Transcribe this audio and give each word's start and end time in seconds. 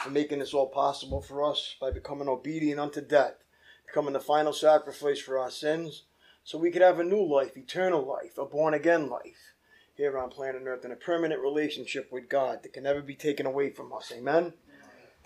for 0.00 0.10
making 0.10 0.40
this 0.40 0.54
all 0.54 0.66
possible 0.66 1.22
for 1.22 1.48
us 1.48 1.76
by 1.80 1.92
becoming 1.92 2.26
obedient 2.26 2.80
unto 2.80 3.00
death, 3.00 3.44
becoming 3.86 4.14
the 4.14 4.18
final 4.18 4.52
sacrifice 4.52 5.20
for 5.20 5.38
our 5.38 5.52
sins, 5.52 6.02
so 6.42 6.58
we 6.58 6.72
could 6.72 6.82
have 6.82 6.98
a 6.98 7.04
new 7.04 7.22
life, 7.22 7.56
eternal 7.56 8.04
life, 8.04 8.38
a 8.38 8.44
born 8.44 8.74
again 8.74 9.08
life 9.08 9.54
here 9.94 10.18
on 10.18 10.30
planet 10.30 10.62
Earth, 10.66 10.82
and 10.82 10.92
a 10.92 10.96
permanent 10.96 11.40
relationship 11.40 12.10
with 12.10 12.28
God 12.28 12.64
that 12.64 12.72
can 12.72 12.82
never 12.82 13.02
be 13.02 13.14
taken 13.14 13.46
away 13.46 13.70
from 13.70 13.92
us. 13.92 14.10
Amen. 14.12 14.54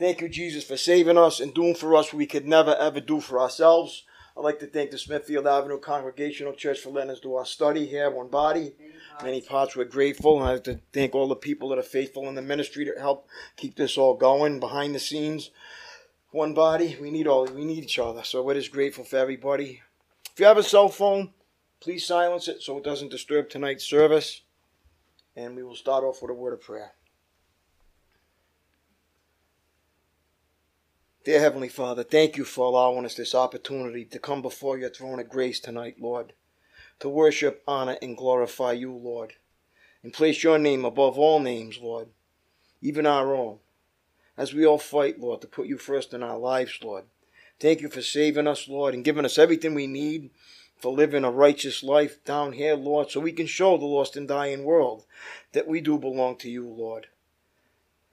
Thank 0.03 0.20
you, 0.20 0.28
Jesus, 0.28 0.64
for 0.64 0.77
saving 0.77 1.17
us 1.17 1.39
and 1.39 1.55
doing 1.55 1.77
for 1.77 1.95
us 1.95 2.06
what 2.06 2.19
we 2.19 2.27
could 2.27 2.45
never 2.45 2.75
ever 2.75 2.98
do 2.98 3.20
for 3.20 3.39
ourselves. 3.39 4.03
I'd 4.36 4.42
like 4.42 4.59
to 4.59 4.67
thank 4.67 4.91
the 4.91 4.98
Smithfield 4.98 5.47
Avenue 5.47 5.78
Congregational 5.78 6.55
Church 6.55 6.81
for 6.81 6.91
letting 6.91 7.12
us 7.12 7.20
do 7.20 7.36
our 7.36 7.47
study 7.47 7.86
here, 7.86 8.11
one 8.11 8.27
body. 8.27 8.75
Many 9.22 9.42
parts 9.42 9.77
we're 9.77 9.84
grateful. 9.84 10.41
And 10.41 10.48
I'd 10.48 10.53
like 10.55 10.64
to 10.64 10.81
thank 10.92 11.14
all 11.14 11.28
the 11.28 11.36
people 11.36 11.69
that 11.69 11.78
are 11.78 11.84
faithful 11.84 12.28
in 12.28 12.34
the 12.34 12.42
ministry 12.42 12.84
to 12.84 12.98
help 12.98 13.28
keep 13.56 13.77
this 13.77 13.97
all 13.97 14.17
going 14.17 14.59
behind 14.59 14.92
the 14.92 14.98
scenes. 14.98 15.50
One 16.33 16.53
body, 16.53 16.98
we 17.00 17.12
need 17.12 17.28
all 17.28 17.47
we 17.47 17.64
need 17.64 17.84
each 17.84 18.00
other. 18.00 18.25
So 18.25 18.42
we're 18.42 18.55
just 18.55 18.72
grateful 18.72 19.05
for 19.05 19.19
everybody. 19.19 19.83
If 20.33 20.41
you 20.41 20.47
have 20.47 20.59
a 20.59 20.64
cell 20.64 20.89
phone, 20.89 21.33
please 21.78 22.05
silence 22.05 22.48
it 22.48 22.61
so 22.61 22.77
it 22.77 22.83
doesn't 22.83 23.12
disturb 23.12 23.48
tonight's 23.48 23.84
service. 23.84 24.41
And 25.37 25.55
we 25.55 25.62
will 25.62 25.77
start 25.77 26.03
off 26.03 26.22
with 26.22 26.33
a 26.33 26.34
word 26.34 26.55
of 26.55 26.61
prayer. 26.61 26.91
Dear 31.25 31.39
Heavenly 31.39 31.69
Father, 31.69 32.03
thank 32.03 32.37
you 32.37 32.45
for 32.45 32.67
allowing 32.67 33.05
us 33.05 33.15
this 33.15 33.33
opportunity 33.33 34.05
to 34.06 34.19
come 34.19 34.42
before 34.42 34.77
your 34.77 34.91
throne 34.91 35.20
of 35.20 35.28
grace 35.28 35.61
tonight, 35.61 36.01
Lord, 36.01 36.33
to 36.98 37.09
worship, 37.09 37.62
honor, 37.65 37.97
and 38.03 38.17
glorify 38.17 38.73
you, 38.73 38.92
Lord, 38.92 39.34
and 40.03 40.12
place 40.12 40.43
your 40.43 40.59
name 40.59 40.84
above 40.84 41.20
all 41.20 41.39
names, 41.39 41.78
Lord, 41.81 42.09
even 42.81 43.06
our 43.06 43.37
own, 43.37 43.61
as 44.37 44.53
we 44.53 44.67
all 44.67 44.78
fight, 44.78 45.20
Lord, 45.20 45.43
to 45.43 45.47
put 45.47 45.69
you 45.69 45.78
first 45.78 46.12
in 46.12 46.25
our 46.25 46.39
lives, 46.39 46.77
Lord. 46.83 47.05
Thank 47.61 47.83
you 47.83 47.89
for 47.89 48.03
saving 48.03 48.48
us, 48.48 48.67
Lord, 48.67 48.93
and 48.93 49.05
giving 49.05 49.25
us 49.25 49.39
everything 49.39 49.75
we 49.75 49.87
need 49.87 50.31
for 50.77 50.93
living 50.93 51.23
a 51.23 51.31
righteous 51.31 51.84
life 51.84 52.25
down 52.25 52.55
here, 52.55 52.75
Lord, 52.75 53.12
so 53.12 53.20
we 53.20 53.31
can 53.31 53.47
show 53.47 53.78
the 53.78 53.84
lost 53.84 54.17
and 54.17 54.27
dying 54.27 54.65
world 54.65 55.05
that 55.53 55.69
we 55.69 55.81
do 55.81 55.98
belong 55.98 56.37
to 56.39 56.50
you, 56.50 56.67
Lord. 56.67 57.06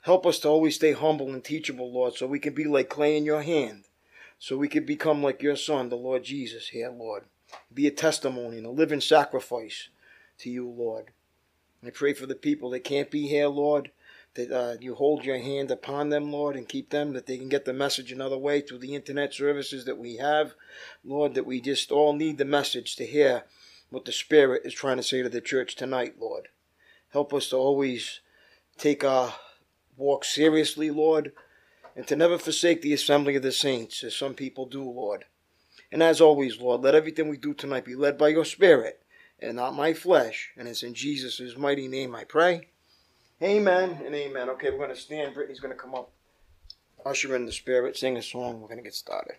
Help 0.01 0.25
us 0.25 0.39
to 0.39 0.47
always 0.47 0.75
stay 0.75 0.93
humble 0.93 1.33
and 1.33 1.43
teachable, 1.43 1.91
Lord, 1.91 2.15
so 2.15 2.25
we 2.25 2.39
can 2.39 2.53
be 2.53 2.65
like 2.65 2.89
clay 2.89 3.17
in 3.17 3.25
your 3.25 3.41
hand, 3.41 3.83
so 4.37 4.57
we 4.57 4.69
can 4.69 4.85
become 4.85 5.21
like 5.21 5.41
your 5.41 5.57
Son, 5.57 5.89
the 5.89 5.95
Lord 5.95 6.23
Jesus, 6.23 6.69
here, 6.69 6.89
Lord. 6.89 7.23
Be 7.73 7.87
a 7.87 7.91
testimony 7.91 8.57
and 8.57 8.65
a 8.65 8.71
living 8.71 9.01
sacrifice 9.01 9.89
to 10.39 10.49
you, 10.49 10.69
Lord. 10.69 11.11
I 11.85 11.89
pray 11.89 12.13
for 12.13 12.25
the 12.25 12.35
people 12.35 12.69
that 12.71 12.83
can't 12.83 13.11
be 13.11 13.27
here, 13.27 13.47
Lord, 13.47 13.91
that 14.35 14.51
uh, 14.51 14.77
you 14.79 14.95
hold 14.95 15.25
your 15.25 15.39
hand 15.39 15.71
upon 15.71 16.09
them, 16.09 16.31
Lord, 16.31 16.55
and 16.55 16.67
keep 16.67 16.89
them, 16.89 17.13
that 17.13 17.25
they 17.25 17.37
can 17.37 17.49
get 17.49 17.65
the 17.65 17.73
message 17.73 18.11
another 18.11 18.37
way 18.37 18.61
through 18.61 18.79
the 18.79 18.95
internet 18.95 19.33
services 19.33 19.85
that 19.85 19.97
we 19.97 20.17
have, 20.17 20.53
Lord, 21.03 21.33
that 21.33 21.45
we 21.45 21.59
just 21.59 21.91
all 21.91 22.13
need 22.13 22.37
the 22.37 22.45
message 22.45 22.95
to 22.97 23.05
hear 23.05 23.43
what 23.89 24.05
the 24.05 24.11
Spirit 24.11 24.61
is 24.65 24.73
trying 24.73 24.97
to 24.97 25.03
say 25.03 25.23
to 25.23 25.29
the 25.29 25.41
church 25.41 25.75
tonight, 25.75 26.15
Lord. 26.19 26.49
Help 27.11 27.33
us 27.33 27.49
to 27.49 27.57
always 27.57 28.19
take 28.77 29.03
our 29.03 29.33
walk 29.99 30.25
seriously, 30.25 30.89
Lord, 30.89 31.33
and 31.95 32.07
to 32.07 32.15
never 32.15 32.37
forsake 32.37 32.81
the 32.81 32.93
assembly 32.93 33.35
of 33.35 33.43
the 33.43 33.51
saints, 33.51 34.03
as 34.03 34.15
some 34.15 34.33
people 34.33 34.65
do, 34.65 34.83
Lord. 34.83 35.25
And 35.91 36.01
as 36.01 36.21
always, 36.21 36.59
Lord, 36.59 36.81
let 36.81 36.95
everything 36.95 37.29
we 37.29 37.37
do 37.37 37.53
tonight 37.53 37.85
be 37.85 37.95
led 37.95 38.17
by 38.17 38.29
your 38.29 38.45
Spirit 38.45 39.01
and 39.41 39.55
not 39.55 39.75
my 39.75 39.93
flesh. 39.93 40.51
And 40.57 40.67
it's 40.67 40.83
in 40.83 40.93
Jesus' 40.93 41.57
mighty 41.57 41.87
name 41.87 42.15
I 42.15 42.23
pray. 42.23 42.69
Amen 43.41 44.01
and 44.05 44.13
amen. 44.13 44.49
Okay, 44.49 44.69
we're 44.69 44.77
going 44.77 44.89
to 44.89 44.95
stand. 44.95 45.33
Brittany's 45.33 45.59
going 45.59 45.73
to 45.73 45.79
come 45.79 45.95
up, 45.95 46.11
usher 47.05 47.35
in 47.35 47.45
the 47.45 47.51
Spirit, 47.51 47.97
sing 47.97 48.17
a 48.17 48.21
song. 48.21 48.61
We're 48.61 48.67
going 48.67 48.79
to 48.79 48.83
get 48.83 48.93
started. 48.93 49.35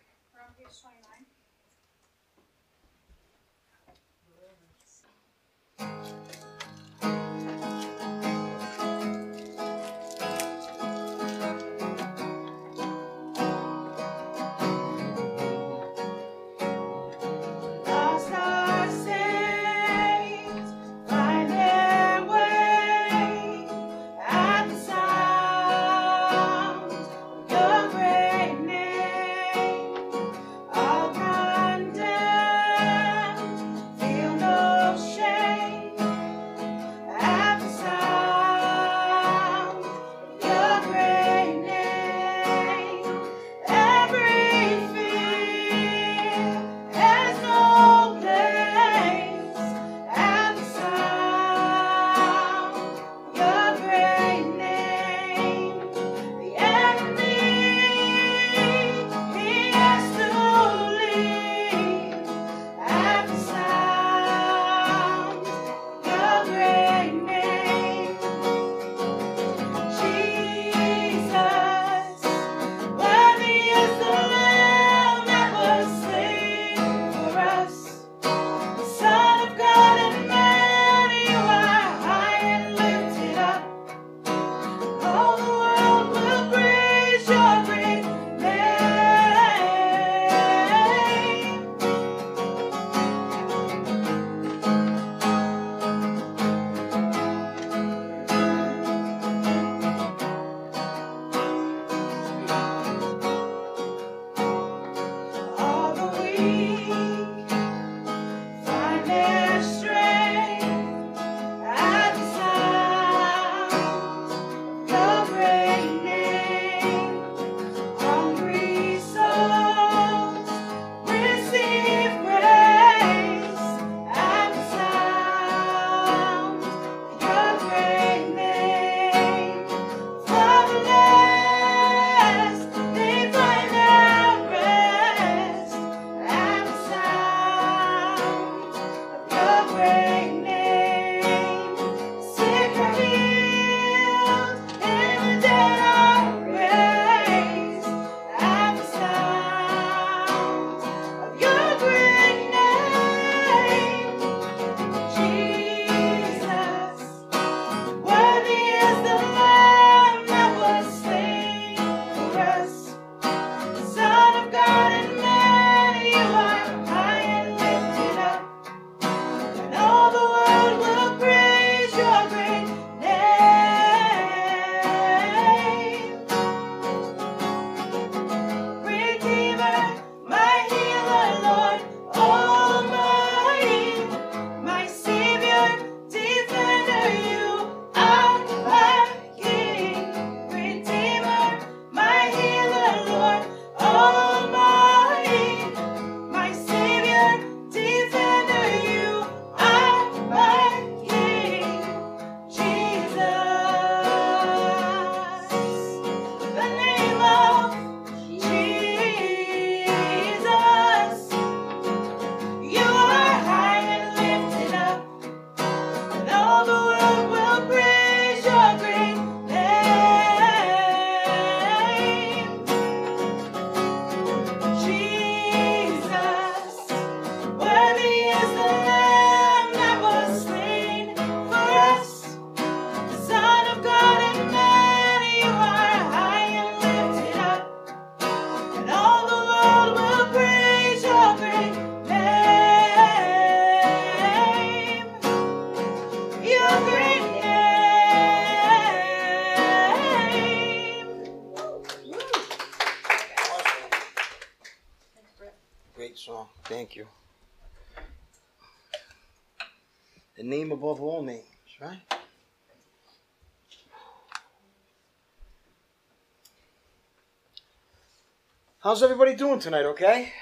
How's 268.83 269.03
everybody 269.03 269.35
doing 269.35 269.61
tonight? 269.61 269.85
Okay? 269.85 270.33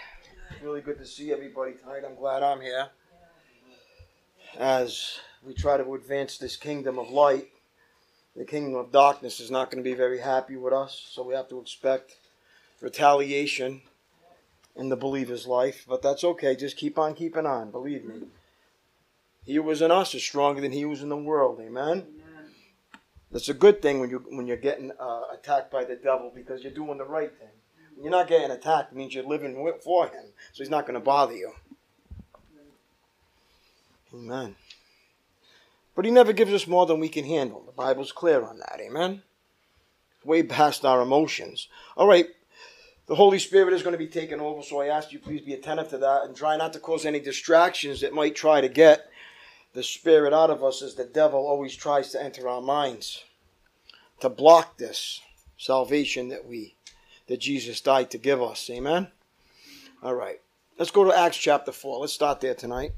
Really 0.62 0.80
good 0.80 0.96
to 0.98 1.04
see 1.04 1.32
everybody 1.32 1.72
tonight. 1.72 2.04
I'm 2.06 2.14
glad 2.14 2.44
I'm 2.44 2.60
here. 2.60 2.86
As 4.56 5.18
we 5.44 5.54
try 5.54 5.76
to 5.76 5.94
advance 5.94 6.38
this 6.38 6.54
kingdom 6.54 7.00
of 7.00 7.10
light, 7.10 7.48
the 8.36 8.44
kingdom 8.44 8.76
of 8.76 8.92
darkness 8.92 9.40
is 9.40 9.50
not 9.50 9.72
going 9.72 9.82
to 9.82 9.90
be 9.90 9.96
very 9.96 10.20
happy 10.20 10.56
with 10.56 10.72
us, 10.72 11.08
so 11.10 11.24
we 11.24 11.34
have 11.34 11.48
to 11.48 11.58
expect 11.58 12.18
retaliation 12.80 13.82
in 14.76 14.88
the 14.88 14.96
believer's 14.96 15.48
life. 15.48 15.84
But 15.88 16.02
that's 16.02 16.22
okay. 16.22 16.54
Just 16.54 16.76
keep 16.76 16.96
on 16.96 17.16
keeping 17.16 17.44
on. 17.44 17.72
Believe 17.72 18.04
me. 18.04 18.28
He 19.44 19.56
who 19.56 19.64
was 19.64 19.82
in 19.82 19.90
us 19.90 20.14
is 20.14 20.22
stronger 20.22 20.60
than 20.60 20.70
he 20.70 20.82
who 20.82 20.90
was 20.90 21.02
in 21.02 21.08
the 21.08 21.16
world. 21.16 21.58
Amen. 21.60 22.06
That's 23.32 23.48
a 23.48 23.54
good 23.54 23.82
thing 23.82 23.98
when 23.98 24.10
you 24.10 24.24
when 24.28 24.46
you're 24.46 24.56
getting 24.56 24.92
uh, 25.00 25.22
attacked 25.34 25.72
by 25.72 25.84
the 25.84 25.96
devil 25.96 26.30
because 26.32 26.62
you're 26.62 26.72
doing 26.72 26.98
the 26.98 27.04
right 27.04 27.36
thing. 27.36 27.57
You're 28.00 28.10
not 28.10 28.28
getting 28.28 28.50
attacked, 28.50 28.92
it 28.92 28.96
means 28.96 29.14
you're 29.14 29.24
living 29.24 29.62
with, 29.62 29.82
for 29.82 30.06
him, 30.06 30.24
so 30.52 30.62
he's 30.62 30.70
not 30.70 30.86
going 30.86 30.94
to 30.94 31.04
bother 31.04 31.34
you. 31.34 31.52
Amen. 34.14 34.54
But 35.94 36.04
he 36.04 36.10
never 36.10 36.32
gives 36.32 36.52
us 36.52 36.66
more 36.66 36.86
than 36.86 37.00
we 37.00 37.08
can 37.08 37.24
handle. 37.24 37.62
The 37.66 37.72
Bible's 37.72 38.12
clear 38.12 38.44
on 38.44 38.58
that. 38.58 38.78
Amen. 38.80 39.22
Way 40.24 40.44
past 40.44 40.84
our 40.84 41.02
emotions. 41.02 41.68
All 41.96 42.06
right. 42.06 42.26
The 43.06 43.14
Holy 43.14 43.38
Spirit 43.38 43.72
is 43.72 43.82
going 43.82 43.94
to 43.94 43.98
be 43.98 44.06
taken 44.06 44.38
over, 44.38 44.62
so 44.62 44.80
I 44.80 44.88
ask 44.88 45.12
you 45.12 45.18
please 45.18 45.40
be 45.40 45.54
attentive 45.54 45.88
to 45.88 45.98
that 45.98 46.24
and 46.24 46.36
try 46.36 46.56
not 46.56 46.74
to 46.74 46.78
cause 46.78 47.04
any 47.04 47.20
distractions 47.20 48.02
that 48.02 48.12
might 48.12 48.36
try 48.36 48.60
to 48.60 48.68
get 48.68 49.08
the 49.72 49.82
Spirit 49.82 50.32
out 50.32 50.50
of 50.50 50.62
us 50.62 50.82
as 50.82 50.94
the 50.94 51.04
devil 51.04 51.46
always 51.46 51.74
tries 51.74 52.10
to 52.12 52.22
enter 52.22 52.48
our 52.48 52.60
minds 52.60 53.24
to 54.20 54.28
block 54.28 54.78
this 54.78 55.20
salvation 55.56 56.28
that 56.28 56.46
we 56.46 56.74
that 57.28 57.40
Jesus 57.40 57.80
died 57.80 58.10
to 58.10 58.18
give 58.18 58.42
us. 58.42 58.68
Amen. 58.70 59.08
All 60.02 60.14
right. 60.14 60.40
Let's 60.78 60.90
go 60.90 61.04
to 61.04 61.16
Acts 61.16 61.36
chapter 61.36 61.72
4. 61.72 62.00
Let's 62.00 62.12
start 62.12 62.40
there 62.40 62.54
tonight. 62.54 62.92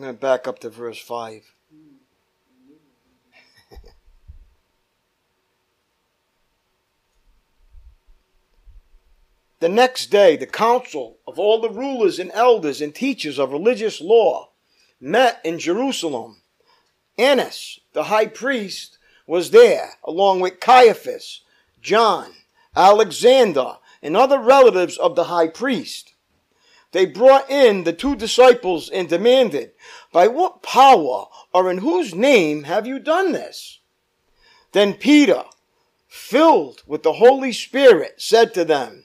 I'm 0.00 0.14
back 0.14 0.46
up 0.46 0.60
to 0.60 0.70
verse 0.70 1.00
5. 1.00 1.57
The 9.60 9.68
next 9.68 10.06
day, 10.06 10.36
the 10.36 10.46
council 10.46 11.18
of 11.26 11.38
all 11.38 11.60
the 11.60 11.70
rulers 11.70 12.20
and 12.20 12.30
elders 12.32 12.80
and 12.80 12.94
teachers 12.94 13.38
of 13.38 13.50
religious 13.50 14.00
law 14.00 14.50
met 15.00 15.40
in 15.44 15.58
Jerusalem. 15.58 16.42
Annas, 17.16 17.80
the 17.92 18.04
high 18.04 18.26
priest, 18.26 18.98
was 19.26 19.50
there, 19.50 19.94
along 20.04 20.40
with 20.40 20.60
Caiaphas, 20.60 21.42
John, 21.82 22.32
Alexander, 22.76 23.78
and 24.00 24.16
other 24.16 24.38
relatives 24.38 24.96
of 24.96 25.16
the 25.16 25.24
high 25.24 25.48
priest. 25.48 26.14
They 26.92 27.04
brought 27.04 27.50
in 27.50 27.82
the 27.82 27.92
two 27.92 28.14
disciples 28.14 28.88
and 28.88 29.08
demanded, 29.08 29.72
By 30.12 30.28
what 30.28 30.62
power 30.62 31.26
or 31.52 31.70
in 31.70 31.78
whose 31.78 32.14
name 32.14 32.62
have 32.62 32.86
you 32.86 33.00
done 33.00 33.32
this? 33.32 33.80
Then 34.70 34.94
Peter, 34.94 35.44
filled 36.06 36.84
with 36.86 37.02
the 37.02 37.14
Holy 37.14 37.52
Spirit, 37.52 38.14
said 38.18 38.54
to 38.54 38.64
them, 38.64 39.04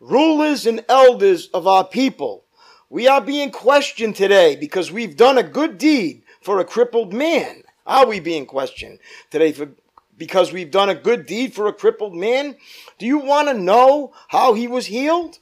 rulers 0.00 0.66
and 0.66 0.84
elders 0.88 1.48
of 1.54 1.66
our 1.66 1.84
people, 1.84 2.44
we 2.88 3.08
are 3.08 3.20
being 3.20 3.50
questioned 3.50 4.16
today 4.16 4.56
because 4.56 4.92
we've 4.92 5.16
done 5.16 5.38
a 5.38 5.42
good 5.42 5.78
deed 5.78 6.22
for 6.40 6.60
a 6.60 6.64
crippled 6.64 7.12
man. 7.12 7.62
Are 7.86 8.06
we 8.06 8.20
being 8.20 8.46
questioned 8.46 8.98
today 9.30 9.52
for 9.52 9.70
because 10.16 10.52
we've 10.52 10.70
done 10.70 10.88
a 10.88 10.94
good 10.94 11.26
deed 11.26 11.52
for 11.52 11.66
a 11.66 11.72
crippled 11.72 12.14
man? 12.14 12.56
Do 12.98 13.06
you 13.06 13.18
want 13.18 13.48
to 13.48 13.54
know 13.54 14.14
how 14.28 14.54
he 14.54 14.66
was 14.66 14.86
healed? 14.86 15.38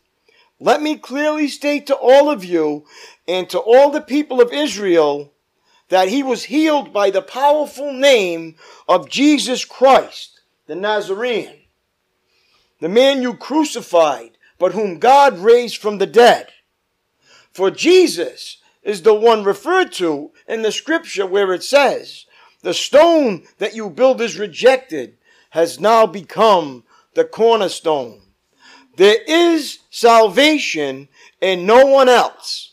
Let 0.59 0.83
me 0.83 0.97
clearly 0.97 1.49
state 1.49 1.87
to 1.89 1.95
all 1.95 2.31
of 2.31 2.45
you 2.45 2.87
and 3.29 3.49
to 3.51 3.59
all 3.59 3.91
the 3.91 4.01
people 4.01 4.41
of 4.41 4.53
Israel 4.53 5.33
that 5.89 6.09
he 6.09 6.23
was 6.23 6.45
healed 6.45 6.93
by 6.93 7.11
the 7.11 7.23
powerful 7.23 7.93
name 7.93 8.57
of 8.89 9.09
Jesus 9.09 9.65
Christ, 9.65 10.41
the 10.67 10.75
Nazarene, 10.75 11.61
the 12.81 12.89
man 12.89 13.23
you 13.23 13.35
crucified 13.35 14.39
but 14.65 14.73
whom 14.73 14.99
God 14.99 15.37
raised 15.41 15.77
from 15.77 15.99
the 15.99 16.07
dead. 16.07 16.49
For 17.53 17.71
Jesus 17.71 18.63
is 18.83 19.03
the 19.03 19.13
one 19.13 19.45
referred 19.45 19.93
to 20.01 20.31
in 20.49 20.63
the 20.63 20.73
scripture 20.73 21.27
where 21.27 21.53
it 21.53 21.63
says, 21.63 22.25
The 22.63 22.73
stone 22.73 23.45
that 23.59 23.75
you 23.75 23.91
builders 23.91 24.39
rejected 24.39 25.19
has 25.51 25.81
now 25.81 26.07
become 26.07 26.85
the 27.13 27.27
cornerstone. 27.27 28.23
There 28.97 29.19
is 29.29 29.81
salvation 29.91 31.09
in 31.43 31.67
no 31.67 31.85
one 31.85 32.09
else. 32.09 32.73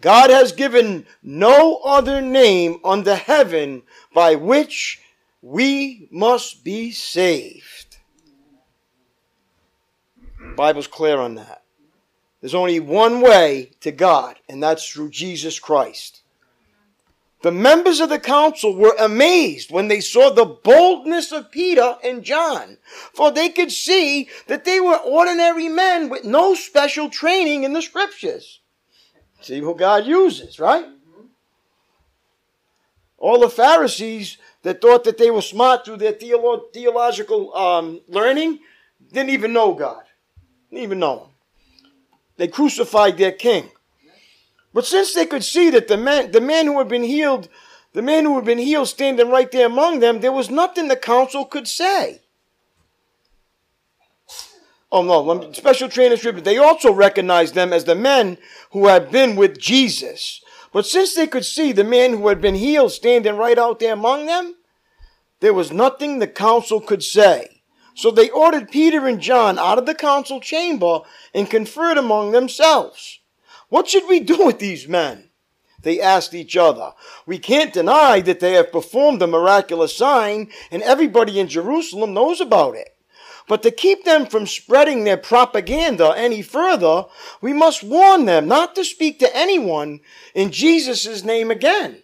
God 0.00 0.30
has 0.30 0.52
given 0.52 1.04
no 1.22 1.82
other 1.84 2.22
name 2.22 2.80
under 2.82 3.14
heaven 3.14 3.82
by 4.14 4.36
which 4.36 5.02
we 5.42 6.08
must 6.10 6.64
be 6.64 6.90
saved. 6.92 7.79
Bible's 10.60 10.88
clear 10.88 11.16
on 11.16 11.36
that. 11.36 11.62
There's 12.42 12.54
only 12.54 12.80
one 12.80 13.22
way 13.22 13.70
to 13.80 13.90
God, 13.90 14.36
and 14.46 14.62
that's 14.62 14.86
through 14.86 15.08
Jesus 15.08 15.58
Christ. 15.58 16.20
The 17.40 17.50
members 17.50 17.98
of 17.98 18.10
the 18.10 18.18
council 18.18 18.76
were 18.76 18.94
amazed 18.98 19.72
when 19.72 19.88
they 19.88 20.00
saw 20.00 20.28
the 20.28 20.44
boldness 20.44 21.32
of 21.32 21.50
Peter 21.50 21.96
and 22.04 22.22
John, 22.22 22.76
for 23.14 23.30
they 23.30 23.48
could 23.48 23.72
see 23.72 24.28
that 24.48 24.66
they 24.66 24.80
were 24.80 24.98
ordinary 24.98 25.68
men 25.68 26.10
with 26.10 26.26
no 26.26 26.52
special 26.52 27.08
training 27.08 27.62
in 27.62 27.72
the 27.72 27.80
scriptures. 27.80 28.60
See 29.40 29.60
who 29.60 29.74
God 29.74 30.04
uses, 30.04 30.60
right? 30.60 30.84
All 33.16 33.40
the 33.40 33.48
Pharisees 33.48 34.36
that 34.60 34.82
thought 34.82 35.04
that 35.04 35.16
they 35.16 35.30
were 35.30 35.40
smart 35.40 35.86
through 35.86 35.96
their 35.96 36.12
theolo- 36.12 36.70
theological 36.70 37.56
um, 37.56 38.02
learning 38.08 38.58
didn't 39.10 39.30
even 39.30 39.54
know 39.54 39.72
God. 39.72 40.02
Didn't 40.70 40.84
even 40.84 40.98
know 41.00 41.18
him. 41.18 41.28
They 42.36 42.48
crucified 42.48 43.18
their 43.18 43.32
king. 43.32 43.70
But 44.72 44.86
since 44.86 45.12
they 45.12 45.26
could 45.26 45.44
see 45.44 45.70
that 45.70 45.88
the 45.88 45.96
man, 45.96 46.30
the 46.30 46.40
man 46.40 46.66
who 46.66 46.78
had 46.78 46.88
been 46.88 47.02
healed, 47.02 47.48
the 47.92 48.02
man 48.02 48.24
who 48.24 48.36
had 48.36 48.44
been 48.44 48.58
healed 48.58 48.88
standing 48.88 49.28
right 49.28 49.50
there 49.50 49.66
among 49.66 49.98
them, 49.98 50.20
there 50.20 50.32
was 50.32 50.48
nothing 50.48 50.88
the 50.88 50.96
council 50.96 51.44
could 51.44 51.66
say. 51.66 52.20
Oh 54.92 55.02
no, 55.02 55.52
special 55.52 55.88
training 55.88 56.18
scripture. 56.18 56.40
They 56.40 56.58
also 56.58 56.92
recognized 56.92 57.54
them 57.54 57.72
as 57.72 57.84
the 57.84 57.94
men 57.94 58.38
who 58.72 58.86
had 58.86 59.10
been 59.10 59.36
with 59.36 59.58
Jesus. 59.58 60.40
But 60.72 60.86
since 60.86 61.14
they 61.14 61.26
could 61.26 61.44
see 61.44 61.72
the 61.72 61.84
man 61.84 62.12
who 62.12 62.28
had 62.28 62.40
been 62.40 62.54
healed 62.54 62.92
standing 62.92 63.36
right 63.36 63.58
out 63.58 63.80
there 63.80 63.92
among 63.92 64.26
them, 64.26 64.56
there 65.40 65.54
was 65.54 65.72
nothing 65.72 66.18
the 66.18 66.28
council 66.28 66.80
could 66.80 67.02
say. 67.02 67.59
So 68.00 68.10
they 68.10 68.30
ordered 68.30 68.70
Peter 68.70 69.06
and 69.06 69.20
John 69.20 69.58
out 69.58 69.76
of 69.76 69.84
the 69.84 69.94
council 69.94 70.40
chamber 70.40 71.00
and 71.34 71.50
conferred 71.50 71.98
among 71.98 72.32
themselves. 72.32 73.20
What 73.68 73.88
should 73.88 74.08
we 74.08 74.20
do 74.20 74.46
with 74.46 74.58
these 74.58 74.88
men? 74.88 75.28
They 75.82 76.00
asked 76.00 76.32
each 76.32 76.56
other. 76.56 76.92
We 77.26 77.38
can't 77.38 77.74
deny 77.74 78.20
that 78.22 78.40
they 78.40 78.54
have 78.54 78.72
performed 78.72 79.20
a 79.20 79.26
miraculous 79.26 79.94
sign 79.94 80.48
and 80.70 80.82
everybody 80.82 81.38
in 81.38 81.46
Jerusalem 81.46 82.14
knows 82.14 82.40
about 82.40 82.74
it. 82.74 82.96
But 83.46 83.62
to 83.64 83.70
keep 83.70 84.06
them 84.06 84.24
from 84.24 84.46
spreading 84.46 85.04
their 85.04 85.18
propaganda 85.18 86.14
any 86.16 86.40
further, 86.40 87.04
we 87.42 87.52
must 87.52 87.82
warn 87.82 88.24
them 88.24 88.48
not 88.48 88.74
to 88.76 88.84
speak 88.84 89.18
to 89.18 89.36
anyone 89.36 90.00
in 90.34 90.52
Jesus' 90.52 91.22
name 91.22 91.50
again. 91.50 92.02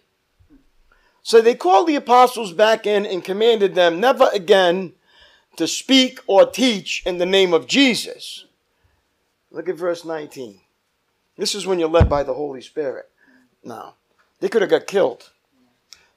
So 1.23 1.41
they 1.41 1.55
called 1.55 1.87
the 1.87 1.95
apostles 1.95 2.53
back 2.53 2.85
in 2.85 3.03
and 3.07 3.23
commanded 3.23 3.73
them 3.73 3.99
never 3.99 4.29
again 4.31 4.93
to 5.57 5.67
speak 5.67 6.19
or 6.27 6.45
teach 6.45 7.03
in 7.05 7.17
the 7.17 7.25
name 7.25 7.53
of 7.53 7.67
Jesus. 7.67 8.45
Look 9.51 9.69
at 9.69 9.75
verse 9.75 10.05
19. 10.05 10.59
This 11.37 11.53
is 11.53 11.67
when 11.67 11.79
you're 11.79 11.89
led 11.89 12.09
by 12.09 12.23
the 12.23 12.33
Holy 12.33 12.61
Spirit. 12.61 13.09
Now, 13.63 13.95
they 14.39 14.49
could 14.49 14.61
have 14.61 14.71
got 14.71 14.87
killed. 14.87 15.29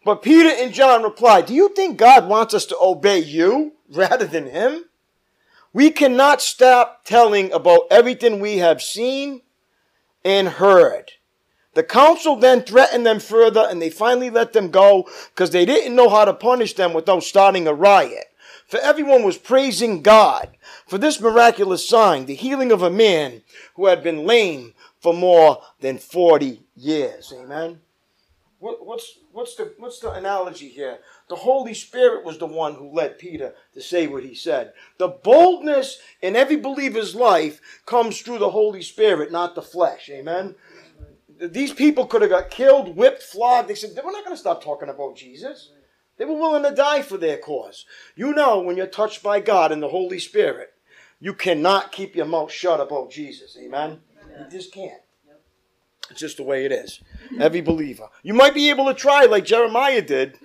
But 0.04 0.22
Peter 0.22 0.48
and 0.48 0.72
John 0.72 1.02
replied, 1.02 1.46
Do 1.46 1.54
you 1.54 1.70
think 1.74 1.98
God 1.98 2.28
wants 2.28 2.54
us 2.54 2.64
to 2.66 2.76
obey 2.80 3.18
you 3.18 3.72
rather 3.90 4.26
than 4.26 4.46
him? 4.46 4.84
We 5.72 5.90
cannot 5.90 6.40
stop 6.40 7.04
telling 7.04 7.52
about 7.52 7.82
everything 7.90 8.40
we 8.40 8.58
have 8.58 8.82
seen 8.82 9.42
and 10.24 10.48
heard. 10.48 11.12
The 11.74 11.82
council 11.84 12.36
then 12.36 12.62
threatened 12.62 13.06
them 13.06 13.20
further 13.20 13.66
and 13.70 13.80
they 13.80 13.90
finally 13.90 14.30
let 14.30 14.52
them 14.52 14.70
go 14.70 15.08
because 15.32 15.50
they 15.50 15.64
didn't 15.64 15.94
know 15.94 16.08
how 16.08 16.24
to 16.24 16.34
punish 16.34 16.74
them 16.74 16.92
without 16.92 17.22
starting 17.22 17.68
a 17.68 17.74
riot. 17.74 18.29
For 18.70 18.78
everyone 18.78 19.24
was 19.24 19.36
praising 19.36 20.00
God 20.00 20.48
for 20.86 20.96
this 20.96 21.20
miraculous 21.20 21.88
sign, 21.88 22.26
the 22.26 22.36
healing 22.36 22.70
of 22.70 22.82
a 22.82 22.88
man 22.88 23.42
who 23.74 23.86
had 23.86 24.00
been 24.00 24.24
lame 24.24 24.74
for 25.00 25.12
more 25.12 25.60
than 25.80 25.98
40 25.98 26.62
years. 26.76 27.32
Amen. 27.36 27.80
What, 28.60 28.86
what's, 28.86 29.18
what's, 29.32 29.56
the, 29.56 29.74
what's 29.78 29.98
the 29.98 30.12
analogy 30.12 30.68
here? 30.68 30.98
The 31.28 31.34
Holy 31.34 31.74
Spirit 31.74 32.24
was 32.24 32.38
the 32.38 32.46
one 32.46 32.74
who 32.76 32.94
led 32.94 33.18
Peter 33.18 33.54
to 33.74 33.82
say 33.82 34.06
what 34.06 34.22
he 34.22 34.36
said. 34.36 34.72
The 34.98 35.08
boldness 35.08 35.98
in 36.22 36.36
every 36.36 36.56
believer's 36.56 37.16
life 37.16 37.60
comes 37.86 38.20
through 38.20 38.38
the 38.38 38.50
Holy 38.50 38.82
Spirit, 38.82 39.32
not 39.32 39.56
the 39.56 39.62
flesh. 39.62 40.08
Amen. 40.10 40.54
These 41.40 41.72
people 41.72 42.06
could 42.06 42.22
have 42.22 42.30
got 42.30 42.50
killed, 42.50 42.94
whipped, 42.94 43.24
flogged. 43.24 43.66
They 43.66 43.74
said, 43.74 43.90
We're 43.96 44.12
not 44.12 44.24
going 44.24 44.36
to 44.36 44.40
stop 44.40 44.62
talking 44.62 44.90
about 44.90 45.16
Jesus. 45.16 45.70
They 46.20 46.26
were 46.26 46.34
willing 46.34 46.64
to 46.64 46.76
die 46.76 47.00
for 47.00 47.16
their 47.16 47.38
cause. 47.38 47.86
You 48.14 48.34
know, 48.34 48.60
when 48.60 48.76
you're 48.76 48.86
touched 48.86 49.22
by 49.22 49.40
God 49.40 49.72
and 49.72 49.82
the 49.82 49.88
Holy 49.88 50.18
Spirit, 50.18 50.74
you 51.18 51.32
cannot 51.32 51.92
keep 51.92 52.14
your 52.14 52.26
mouth 52.26 52.52
shut 52.52 52.78
about 52.78 53.10
Jesus. 53.10 53.56
Amen. 53.58 54.00
You 54.38 54.44
just 54.50 54.70
can't. 54.70 55.00
It's 56.10 56.20
just 56.20 56.36
the 56.36 56.42
way 56.42 56.66
it 56.66 56.72
is. 56.72 57.00
Every 57.40 57.62
believer. 57.62 58.10
You 58.22 58.34
might 58.34 58.52
be 58.52 58.68
able 58.68 58.84
to 58.84 58.92
try 58.92 59.24
like 59.24 59.46
Jeremiah 59.46 60.02
did. 60.02 60.36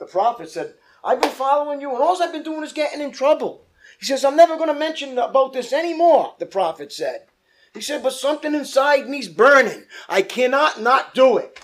The 0.00 0.06
prophet 0.06 0.50
said, 0.50 0.74
I've 1.04 1.20
been 1.20 1.30
following 1.30 1.80
you, 1.80 1.90
and 1.90 2.02
all 2.02 2.20
I've 2.20 2.32
been 2.32 2.42
doing 2.42 2.64
is 2.64 2.72
getting 2.72 3.00
in 3.00 3.12
trouble. 3.12 3.64
He 4.00 4.06
says, 4.06 4.24
I'm 4.24 4.34
never 4.34 4.56
going 4.56 4.66
to 4.66 4.74
mention 4.74 5.16
about 5.16 5.52
this 5.52 5.72
anymore, 5.72 6.34
the 6.40 6.46
prophet 6.46 6.92
said. 6.92 7.26
He 7.72 7.80
said, 7.80 8.02
but 8.02 8.14
something 8.14 8.52
inside 8.52 9.08
me's 9.08 9.28
burning. 9.28 9.84
I 10.08 10.22
cannot 10.22 10.80
not 10.80 11.14
do 11.14 11.38
it. 11.38 11.60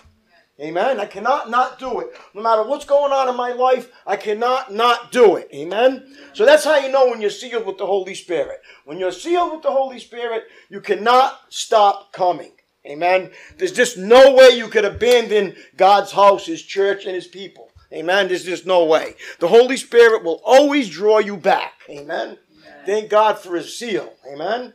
Amen. 0.60 0.98
I 0.98 1.06
cannot 1.06 1.50
not 1.50 1.78
do 1.78 2.00
it. 2.00 2.08
No 2.34 2.42
matter 2.42 2.64
what's 2.64 2.84
going 2.84 3.12
on 3.12 3.28
in 3.28 3.36
my 3.36 3.52
life, 3.52 3.92
I 4.04 4.16
cannot 4.16 4.72
not 4.72 5.12
do 5.12 5.36
it. 5.36 5.48
Amen. 5.54 6.16
So 6.32 6.44
that's 6.44 6.64
how 6.64 6.78
you 6.78 6.90
know 6.90 7.08
when 7.08 7.20
you're 7.20 7.30
sealed 7.30 7.64
with 7.64 7.78
the 7.78 7.86
Holy 7.86 8.14
Spirit. 8.14 8.60
When 8.84 8.98
you're 8.98 9.12
sealed 9.12 9.52
with 9.52 9.62
the 9.62 9.70
Holy 9.70 10.00
Spirit, 10.00 10.44
you 10.68 10.80
cannot 10.80 11.40
stop 11.48 12.12
coming. 12.12 12.52
Amen. 12.84 13.30
There's 13.56 13.72
just 13.72 13.98
no 13.98 14.34
way 14.34 14.50
you 14.50 14.66
could 14.68 14.84
abandon 14.84 15.54
God's 15.76 16.10
house, 16.10 16.46
His 16.46 16.62
church, 16.62 17.04
and 17.04 17.14
His 17.14 17.28
people. 17.28 17.70
Amen. 17.92 18.26
There's 18.28 18.44
just 18.44 18.66
no 18.66 18.84
way. 18.84 19.14
The 19.38 19.48
Holy 19.48 19.76
Spirit 19.76 20.24
will 20.24 20.40
always 20.44 20.88
draw 20.90 21.18
you 21.18 21.36
back. 21.36 21.74
Amen. 21.88 22.36
Amen. 22.36 22.36
Thank 22.84 23.10
God 23.10 23.38
for 23.38 23.54
His 23.54 23.78
seal. 23.78 24.12
Amen. 24.26 24.40
Amen. 24.50 24.72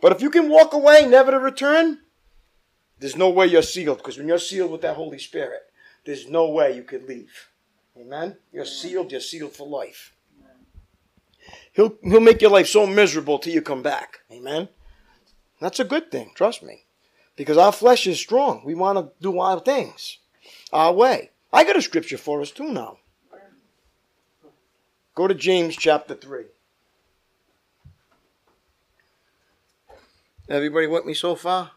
But 0.00 0.12
if 0.12 0.22
you 0.22 0.30
can 0.30 0.48
walk 0.48 0.72
away, 0.72 1.06
never 1.06 1.32
to 1.32 1.38
return, 1.38 2.00
there's 2.98 3.16
no 3.16 3.30
way 3.30 3.46
you're 3.46 3.62
sealed. 3.62 3.98
Because 3.98 4.18
when 4.18 4.28
you're 4.28 4.38
sealed 4.38 4.70
with 4.70 4.82
that 4.82 4.96
Holy 4.96 5.18
Spirit, 5.18 5.62
there's 6.04 6.28
no 6.28 6.48
way 6.50 6.76
you 6.76 6.82
could 6.82 7.08
leave. 7.08 7.48
Amen. 7.96 8.36
You're 8.52 8.64
sealed. 8.64 9.12
You're 9.12 9.20
sealed 9.20 9.52
for 9.52 9.66
life. 9.66 10.14
He'll, 11.72 11.94
he'll 12.02 12.20
make 12.20 12.40
your 12.40 12.50
life 12.50 12.68
so 12.68 12.86
miserable 12.86 13.38
till 13.38 13.52
you 13.52 13.62
come 13.62 13.82
back. 13.82 14.20
Amen. 14.30 14.68
That's 15.60 15.80
a 15.80 15.84
good 15.84 16.10
thing, 16.10 16.30
trust 16.34 16.62
me. 16.62 16.84
Because 17.36 17.56
our 17.56 17.72
flesh 17.72 18.06
is 18.06 18.20
strong. 18.20 18.62
We 18.64 18.74
want 18.74 18.98
to 18.98 19.10
do 19.20 19.40
our 19.40 19.60
things 19.60 20.18
our 20.72 20.92
way. 20.92 21.30
I 21.52 21.64
got 21.64 21.76
a 21.76 21.82
scripture 21.82 22.18
for 22.18 22.40
us 22.40 22.50
too 22.50 22.70
now. 22.70 22.98
Go 25.14 25.28
to 25.28 25.34
James 25.34 25.76
chapter 25.76 26.14
3. 26.14 26.44
Everybody 30.48 30.86
with 30.86 31.06
me 31.06 31.14
so 31.14 31.36
far? 31.36 31.70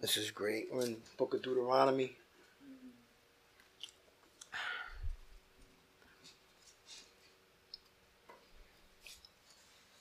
This 0.00 0.16
is 0.16 0.30
great. 0.30 0.68
We're 0.72 0.86
in 0.86 0.96
book 1.16 1.34
of 1.34 1.42
Deuteronomy. 1.42 2.16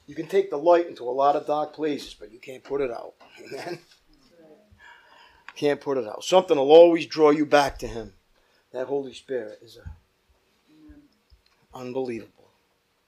You 0.05 0.13
can 0.13 0.27
take 0.27 0.51
the 0.51 0.57
light 0.57 0.87
into 0.87 1.03
a 1.03 1.11
lot 1.11 1.35
of 1.35 1.47
dark 1.47 1.73
places, 1.73 2.13
but 2.13 2.31
you 2.31 2.39
can't 2.39 2.63
put 2.63 2.79
it 2.79 2.91
out. 2.91 3.15
Amen. 3.43 3.79
Can't 5.55 5.81
put 5.81 5.97
it 5.97 6.07
out. 6.07 6.23
Something 6.23 6.57
will 6.57 6.71
always 6.71 7.07
draw 7.07 7.31
you 7.31 7.45
back 7.45 7.79
to 7.79 7.87
Him. 7.87 8.13
That 8.71 8.85
Holy 8.85 9.13
Spirit 9.13 9.59
is 9.63 9.77
a 9.77 9.89
unbelievable, 11.75 12.51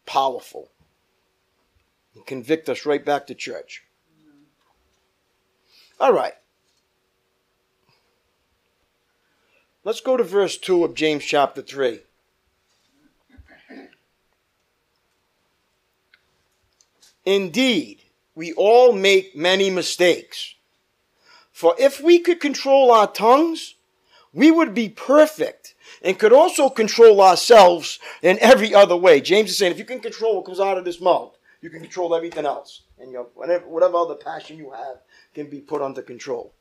powerful, 0.07 0.71
and 2.15 2.25
convict 2.25 2.67
us 2.67 2.85
right 2.85 3.05
back 3.05 3.27
to 3.27 3.35
church. 3.35 3.83
All 5.99 6.13
right. 6.13 6.33
Let's 9.85 10.01
go 10.01 10.17
to 10.17 10.23
verse 10.23 10.57
2 10.57 10.83
of 10.83 10.93
James 10.93 11.23
chapter 11.23 11.61
3. 11.61 12.01
Indeed, 17.25 18.01
we 18.35 18.51
all 18.53 18.91
make 18.91 19.35
many 19.35 19.69
mistakes. 19.69 20.55
For 21.51 21.75
if 21.79 22.01
we 22.01 22.19
could 22.19 22.41
control 22.41 22.91
our 22.91 23.07
tongues, 23.07 23.75
we 24.33 24.51
would 24.51 24.73
be 24.73 24.89
perfect 24.89 25.75
and 26.01 26.19
could 26.19 26.33
also 26.33 26.69
control 26.69 27.21
ourselves 27.21 27.99
in 28.21 28.37
every 28.39 28.73
other 28.73 28.97
way. 28.97 29.21
James 29.21 29.51
is 29.51 29.57
saying 29.57 29.71
if 29.71 29.79
you 29.79 29.85
can 29.85 29.99
control 30.01 30.37
what 30.37 30.45
comes 30.45 30.59
out 30.59 30.77
of 30.77 30.85
this 30.85 30.99
mouth, 30.99 31.37
you 31.61 31.69
can 31.69 31.79
control 31.79 32.13
everything 32.15 32.45
else. 32.45 32.81
And 32.99 33.11
your, 33.11 33.27
whatever, 33.33 33.65
whatever 33.67 33.97
other 33.97 34.15
passion 34.15 34.57
you 34.57 34.71
have 34.71 34.97
can 35.33 35.49
be 35.49 35.61
put 35.61 35.81
under 35.81 36.01
control. 36.01 36.53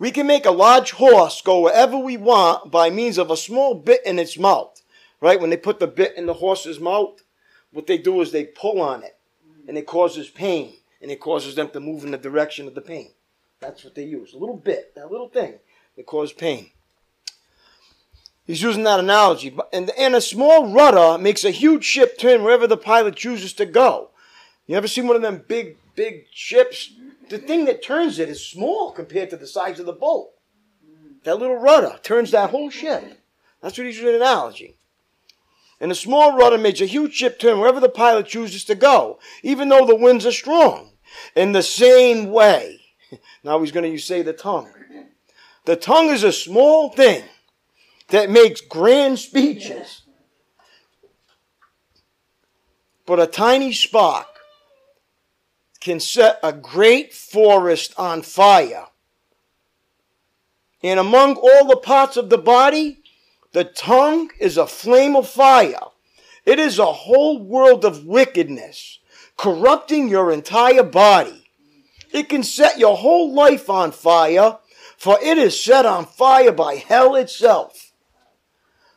We 0.00 0.10
can 0.10 0.26
make 0.26 0.46
a 0.46 0.50
large 0.50 0.92
horse 0.92 1.42
go 1.42 1.60
wherever 1.60 1.98
we 1.98 2.16
want 2.16 2.70
by 2.70 2.88
means 2.88 3.18
of 3.18 3.30
a 3.30 3.36
small 3.36 3.74
bit 3.74 4.00
in 4.06 4.18
its 4.18 4.38
mouth. 4.38 4.82
Right? 5.20 5.38
When 5.38 5.50
they 5.50 5.58
put 5.58 5.78
the 5.78 5.86
bit 5.86 6.16
in 6.16 6.24
the 6.24 6.32
horse's 6.32 6.80
mouth, 6.80 7.22
what 7.70 7.86
they 7.86 7.98
do 7.98 8.22
is 8.22 8.32
they 8.32 8.44
pull 8.44 8.80
on 8.80 9.02
it 9.04 9.18
and 9.68 9.76
it 9.76 9.86
causes 9.86 10.30
pain 10.30 10.72
and 11.02 11.10
it 11.10 11.20
causes 11.20 11.54
them 11.54 11.68
to 11.70 11.80
move 11.80 12.02
in 12.02 12.12
the 12.12 12.18
direction 12.18 12.66
of 12.66 12.74
the 12.74 12.80
pain. 12.80 13.10
That's 13.60 13.84
what 13.84 13.94
they 13.94 14.04
use. 14.04 14.32
A 14.32 14.38
little 14.38 14.56
bit, 14.56 14.94
that 14.94 15.12
little 15.12 15.28
thing 15.28 15.58
that 15.96 16.06
causes 16.06 16.32
pain. 16.32 16.70
He's 18.46 18.62
using 18.62 18.84
that 18.84 19.00
analogy. 19.00 19.54
And, 19.70 19.90
and 19.98 20.14
a 20.14 20.22
small 20.22 20.72
rudder 20.72 21.22
makes 21.22 21.44
a 21.44 21.50
huge 21.50 21.84
ship 21.84 22.18
turn 22.18 22.42
wherever 22.42 22.66
the 22.66 22.78
pilot 22.78 23.16
chooses 23.16 23.52
to 23.52 23.66
go. 23.66 24.10
You 24.66 24.76
ever 24.76 24.88
seen 24.88 25.06
one 25.06 25.16
of 25.16 25.22
them 25.22 25.44
big, 25.46 25.76
big 25.94 26.24
ships? 26.32 26.90
The 27.30 27.38
thing 27.38 27.64
that 27.66 27.82
turns 27.82 28.18
it 28.18 28.28
is 28.28 28.44
small 28.44 28.90
compared 28.90 29.30
to 29.30 29.36
the 29.36 29.46
size 29.46 29.78
of 29.78 29.86
the 29.86 29.92
boat. 29.92 30.30
That 31.22 31.38
little 31.38 31.56
rudder 31.56 31.98
turns 32.02 32.32
that 32.32 32.50
whole 32.50 32.70
ship. 32.70 33.22
That's 33.62 33.78
what 33.78 33.86
he's 33.86 33.96
using 33.96 34.10
an 34.10 34.14
analogy. 34.16 34.76
And 35.80 35.92
a 35.92 35.94
small 35.94 36.36
rudder 36.36 36.58
makes 36.58 36.80
a 36.80 36.86
huge 36.86 37.14
ship 37.14 37.38
turn 37.38 37.60
wherever 37.60 37.78
the 37.78 37.88
pilot 37.88 38.26
chooses 38.26 38.64
to 38.64 38.74
go, 38.74 39.20
even 39.44 39.68
though 39.68 39.86
the 39.86 39.94
winds 39.94 40.26
are 40.26 40.32
strong. 40.32 40.90
In 41.36 41.52
the 41.52 41.62
same 41.62 42.30
way, 42.30 42.80
now 43.44 43.60
he's 43.60 43.72
going 43.72 43.90
to 43.90 43.98
say 43.98 44.22
the 44.22 44.32
tongue. 44.32 44.72
The 45.66 45.76
tongue 45.76 46.08
is 46.08 46.24
a 46.24 46.32
small 46.32 46.90
thing 46.90 47.22
that 48.08 48.28
makes 48.28 48.60
grand 48.60 49.20
speeches. 49.20 50.02
But 53.06 53.20
a 53.20 53.28
tiny 53.28 53.72
spark 53.72 54.26
can 55.80 55.98
set 55.98 56.38
a 56.42 56.52
great 56.52 57.12
forest 57.12 57.94
on 57.96 58.22
fire. 58.22 58.86
And 60.82 61.00
among 61.00 61.36
all 61.36 61.66
the 61.66 61.76
parts 61.76 62.16
of 62.16 62.30
the 62.30 62.38
body, 62.38 63.02
the 63.52 63.64
tongue 63.64 64.30
is 64.38 64.56
a 64.56 64.66
flame 64.66 65.16
of 65.16 65.28
fire. 65.28 65.80
It 66.44 66.58
is 66.58 66.78
a 66.78 66.92
whole 66.92 67.38
world 67.38 67.84
of 67.84 68.06
wickedness, 68.06 68.98
corrupting 69.36 70.08
your 70.08 70.30
entire 70.30 70.82
body. 70.82 71.46
It 72.12 72.28
can 72.28 72.42
set 72.42 72.78
your 72.78 72.96
whole 72.96 73.32
life 73.32 73.68
on 73.68 73.92
fire, 73.92 74.58
for 74.96 75.18
it 75.22 75.38
is 75.38 75.62
set 75.62 75.86
on 75.86 76.06
fire 76.06 76.52
by 76.52 76.76
hell 76.76 77.14
itself. 77.14 77.92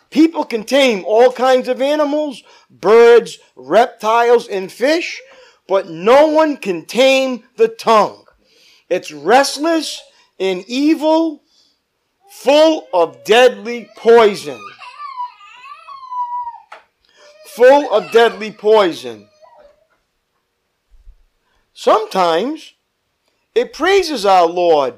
People 0.10 0.46
can 0.46 0.63
tame 0.63 1.04
all 1.06 1.32
kinds 1.32 1.68
of 1.68 1.82
animals, 1.82 2.44
birds, 2.70 3.40
reptiles, 3.56 4.48
and 4.48 4.72
fish, 4.72 5.22
but 5.67 5.89
no 5.89 6.27
one 6.27 6.58
can 6.58 6.86
tame 6.86 7.43
the 7.58 7.67
tongue. 7.67 8.25
It's 8.89 9.12
restless 9.12 10.01
and 10.39 10.63
evil, 10.67 11.43
full 12.29 12.88
of 12.93 13.24
deadly 13.24 13.89
poison. 13.98 14.60
Full 17.48 17.93
of 17.93 18.12
deadly 18.12 18.51
poison. 18.51 19.27
Sometimes 21.74 22.74
it 23.55 23.74
praises 23.74 24.25
our 24.25 24.48
Lord 24.48 24.96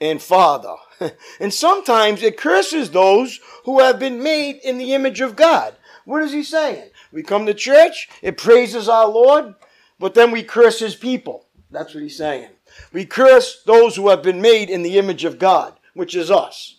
and 0.00 0.20
Father. 0.22 0.74
and 1.40 1.52
sometimes 1.52 2.22
it 2.22 2.36
curses 2.36 2.90
those 2.90 3.40
who 3.64 3.80
have 3.80 3.98
been 3.98 4.22
made 4.22 4.56
in 4.64 4.78
the 4.78 4.94
image 4.94 5.20
of 5.20 5.36
God. 5.36 5.74
What 6.04 6.22
is 6.22 6.32
he 6.32 6.42
saying? 6.42 6.90
We 7.12 7.22
come 7.22 7.46
to 7.46 7.54
church, 7.54 8.08
it 8.22 8.36
praises 8.36 8.88
our 8.88 9.08
Lord, 9.08 9.54
but 9.98 10.14
then 10.14 10.30
we 10.30 10.42
curse 10.42 10.78
his 10.78 10.94
people. 10.94 11.46
That's 11.70 11.94
what 11.94 12.02
he's 12.02 12.16
saying. 12.16 12.50
We 12.92 13.04
curse 13.04 13.62
those 13.66 13.96
who 13.96 14.08
have 14.08 14.22
been 14.22 14.40
made 14.40 14.70
in 14.70 14.82
the 14.82 14.98
image 14.98 15.24
of 15.24 15.38
God, 15.38 15.74
which 15.94 16.14
is 16.14 16.30
us. 16.30 16.76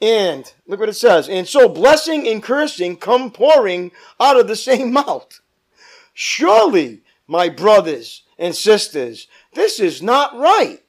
And 0.00 0.52
look 0.66 0.80
what 0.80 0.88
it 0.88 0.94
says. 0.94 1.28
And 1.28 1.46
so 1.46 1.68
blessing 1.68 2.26
and 2.26 2.42
cursing 2.42 2.96
come 2.96 3.30
pouring 3.30 3.92
out 4.18 4.38
of 4.38 4.48
the 4.48 4.56
same 4.56 4.92
mouth. 4.92 5.40
Surely, 6.12 7.02
my 7.26 7.48
brothers 7.48 8.24
and 8.38 8.54
sisters, 8.54 9.28
this 9.54 9.80
is 9.80 10.02
not 10.02 10.36
right. 10.36 10.80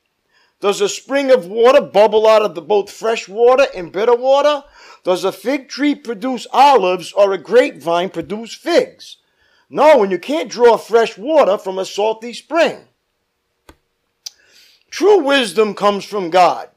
Does 0.60 0.82
a 0.82 0.90
spring 0.90 1.30
of 1.30 1.46
water 1.46 1.82
bubble 1.82 2.28
out 2.28 2.42
of 2.42 2.56
the 2.56 2.62
both 2.62 2.90
fresh 2.90 3.28
water 3.28 3.68
and 3.76 3.92
bitter 3.92 4.16
water? 4.16 4.64
Does 5.04 5.24
a 5.26 5.32
fig 5.32 5.68
tree 5.70 5.94
produce 5.94 6.48
olives 6.52 7.12
or 7.12 7.34
a 7.34 7.38
grapevine 7.38 8.10
produce 8.10 8.54
figs? 8.54 9.18
No, 9.74 10.04
and 10.04 10.12
you 10.12 10.20
can't 10.20 10.52
draw 10.52 10.78
fresh 10.78 11.18
water 11.18 11.58
from 11.58 11.80
a 11.80 11.86
salty 11.86 12.32
spring. 12.32 12.82
True 14.92 15.18
wisdom 15.24 15.74
comes 15.74 16.06
from 16.06 16.30
God. 16.30 16.70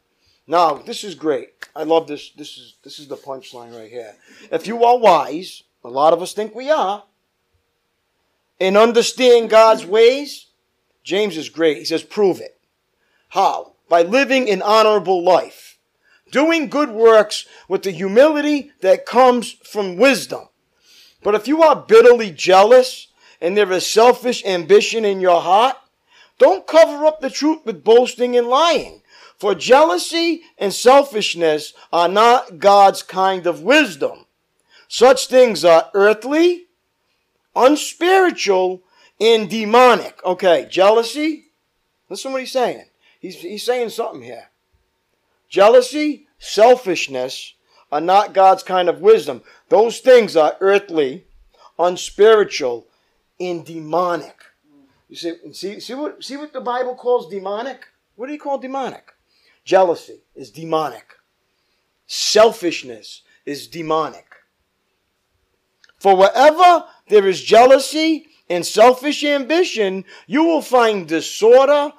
Now, 0.47 0.77
this 0.77 1.05
is 1.05 1.15
great. 1.15 1.51
I 1.77 1.83
love 1.83 2.07
this. 2.07 2.31
This 2.31 2.57
is 2.57 2.77
this 2.83 2.99
is 2.99 3.07
the 3.07 3.19
punchline 3.19 3.79
right 3.79 3.91
here. 3.91 4.15
If 4.51 4.67
you 4.67 4.83
are 4.83 4.97
wise, 4.97 5.63
a 5.85 5.91
lot 5.91 6.15
of 6.15 6.23
us 6.23 6.33
think 6.33 6.55
we 6.55 6.71
are, 6.71 7.05
and 8.59 8.79
understand 8.79 9.51
God's 9.51 9.85
ways, 9.85 10.47
James 11.05 11.37
is 11.37 11.51
great. 11.51 11.77
He 11.77 11.85
says, 11.85 12.03
prove 12.03 12.41
it. 12.41 12.59
How? 13.29 13.75
By 13.91 14.05
living 14.05 14.49
an 14.49 14.63
honorable 14.63 15.23
life, 15.23 15.77
doing 16.33 16.71
good 16.71 16.89
works 16.89 17.45
with 17.69 17.83
the 17.83 17.91
humility 17.91 18.73
that 18.81 19.05
comes 19.05 19.53
from 19.53 19.99
wisdom. 19.99 20.49
But 21.23 21.35
if 21.35 21.49
you 21.49 21.63
are 21.63 21.77
bitterly 21.77 22.31
jealous 22.31 23.09
and 23.41 23.57
there 23.57 23.71
is 23.73 23.87
selfish 23.87 24.45
ambition 24.45 25.05
in 25.05 25.21
your 25.21 25.41
heart, 25.41 25.77
don't 26.39 26.67
cover 26.67 27.07
up 27.07 27.21
the 27.21 27.31
truth 27.31 27.65
with 27.65 27.85
boasting 27.85 28.37
and 28.37 28.47
lying. 28.47 29.03
For 29.39 29.55
jealousy 29.55 30.43
and 30.59 30.73
selfishness 30.73 31.75
are 31.93 32.09
not 32.09 32.59
God's 32.59 33.03
kind 33.03 33.47
of 33.47 33.63
wisdom. 33.63 34.27
Such 34.89 35.27
things 35.27 35.65
are 35.65 35.91
earthly, 35.95 36.67
unspiritual, 37.55 38.83
and 39.21 39.51
demonic. 39.51 40.25
Okay, 40.25 40.69
jealousy. 40.71 41.47
Listen 42.09 42.33
what 42.33 42.41
he's 42.41 42.53
saying. 42.53 42.85
He's, 43.21 43.37
he's 43.37 43.65
saying 43.65 43.91
something 43.91 44.23
here. 44.23 44.51
Jealousy, 45.49 46.29
selfishness 46.39 47.55
are 47.91 48.01
not 48.01 48.35
God's 48.35 48.63
kind 48.63 48.89
of 48.89 49.01
wisdom. 49.01 49.43
Those 49.69 50.01
things 50.01 50.37
are 50.37 50.57
earthly, 50.61 51.25
unspiritual, 51.79 52.87
and 53.39 53.65
demonic. 53.65 54.37
You 55.09 55.17
see, 55.17 55.35
see, 55.53 55.81
see 55.81 55.95
what 55.95 56.23
see 56.25 56.37
what 56.37 56.53
the 56.53 56.61
Bible 56.61 56.95
calls 56.95 57.31
demonic? 57.31 57.87
What 58.17 58.27
do 58.27 58.33
you 58.33 58.39
call 58.39 58.59
demonic? 58.59 59.13
Jealousy 59.65 60.21
is 60.35 60.51
demonic. 60.51 61.15
Selfishness 62.07 63.23
is 63.45 63.67
demonic. 63.69 64.27
For 65.99 66.17
wherever 66.17 66.85
there 67.09 67.27
is 67.27 67.43
jealousy 67.43 68.27
and 68.49 68.65
selfish 68.65 69.25
ambition, 69.25 70.05
you 70.27 70.45
will 70.45 70.63
find 70.63 71.09
disorder 71.09 71.93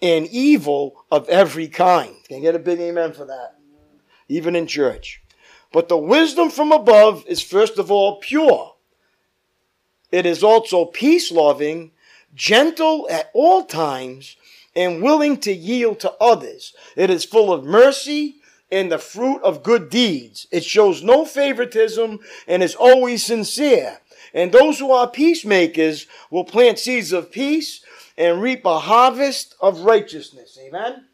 and 0.00 0.26
evil 0.28 1.04
of 1.10 1.28
every 1.28 1.68
kind. 1.68 2.14
Can 2.24 2.38
I 2.38 2.40
get 2.40 2.54
a 2.54 2.60
big 2.60 2.80
amen 2.80 3.12
for 3.12 3.24
that? 3.24 3.56
Even 4.28 4.54
in 4.54 4.66
church. 4.66 5.22
But 5.72 5.88
the 5.88 5.98
wisdom 5.98 6.50
from 6.50 6.72
above 6.72 7.24
is 7.26 7.42
first 7.42 7.78
of 7.78 7.90
all 7.90 8.16
pure. 8.16 8.74
It 10.10 10.24
is 10.24 10.42
also 10.42 10.86
peace 10.86 11.30
loving, 11.30 11.92
gentle 12.34 13.06
at 13.10 13.30
all 13.34 13.64
times, 13.64 14.36
and 14.74 15.02
willing 15.02 15.38
to 15.38 15.52
yield 15.52 16.00
to 16.00 16.12
others. 16.20 16.72
It 16.96 17.10
is 17.10 17.24
full 17.24 17.52
of 17.52 17.64
mercy 17.64 18.36
and 18.70 18.92
the 18.92 18.98
fruit 18.98 19.42
of 19.42 19.62
good 19.62 19.90
deeds. 19.90 20.46
It 20.50 20.64
shows 20.64 21.02
no 21.02 21.24
favoritism 21.24 22.20
and 22.46 22.62
is 22.62 22.74
always 22.74 23.24
sincere. 23.24 23.98
And 24.34 24.52
those 24.52 24.78
who 24.78 24.92
are 24.92 25.08
peacemakers 25.10 26.06
will 26.30 26.44
plant 26.44 26.78
seeds 26.78 27.12
of 27.12 27.32
peace 27.32 27.84
and 28.16 28.42
reap 28.42 28.64
a 28.64 28.78
harvest 28.78 29.54
of 29.60 29.80
righteousness. 29.80 30.58
Amen? 30.60 31.06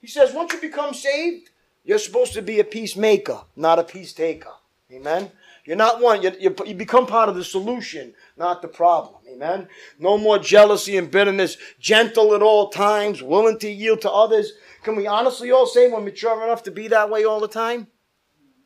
He 0.00 0.06
says, 0.06 0.32
once 0.32 0.52
you 0.52 0.60
become 0.60 0.94
saved, 0.94 1.50
you're 1.86 1.98
supposed 1.98 2.34
to 2.34 2.42
be 2.42 2.58
a 2.58 2.64
peacemaker, 2.64 3.42
not 3.54 3.78
a 3.78 3.84
peace 3.84 4.12
taker. 4.12 4.50
Amen? 4.92 5.30
You're 5.64 5.76
not 5.76 6.00
one. 6.00 6.22
You, 6.22 6.32
you, 6.38 6.54
you 6.66 6.74
become 6.74 7.06
part 7.06 7.28
of 7.28 7.36
the 7.36 7.44
solution, 7.44 8.14
not 8.36 8.60
the 8.60 8.68
problem. 8.68 9.22
Amen. 9.32 9.68
No 9.98 10.18
more 10.18 10.38
jealousy 10.38 10.96
and 10.96 11.10
bitterness. 11.10 11.56
Gentle 11.80 12.34
at 12.34 12.42
all 12.42 12.70
times, 12.70 13.22
willing 13.22 13.58
to 13.60 13.70
yield 13.70 14.00
to 14.02 14.10
others. 14.10 14.52
Can 14.82 14.96
we 14.96 15.06
honestly 15.06 15.50
all 15.50 15.66
say 15.66 15.88
we're 15.88 16.00
mature 16.00 16.44
enough 16.44 16.64
to 16.64 16.70
be 16.70 16.88
that 16.88 17.08
way 17.08 17.24
all 17.24 17.40
the 17.40 17.48
time? 17.48 17.86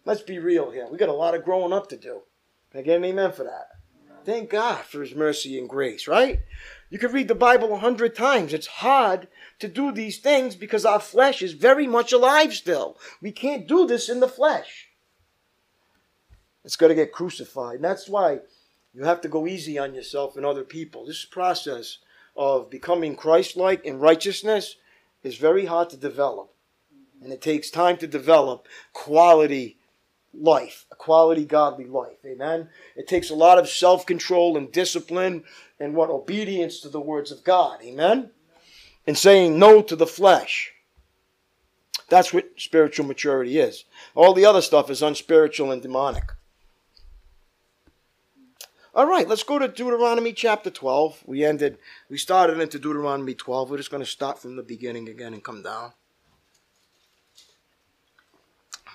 Let's 0.06 0.22
be 0.22 0.38
real 0.38 0.70
here. 0.70 0.88
We 0.90 0.98
got 0.98 1.08
a 1.10 1.12
lot 1.12 1.34
of 1.34 1.44
growing 1.44 1.72
up 1.72 1.88
to 1.90 1.96
do. 1.98 2.22
Can 2.70 2.80
I 2.80 2.82
get 2.82 2.96
an 2.96 3.04
amen 3.04 3.32
for 3.32 3.44
that? 3.44 3.68
Thank 4.24 4.50
God 4.50 4.84
for 4.84 5.02
His 5.02 5.14
mercy 5.14 5.58
and 5.58 5.68
grace, 5.68 6.08
right? 6.08 6.40
You 6.90 6.98
can 6.98 7.12
read 7.12 7.28
the 7.28 7.36
Bible 7.36 7.72
a 7.72 7.78
hundred 7.78 8.16
times. 8.16 8.52
It's 8.52 8.66
hard 8.66 9.28
to 9.60 9.68
do 9.68 9.92
these 9.92 10.18
things 10.18 10.56
because 10.56 10.84
our 10.84 10.98
flesh 10.98 11.40
is 11.40 11.52
very 11.52 11.86
much 11.86 12.12
alive 12.12 12.52
still. 12.52 12.98
We 13.22 13.30
can't 13.30 13.68
do 13.68 13.86
this 13.86 14.08
in 14.08 14.18
the 14.18 14.28
flesh. 14.28 14.88
It's 16.64 16.76
got 16.76 16.88
to 16.88 16.94
get 16.96 17.12
crucified. 17.12 17.76
And 17.76 17.84
that's 17.84 18.08
why 18.08 18.40
you 18.92 19.04
have 19.04 19.20
to 19.20 19.28
go 19.28 19.46
easy 19.46 19.78
on 19.78 19.94
yourself 19.94 20.36
and 20.36 20.44
other 20.44 20.64
people. 20.64 21.06
This 21.06 21.24
process 21.24 21.98
of 22.36 22.68
becoming 22.68 23.14
Christ 23.14 23.56
like 23.56 23.84
in 23.84 24.00
righteousness 24.00 24.76
is 25.22 25.36
very 25.36 25.66
hard 25.66 25.90
to 25.90 25.96
develop. 25.96 26.52
And 27.22 27.32
it 27.32 27.40
takes 27.40 27.70
time 27.70 27.98
to 27.98 28.06
develop 28.06 28.66
quality 28.92 29.78
life, 30.34 30.86
a 30.92 30.96
quality 30.96 31.44
godly 31.44 31.86
life. 31.86 32.18
Amen. 32.24 32.68
It 32.96 33.08
takes 33.08 33.30
a 33.30 33.34
lot 33.34 33.58
of 33.58 33.68
self 33.68 34.06
control 34.06 34.56
and 34.56 34.70
discipline 34.70 35.44
and 35.78 35.94
what 35.94 36.10
obedience 36.10 36.80
to 36.80 36.88
the 36.88 37.00
words 37.00 37.30
of 37.30 37.44
God. 37.44 37.80
Amen. 37.82 38.30
And 39.06 39.16
saying 39.16 39.58
no 39.58 39.82
to 39.82 39.96
the 39.96 40.06
flesh. 40.06 40.72
That's 42.08 42.32
what 42.32 42.50
spiritual 42.56 43.06
maturity 43.06 43.58
is. 43.58 43.84
All 44.14 44.34
the 44.34 44.44
other 44.44 44.62
stuff 44.62 44.90
is 44.90 45.02
unspiritual 45.02 45.70
and 45.70 45.80
demonic. 45.80 46.32
All 48.92 49.06
right, 49.06 49.28
let's 49.28 49.44
go 49.44 49.60
to 49.60 49.68
Deuteronomy 49.68 50.32
chapter 50.32 50.68
12. 50.68 51.22
We 51.24 51.44
ended, 51.44 51.78
we 52.08 52.18
started 52.18 52.58
into 52.58 52.80
Deuteronomy 52.80 53.34
12. 53.34 53.70
We're 53.70 53.76
just 53.76 53.90
going 53.92 54.02
to 54.02 54.10
start 54.10 54.40
from 54.40 54.56
the 54.56 54.64
beginning 54.64 55.08
again 55.08 55.32
and 55.32 55.44
come 55.44 55.62
down. 55.62 55.92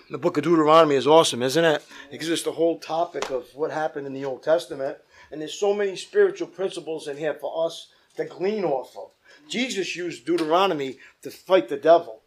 The 0.08 0.20
book 0.20 0.38
of 0.38 0.44
Deuteronomy 0.44 0.96
is 0.96 1.08
awesome, 1.08 1.42
isn't 1.42 1.66
it? 1.66 1.84
It 2.12 2.20
gives 2.20 2.32
us 2.32 2.44
the 2.44 2.52
whole 2.52 2.78
topic 2.78 3.32
of 3.32 3.48
what 3.56 3.72
happened 3.72 4.06
in 4.06 4.14
the 4.14 4.24
Old 4.24 4.44
Testament. 4.44 4.98
And 5.32 5.42
there's 5.42 5.60
so 5.60 5.74
many 5.74 5.96
spiritual 5.96 6.48
principles 6.48 7.08
in 7.08 7.18
here 7.18 7.34
for 7.34 7.66
us 7.66 7.88
to 8.18 8.26
glean 8.26 8.64
off 8.64 8.96
of. 8.96 9.10
Jesus 9.50 9.96
used 9.96 10.26
Deuteronomy 10.26 11.00
to 11.24 11.32
fight 11.32 11.70
the 11.70 11.78
devil. 11.78 12.22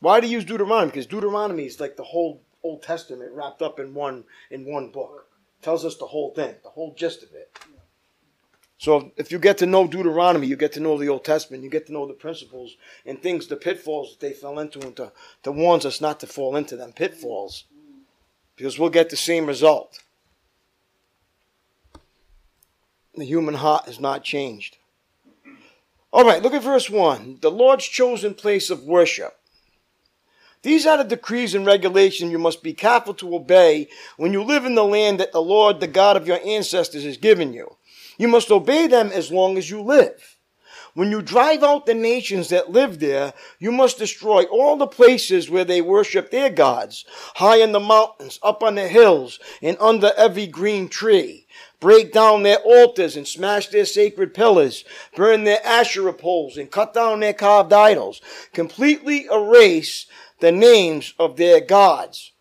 Why 0.00 0.18
do 0.18 0.26
you 0.26 0.32
use 0.38 0.44
Deuteronomy? 0.44 0.90
Because 0.90 1.06
Deuteronomy 1.06 1.66
is 1.66 1.78
like 1.78 1.96
the 1.96 2.02
whole 2.02 2.42
Old 2.64 2.82
Testament 2.82 3.32
wrapped 3.32 3.62
up 3.62 3.78
in 3.78 3.94
one 3.94 4.24
in 4.50 4.64
one 4.64 4.90
book. 4.90 5.28
Tells 5.62 5.84
us 5.84 5.96
the 5.96 6.06
whole 6.06 6.34
thing, 6.34 6.56
the 6.64 6.70
whole 6.70 6.94
gist 6.94 7.22
of 7.22 7.32
it. 7.32 7.56
So 8.80 9.12
if 9.18 9.30
you 9.30 9.38
get 9.38 9.58
to 9.58 9.66
know 9.66 9.86
Deuteronomy, 9.86 10.46
you 10.46 10.56
get 10.56 10.72
to 10.72 10.80
know 10.80 10.96
the 10.96 11.10
Old 11.10 11.22
Testament, 11.22 11.62
you 11.62 11.68
get 11.68 11.86
to 11.88 11.92
know 11.92 12.06
the 12.06 12.14
principles 12.14 12.78
and 13.04 13.22
things, 13.22 13.46
the 13.46 13.56
pitfalls 13.56 14.12
that 14.12 14.20
they 14.26 14.32
fell 14.32 14.58
into, 14.58 14.80
and 14.80 14.96
to, 14.96 15.12
to 15.42 15.52
warns 15.52 15.84
us 15.84 16.00
not 16.00 16.18
to 16.20 16.26
fall 16.26 16.56
into 16.56 16.76
them 16.76 16.92
pitfalls. 16.92 17.64
Because 18.56 18.78
we'll 18.78 18.88
get 18.88 19.10
the 19.10 19.18
same 19.18 19.44
result. 19.44 20.02
The 23.14 23.26
human 23.26 23.56
heart 23.56 23.84
has 23.84 24.00
not 24.00 24.24
changed. 24.24 24.78
All 26.10 26.24
right, 26.24 26.42
look 26.42 26.54
at 26.54 26.62
verse 26.62 26.88
1. 26.88 27.40
The 27.42 27.50
Lord's 27.50 27.84
chosen 27.84 28.32
place 28.32 28.70
of 28.70 28.84
worship. 28.84 29.36
These 30.62 30.86
are 30.86 30.96
the 30.96 31.04
decrees 31.04 31.54
and 31.54 31.66
regulations 31.66 32.32
you 32.32 32.38
must 32.38 32.62
be 32.62 32.72
careful 32.72 33.12
to 33.14 33.34
obey 33.34 33.88
when 34.16 34.32
you 34.32 34.42
live 34.42 34.64
in 34.64 34.74
the 34.74 34.84
land 34.84 35.20
that 35.20 35.32
the 35.32 35.42
Lord, 35.42 35.80
the 35.80 35.86
God 35.86 36.16
of 36.16 36.26
your 36.26 36.40
ancestors, 36.42 37.04
has 37.04 37.18
given 37.18 37.52
you. 37.52 37.76
You 38.20 38.28
must 38.28 38.50
obey 38.50 38.86
them 38.86 39.10
as 39.12 39.32
long 39.32 39.56
as 39.56 39.70
you 39.70 39.80
live. 39.80 40.36
When 40.92 41.10
you 41.10 41.22
drive 41.22 41.62
out 41.62 41.86
the 41.86 41.94
nations 41.94 42.50
that 42.50 42.70
live 42.70 43.00
there, 43.00 43.32
you 43.58 43.72
must 43.72 43.96
destroy 43.96 44.42
all 44.42 44.76
the 44.76 44.86
places 44.86 45.48
where 45.48 45.64
they 45.64 45.80
worship 45.80 46.30
their 46.30 46.50
gods, 46.50 47.06
high 47.36 47.62
in 47.62 47.72
the 47.72 47.80
mountains, 47.80 48.38
up 48.42 48.62
on 48.62 48.74
the 48.74 48.88
hills, 48.88 49.40
and 49.62 49.74
under 49.80 50.12
every 50.18 50.46
green 50.46 50.90
tree. 50.90 51.46
Break 51.80 52.12
down 52.12 52.42
their 52.42 52.58
altars 52.58 53.16
and 53.16 53.26
smash 53.26 53.68
their 53.68 53.86
sacred 53.86 54.34
pillars, 54.34 54.84
burn 55.16 55.44
their 55.44 55.64
Asherah 55.64 56.12
poles 56.12 56.58
and 56.58 56.70
cut 56.70 56.92
down 56.92 57.20
their 57.20 57.32
carved 57.32 57.72
idols. 57.72 58.20
Completely 58.52 59.28
erase 59.32 60.04
the 60.40 60.52
names 60.52 61.14
of 61.18 61.38
their 61.38 61.62
gods. 61.62 62.32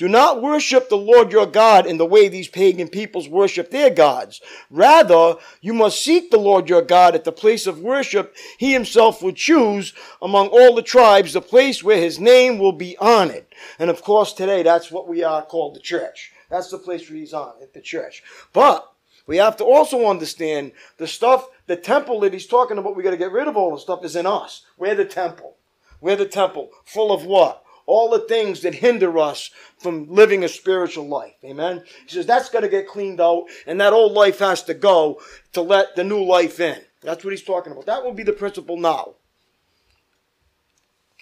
Do 0.00 0.08
not 0.08 0.40
worship 0.40 0.88
the 0.88 0.96
Lord 0.96 1.30
your 1.30 1.44
God 1.44 1.84
in 1.84 1.98
the 1.98 2.06
way 2.06 2.26
these 2.26 2.48
pagan 2.48 2.88
peoples 2.88 3.28
worship 3.28 3.70
their 3.70 3.90
gods. 3.90 4.40
Rather, 4.70 5.34
you 5.60 5.74
must 5.74 6.02
seek 6.02 6.30
the 6.30 6.38
Lord 6.38 6.70
your 6.70 6.80
God 6.80 7.14
at 7.14 7.24
the 7.24 7.32
place 7.32 7.66
of 7.66 7.80
worship 7.80 8.34
he 8.56 8.72
himself 8.72 9.22
will 9.22 9.34
choose 9.34 9.92
among 10.22 10.48
all 10.48 10.74
the 10.74 10.80
tribes, 10.80 11.34
the 11.34 11.42
place 11.42 11.84
where 11.84 11.98
his 11.98 12.18
name 12.18 12.58
will 12.58 12.72
be 12.72 12.96
honored. 12.96 13.44
And 13.78 13.90
of 13.90 14.00
course, 14.00 14.32
today 14.32 14.62
that's 14.62 14.90
what 14.90 15.06
we 15.06 15.22
are 15.22 15.42
called 15.42 15.76
the 15.76 15.80
church. 15.80 16.32
That's 16.48 16.70
the 16.70 16.78
place 16.78 17.10
where 17.10 17.18
he's 17.18 17.34
honored, 17.34 17.60
at 17.60 17.74
the 17.74 17.82
church. 17.82 18.22
But 18.54 18.90
we 19.26 19.36
have 19.36 19.58
to 19.58 19.66
also 19.66 20.08
understand 20.08 20.72
the 20.96 21.06
stuff, 21.06 21.46
the 21.66 21.76
temple 21.76 22.20
that 22.20 22.32
he's 22.32 22.46
talking 22.46 22.78
about, 22.78 22.96
we 22.96 23.02
got 23.02 23.10
to 23.10 23.18
get 23.18 23.32
rid 23.32 23.48
of 23.48 23.56
all 23.58 23.74
the 23.74 23.78
stuff 23.78 24.02
is 24.02 24.16
in 24.16 24.24
us. 24.24 24.64
We're 24.78 24.94
the 24.94 25.04
temple. 25.04 25.56
We're 26.00 26.16
the 26.16 26.24
temple. 26.24 26.70
Full 26.86 27.12
of 27.12 27.26
what? 27.26 27.62
All 27.90 28.10
the 28.10 28.20
things 28.20 28.60
that 28.60 28.74
hinder 28.74 29.18
us 29.18 29.50
from 29.78 30.06
living 30.08 30.44
a 30.44 30.48
spiritual 30.48 31.08
life. 31.08 31.34
Amen. 31.44 31.82
He 32.06 32.14
says 32.14 32.26
that's 32.26 32.48
got 32.48 32.60
to 32.60 32.68
get 32.68 32.88
cleaned 32.88 33.20
out 33.20 33.46
and 33.66 33.80
that 33.80 33.92
old 33.92 34.12
life 34.12 34.38
has 34.38 34.62
to 34.64 34.74
go 34.74 35.20
to 35.52 35.60
let 35.60 35.96
the 35.96 36.04
new 36.04 36.24
life 36.24 36.60
in. 36.60 36.80
That's 37.02 37.24
what 37.24 37.32
he's 37.32 37.42
talking 37.42 37.72
about. 37.72 37.86
That 37.86 38.04
will 38.04 38.12
be 38.12 38.22
the 38.22 38.32
principle 38.32 38.76
now 38.76 39.14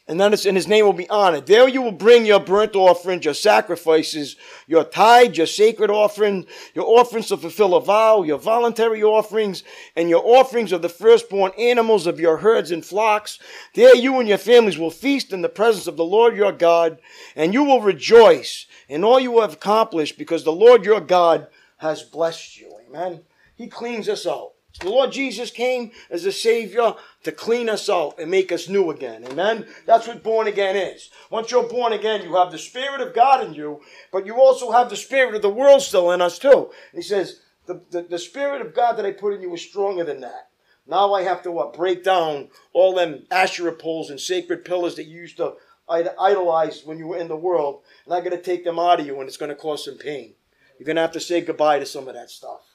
and 0.09 0.19
then 0.19 0.33
and 0.33 0.57
his 0.57 0.67
name 0.67 0.87
will 0.87 0.95
be 0.95 1.09
honored. 1.11 1.45
There 1.45 1.69
you 1.69 1.83
will 1.83 1.93
bring 1.93 2.25
your 2.25 2.41
burnt 2.41 2.75
offerings, 2.75 3.27
your 3.27 3.35
sacrifices, 3.35 4.37
your 4.67 4.83
tithe, 4.83 5.37
your 5.37 5.47
sacred 5.47 5.91
offering, 5.91 6.47
your 6.75 6.87
offerings 6.87 7.29
to 7.29 7.37
fulfill 7.37 7.75
a 7.75 7.81
vow, 7.83 8.23
your 8.23 8.39
voluntary 8.39 9.03
offerings, 9.03 9.63
and 9.95 10.09
your 10.09 10.23
offerings 10.25 10.73
of 10.73 10.81
the 10.81 10.89
firstborn 10.89 11.53
animals 11.59 12.07
of 12.07 12.19
your 12.19 12.39
herds 12.39 12.71
and 12.71 12.87
flocks. 12.87 13.39
There 13.75 13.95
you 13.95 14.19
and 14.19 14.29
your 14.29 14.39
families 14.39 14.79
will 14.79 14.91
feast 14.91 15.35
in 15.35 15.43
the 15.43 15.49
presence 15.51 15.87
of 15.87 15.99
the 15.99 16.05
Lord 16.05 16.35
your 16.35 16.53
God, 16.53 16.99
and 17.37 17.53
you 17.53 17.63
will 17.65 17.83
rejoice 17.83 18.67
in 18.89 19.05
all 19.05 19.21
you 19.21 19.41
have 19.41 19.53
accomplished 19.53 20.17
because 20.17 20.43
the 20.43 20.53
Lord 20.53 20.87
your 20.87 21.03
God 21.03 21.49
has 21.77 22.03
blessed 22.03 22.59
you. 22.59 22.73
Amen. 22.89 23.21
He 23.55 23.67
cleans 23.67 24.09
us 24.09 24.27
out. 24.27 24.53
The 24.81 24.91
Lord 24.91 25.11
Jesus 25.11 25.51
came 25.51 25.91
as 26.09 26.25
a 26.25 26.31
Savior 26.31 26.95
to 27.25 27.33
clean 27.33 27.69
us 27.69 27.91
out 27.91 28.19
and 28.21 28.31
make 28.31 28.53
us 28.53 28.69
new 28.69 28.91
again. 28.91 29.25
Amen? 29.25 29.67
That's 29.87 30.07
what 30.07 30.23
born 30.23 30.47
again 30.47 30.77
is. 30.77 31.11
Once 31.31 31.51
you're 31.51 31.69
born 31.69 31.93
again, 31.93 32.23
you 32.23 32.37
have 32.37 32.53
the 32.53 32.59
Spirit 32.59 33.01
of 33.01 33.13
God 33.13 33.45
in 33.45 33.55
you, 33.55 33.81
but 34.13 34.25
you 34.25 34.37
also 34.37 34.71
have 34.71 34.89
the 34.89 34.97
Spirit 34.97 35.35
of 35.35 35.43
the 35.43 35.51
world 35.51 35.83
still 35.83 36.13
in 36.13 36.23
us 36.23 36.39
too. 36.39 36.71
He 36.95 37.03
says, 37.03 37.41
the, 37.67 37.83
the, 37.91 38.03
the 38.03 38.19
Spirit 38.19 38.61
of 38.61 38.75
God 38.75 38.93
that 38.95 39.05
I 39.05 39.11
put 39.13 39.35
in 39.35 39.43
you 39.43 39.53
is 39.55 39.63
stronger 39.63 40.05
than 40.05 40.21
that. 40.21 40.49
Now 40.87 41.13
I 41.13 41.23
have 41.23 41.43
to 41.43 41.51
what, 41.51 41.75
break 41.75 42.05
down 42.05 42.49
all 42.73 42.95
them 42.95 43.27
Asherah 43.33 43.73
poles 43.73 44.11
and 44.11 44.21
sacred 44.21 44.65
pillars 44.65 44.95
that 44.95 45.05
you 45.05 45.21
used 45.21 45.39
to 45.39 45.55
idolize 45.89 46.85
when 46.85 46.99
you 46.99 47.09
were 47.09 47.19
in 47.19 47.29
the 47.29 47.37
world, 47.37 47.83
and 48.05 48.15
I'm 48.15 48.23
going 48.23 48.37
to 48.37 48.43
take 48.43 48.65
them 48.65 48.79
out 48.79 49.01
of 49.01 49.07
you, 49.07 49.19
and 49.19 49.29
it's 49.29 49.37
going 49.37 49.51
to 49.51 49.57
cause 49.57 49.85
some 49.85 49.99
pain. 49.99 50.35
You're 50.79 50.87
going 50.87 50.97
to 50.97 51.03
have 51.03 51.13
to 51.13 51.21
say 51.21 51.41
goodbye 51.41 51.81
to 51.81 51.87
some 51.87 52.09
of 52.09 52.15
that 52.15 52.31
stuff. 52.31 52.68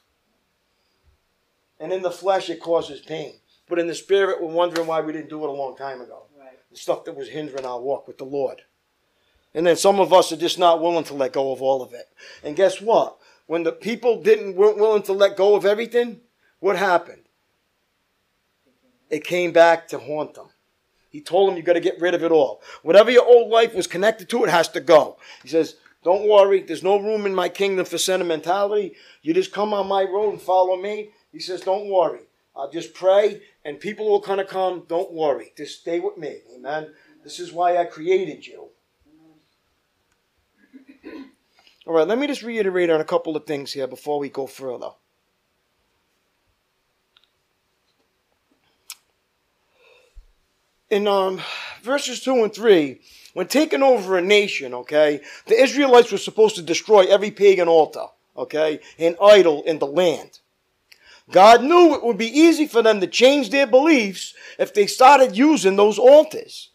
And 1.80 1.92
in 1.92 2.02
the 2.02 2.10
flesh, 2.10 2.50
it 2.50 2.60
causes 2.60 3.00
pain. 3.00 3.34
But 3.68 3.78
in 3.78 3.86
the 3.86 3.94
spirit, 3.94 4.42
we're 4.42 4.52
wondering 4.52 4.86
why 4.86 5.00
we 5.00 5.12
didn't 5.12 5.30
do 5.30 5.42
it 5.44 5.48
a 5.48 5.52
long 5.52 5.76
time 5.76 6.00
ago. 6.00 6.24
Right. 6.38 6.58
The 6.70 6.76
stuff 6.76 7.04
that 7.04 7.16
was 7.16 7.28
hindering 7.28 7.66
our 7.66 7.80
walk 7.80 8.06
with 8.06 8.18
the 8.18 8.24
Lord. 8.24 8.62
And 9.54 9.66
then 9.66 9.76
some 9.76 10.00
of 10.00 10.12
us 10.12 10.32
are 10.32 10.36
just 10.36 10.58
not 10.58 10.82
willing 10.82 11.04
to 11.04 11.14
let 11.14 11.32
go 11.32 11.52
of 11.52 11.62
all 11.62 11.82
of 11.82 11.92
it. 11.92 12.08
And 12.42 12.56
guess 12.56 12.80
what? 12.80 13.16
When 13.46 13.62
the 13.62 13.72
people 13.72 14.22
didn't 14.22 14.56
weren't 14.56 14.78
willing 14.78 15.02
to 15.04 15.12
let 15.12 15.36
go 15.36 15.54
of 15.54 15.64
everything, 15.64 16.20
what 16.60 16.76
happened? 16.76 17.22
It 19.10 19.24
came 19.24 19.52
back 19.52 19.86
to 19.88 19.98
haunt 19.98 20.34
them. 20.34 20.48
He 21.10 21.20
told 21.20 21.48
them 21.48 21.56
you 21.56 21.62
got 21.62 21.74
to 21.74 21.80
get 21.80 22.00
rid 22.00 22.14
of 22.14 22.24
it 22.24 22.32
all. 22.32 22.60
Whatever 22.82 23.10
your 23.10 23.24
old 23.24 23.48
life 23.48 23.74
was 23.74 23.86
connected 23.86 24.28
to, 24.30 24.42
it 24.42 24.50
has 24.50 24.68
to 24.70 24.80
go. 24.80 25.16
He 25.42 25.48
says, 25.48 25.76
Don't 26.02 26.28
worry, 26.28 26.62
there's 26.62 26.82
no 26.82 26.98
room 26.98 27.24
in 27.24 27.34
my 27.34 27.48
kingdom 27.48 27.84
for 27.84 27.98
sentimentality. 27.98 28.94
You 29.22 29.32
just 29.32 29.52
come 29.52 29.72
on 29.72 29.86
my 29.86 30.02
road 30.02 30.30
and 30.32 30.42
follow 30.42 30.76
me. 30.76 31.10
He 31.34 31.40
says, 31.40 31.62
Don't 31.62 31.90
worry. 31.90 32.20
I'll 32.56 32.70
just 32.70 32.94
pray 32.94 33.42
and 33.64 33.80
people 33.80 34.08
will 34.08 34.20
kind 34.20 34.40
of 34.40 34.46
come. 34.46 34.84
Don't 34.88 35.12
worry. 35.12 35.52
Just 35.56 35.80
stay 35.80 35.98
with 35.98 36.16
me. 36.16 36.38
Amen. 36.54 36.92
This 37.24 37.40
is 37.40 37.52
why 37.52 37.76
I 37.76 37.84
created 37.84 38.46
you. 38.46 38.68
All 41.86 41.92
right, 41.92 42.06
let 42.06 42.18
me 42.18 42.26
just 42.26 42.42
reiterate 42.42 42.88
on 42.88 43.00
a 43.00 43.04
couple 43.04 43.36
of 43.36 43.44
things 43.44 43.72
here 43.72 43.86
before 43.86 44.18
we 44.18 44.30
go 44.30 44.46
further. 44.46 44.90
In 50.88 51.08
um, 51.08 51.42
verses 51.82 52.20
2 52.20 52.44
and 52.44 52.54
3, 52.54 53.00
when 53.34 53.48
taking 53.48 53.82
over 53.82 54.16
a 54.16 54.22
nation, 54.22 54.72
okay, 54.72 55.20
the 55.46 55.60
Israelites 55.60 56.12
were 56.12 56.18
supposed 56.18 56.54
to 56.54 56.62
destroy 56.62 57.04
every 57.06 57.30
pagan 57.30 57.68
altar, 57.68 58.06
okay, 58.36 58.80
and 58.98 59.16
idol 59.20 59.62
in 59.64 59.78
the 59.78 59.86
land. 59.86 60.38
God 61.30 61.62
knew 61.62 61.94
it 61.94 62.04
would 62.04 62.18
be 62.18 62.38
easy 62.38 62.66
for 62.66 62.82
them 62.82 63.00
to 63.00 63.06
change 63.06 63.50
their 63.50 63.66
beliefs 63.66 64.34
if 64.58 64.74
they 64.74 64.86
started 64.86 65.36
using 65.36 65.76
those 65.76 65.98
altars. 65.98 66.70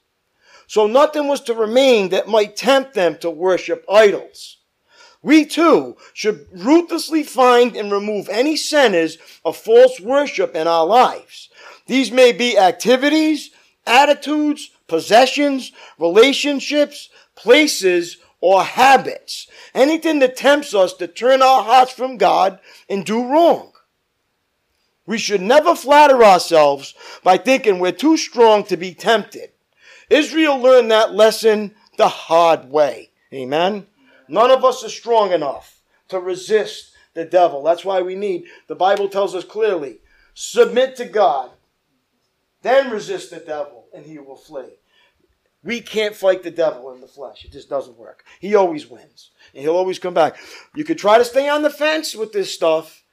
So 0.68 0.88
nothing 0.88 1.28
was 1.28 1.42
to 1.42 1.54
remain 1.54 2.10
that 2.10 2.28
might 2.28 2.56
tempt 2.56 2.94
them 2.94 3.18
to 3.20 3.30
worship 3.30 3.86
idols. 3.90 4.58
We 5.22 5.46
too 5.46 5.98
should 6.14 6.48
ruthlessly 6.52 7.24
find 7.24 7.76
and 7.76 7.92
remove 7.92 8.30
any 8.30 8.56
centers 8.56 9.18
of 9.44 9.58
false 9.58 10.00
worship 10.00 10.56
in 10.56 10.68
our 10.68 10.86
lives. 10.86 11.50
These 11.88 12.12
may 12.12 12.32
be 12.32 12.58
activities, 12.58 13.52
attitudes, 13.86 14.70
possessions, 14.88 15.72
relationships, 15.98 17.10
places, 17.36 18.18
or 18.42 18.64
habits. 18.64 19.48
Anything 19.74 20.20
that 20.20 20.38
tempts 20.38 20.74
us 20.74 20.94
to 20.94 21.08
turn 21.08 21.42
our 21.42 21.64
hearts 21.64 21.92
from 21.92 22.18
God 22.18 22.60
and 22.88 23.06
do 23.06 23.28
wrong. 23.28 23.69
We 25.10 25.18
should 25.18 25.42
never 25.42 25.76
flatter 25.76 26.24
ourselves 26.24 26.94
by 27.24 27.38
thinking 27.38 27.80
we're 27.80 27.92
too 27.92 28.16
strong 28.16 28.64
to 28.66 28.78
be 28.78 28.94
tempted. 28.94 29.50
Israel 30.08 30.60
learned 30.60 30.92
that 30.92 31.16
lesson 31.16 31.74
the 31.98 32.08
hard 32.08 32.70
way. 32.70 33.10
Amen. 33.34 33.88
None 34.28 34.52
of 34.52 34.64
us 34.64 34.84
are 34.84 34.90
strong 34.90 35.32
enough 35.32 35.82
to 36.10 36.20
resist 36.20 36.92
the 37.16 37.26
devil. 37.26 37.64
That's 37.64 37.84
why 37.84 38.04
we 38.04 38.14
need, 38.14 38.44
the 38.68 38.76
Bible 38.76 39.10
tells 39.10 39.34
us 39.34 39.44
clearly, 39.44 39.98
submit 40.36 40.96
to 40.98 41.06
God, 41.06 41.50
then 42.62 42.92
resist 42.92 43.32
the 43.32 43.40
devil, 43.40 43.88
and 43.92 44.06
he 44.06 44.20
will 44.20 44.36
flee. 44.36 44.78
We 45.64 45.82
can't 45.82 46.16
fight 46.16 46.44
the 46.44 46.52
devil 46.52 46.94
in 46.94 47.02
the 47.02 47.08
flesh. 47.08 47.46
It 47.46 47.52
just 47.52 47.68
doesn't 47.68 47.98
work. 47.98 48.26
He 48.40 48.54
always 48.54 48.88
wins. 48.88 49.32
And 49.56 49.64
he'll 49.64 49.76
always 49.76 49.98
come 49.98 50.14
back. 50.14 50.38
You 50.76 50.84
could 50.84 51.00
try 51.00 51.18
to 51.18 51.26
stay 51.26 51.50
on 51.50 51.64
the 51.64 51.72
fence 51.72 52.16
with 52.16 52.32
this 52.32 52.54
stuff, 52.54 53.04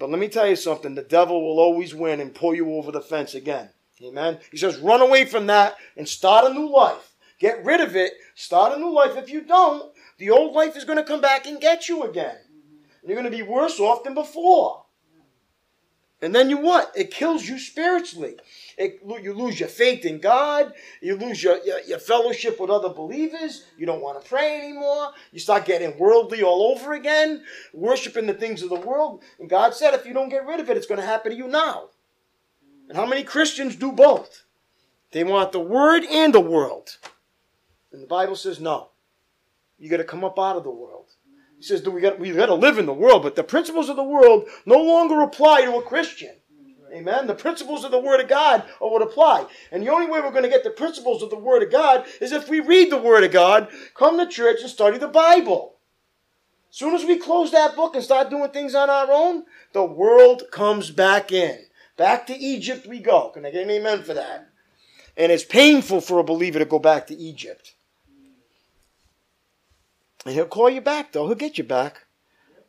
but 0.00 0.08
let 0.08 0.18
me 0.18 0.28
tell 0.28 0.48
you 0.48 0.56
something 0.56 0.94
the 0.94 1.02
devil 1.02 1.44
will 1.44 1.60
always 1.60 1.94
win 1.94 2.20
and 2.20 2.34
pull 2.34 2.54
you 2.54 2.72
over 2.74 2.90
the 2.90 3.02
fence 3.02 3.34
again. 3.34 3.68
Amen. 4.02 4.38
He 4.50 4.56
says, 4.56 4.78
run 4.78 5.02
away 5.02 5.26
from 5.26 5.46
that 5.48 5.76
and 5.94 6.08
start 6.08 6.50
a 6.50 6.54
new 6.54 6.72
life. 6.72 7.14
Get 7.38 7.64
rid 7.66 7.82
of 7.82 7.94
it. 7.94 8.14
Start 8.34 8.76
a 8.76 8.80
new 8.80 8.90
life. 8.90 9.16
If 9.16 9.28
you 9.28 9.42
don't, 9.42 9.92
the 10.16 10.30
old 10.30 10.54
life 10.54 10.74
is 10.74 10.84
going 10.84 10.96
to 10.96 11.04
come 11.04 11.20
back 11.20 11.46
and 11.46 11.60
get 11.60 11.86
you 11.86 12.04
again. 12.04 12.34
And 13.02 13.10
you're 13.10 13.20
going 13.20 13.30
to 13.30 13.36
be 13.36 13.42
worse 13.42 13.78
off 13.78 14.02
than 14.02 14.14
before. 14.14 14.84
And 16.22 16.34
then 16.34 16.50
you 16.50 16.58
what? 16.58 16.92
It 16.94 17.10
kills 17.10 17.48
you 17.48 17.58
spiritually. 17.58 18.36
It, 18.76 19.00
you 19.22 19.32
lose 19.32 19.58
your 19.58 19.70
faith 19.70 20.04
in 20.04 20.20
God. 20.20 20.74
You 21.00 21.16
lose 21.16 21.42
your, 21.42 21.58
your, 21.64 21.80
your, 21.80 21.98
fellowship 21.98 22.60
with 22.60 22.68
other 22.68 22.90
believers. 22.90 23.64
You 23.78 23.86
don't 23.86 24.02
want 24.02 24.22
to 24.22 24.28
pray 24.28 24.58
anymore. 24.58 25.12
You 25.32 25.38
start 25.38 25.64
getting 25.64 25.98
worldly 25.98 26.42
all 26.42 26.74
over 26.74 26.92
again, 26.92 27.44
worshiping 27.72 28.26
the 28.26 28.34
things 28.34 28.62
of 28.62 28.68
the 28.68 28.74
world. 28.74 29.22
And 29.38 29.48
God 29.48 29.74
said, 29.74 29.94
if 29.94 30.04
you 30.04 30.12
don't 30.12 30.28
get 30.28 30.46
rid 30.46 30.60
of 30.60 30.68
it, 30.68 30.76
it's 30.76 30.86
going 30.86 31.00
to 31.00 31.06
happen 31.06 31.32
to 31.32 31.38
you 31.38 31.48
now. 31.48 31.88
And 32.88 32.98
how 32.98 33.06
many 33.06 33.22
Christians 33.22 33.76
do 33.76 33.92
both? 33.92 34.44
They 35.12 35.24
want 35.24 35.52
the 35.52 35.60
word 35.60 36.04
and 36.04 36.34
the 36.34 36.40
world. 36.40 36.98
And 37.92 38.02
the 38.02 38.06
Bible 38.06 38.36
says, 38.36 38.60
no. 38.60 38.90
You 39.78 39.88
got 39.88 39.96
to 39.96 40.04
come 40.04 40.24
up 40.24 40.38
out 40.38 40.56
of 40.56 40.64
the 40.64 40.70
world. 40.70 41.06
He 41.60 41.66
says 41.66 41.86
we 41.86 42.00
got 42.00 42.18
we 42.18 42.32
got 42.32 42.46
to 42.46 42.54
live 42.54 42.78
in 42.78 42.86
the 42.86 42.94
world, 42.94 43.22
but 43.22 43.36
the 43.36 43.44
principles 43.44 43.90
of 43.90 43.96
the 43.96 44.02
world 44.02 44.48
no 44.64 44.78
longer 44.82 45.20
apply 45.20 45.66
to 45.66 45.76
a 45.76 45.82
Christian. 45.82 46.34
Amen. 46.90 47.26
The 47.26 47.34
principles 47.34 47.84
of 47.84 47.90
the 47.90 47.98
Word 47.98 48.18
of 48.20 48.28
God 48.28 48.64
are 48.80 48.90
what 48.90 49.02
apply. 49.02 49.46
And 49.70 49.82
the 49.82 49.90
only 49.90 50.06
way 50.06 50.20
we're 50.20 50.30
going 50.30 50.42
to 50.42 50.48
get 50.48 50.64
the 50.64 50.70
principles 50.70 51.22
of 51.22 51.28
the 51.28 51.36
Word 51.36 51.62
of 51.62 51.70
God 51.70 52.06
is 52.18 52.32
if 52.32 52.48
we 52.48 52.60
read 52.60 52.90
the 52.90 52.96
Word 52.96 53.24
of 53.24 53.30
God, 53.30 53.68
come 53.94 54.16
to 54.16 54.26
church, 54.26 54.62
and 54.62 54.70
study 54.70 54.96
the 54.96 55.06
Bible. 55.06 55.76
As 56.70 56.76
soon 56.76 56.94
as 56.94 57.04
we 57.04 57.18
close 57.18 57.52
that 57.52 57.76
book 57.76 57.94
and 57.94 58.02
start 58.02 58.30
doing 58.30 58.50
things 58.50 58.74
on 58.74 58.88
our 58.88 59.12
own, 59.12 59.44
the 59.74 59.84
world 59.84 60.44
comes 60.50 60.90
back 60.90 61.30
in. 61.30 61.58
Back 61.98 62.26
to 62.28 62.36
Egypt 62.36 62.86
we 62.86 63.00
go. 63.00 63.28
Can 63.28 63.44
I 63.44 63.50
get 63.50 63.64
an 63.64 63.70
amen 63.70 64.02
for 64.02 64.14
that? 64.14 64.48
And 65.14 65.30
it's 65.30 65.44
painful 65.44 66.00
for 66.00 66.18
a 66.18 66.24
believer 66.24 66.58
to 66.58 66.64
go 66.64 66.78
back 66.78 67.06
to 67.08 67.14
Egypt. 67.14 67.74
And 70.24 70.34
he'll 70.34 70.46
call 70.46 70.70
you 70.70 70.80
back, 70.80 71.12
though. 71.12 71.26
He'll 71.26 71.34
get 71.34 71.58
you 71.58 71.64
back. 71.64 72.06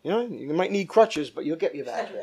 You 0.03 0.11
know, 0.11 0.21
you 0.21 0.53
might 0.53 0.71
need 0.71 0.87
crutches, 0.87 1.29
but 1.29 1.45
you'll 1.45 1.57
get 1.57 1.75
you 1.75 1.83
back. 1.83 2.09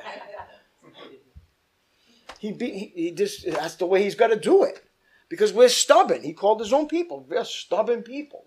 He, 2.40 2.52
be, 2.52 2.70
he, 2.70 2.92
he 2.94 3.10
just, 3.10 3.44
that's 3.50 3.74
the 3.74 3.86
way 3.86 4.04
he's 4.04 4.14
got 4.14 4.28
to 4.28 4.36
do 4.36 4.62
it. 4.62 4.84
Because 5.28 5.52
we're 5.52 5.68
stubborn. 5.68 6.22
He 6.22 6.32
called 6.32 6.60
his 6.60 6.72
own 6.72 6.86
people. 6.86 7.26
We're 7.28 7.44
stubborn 7.44 8.04
people. 8.04 8.44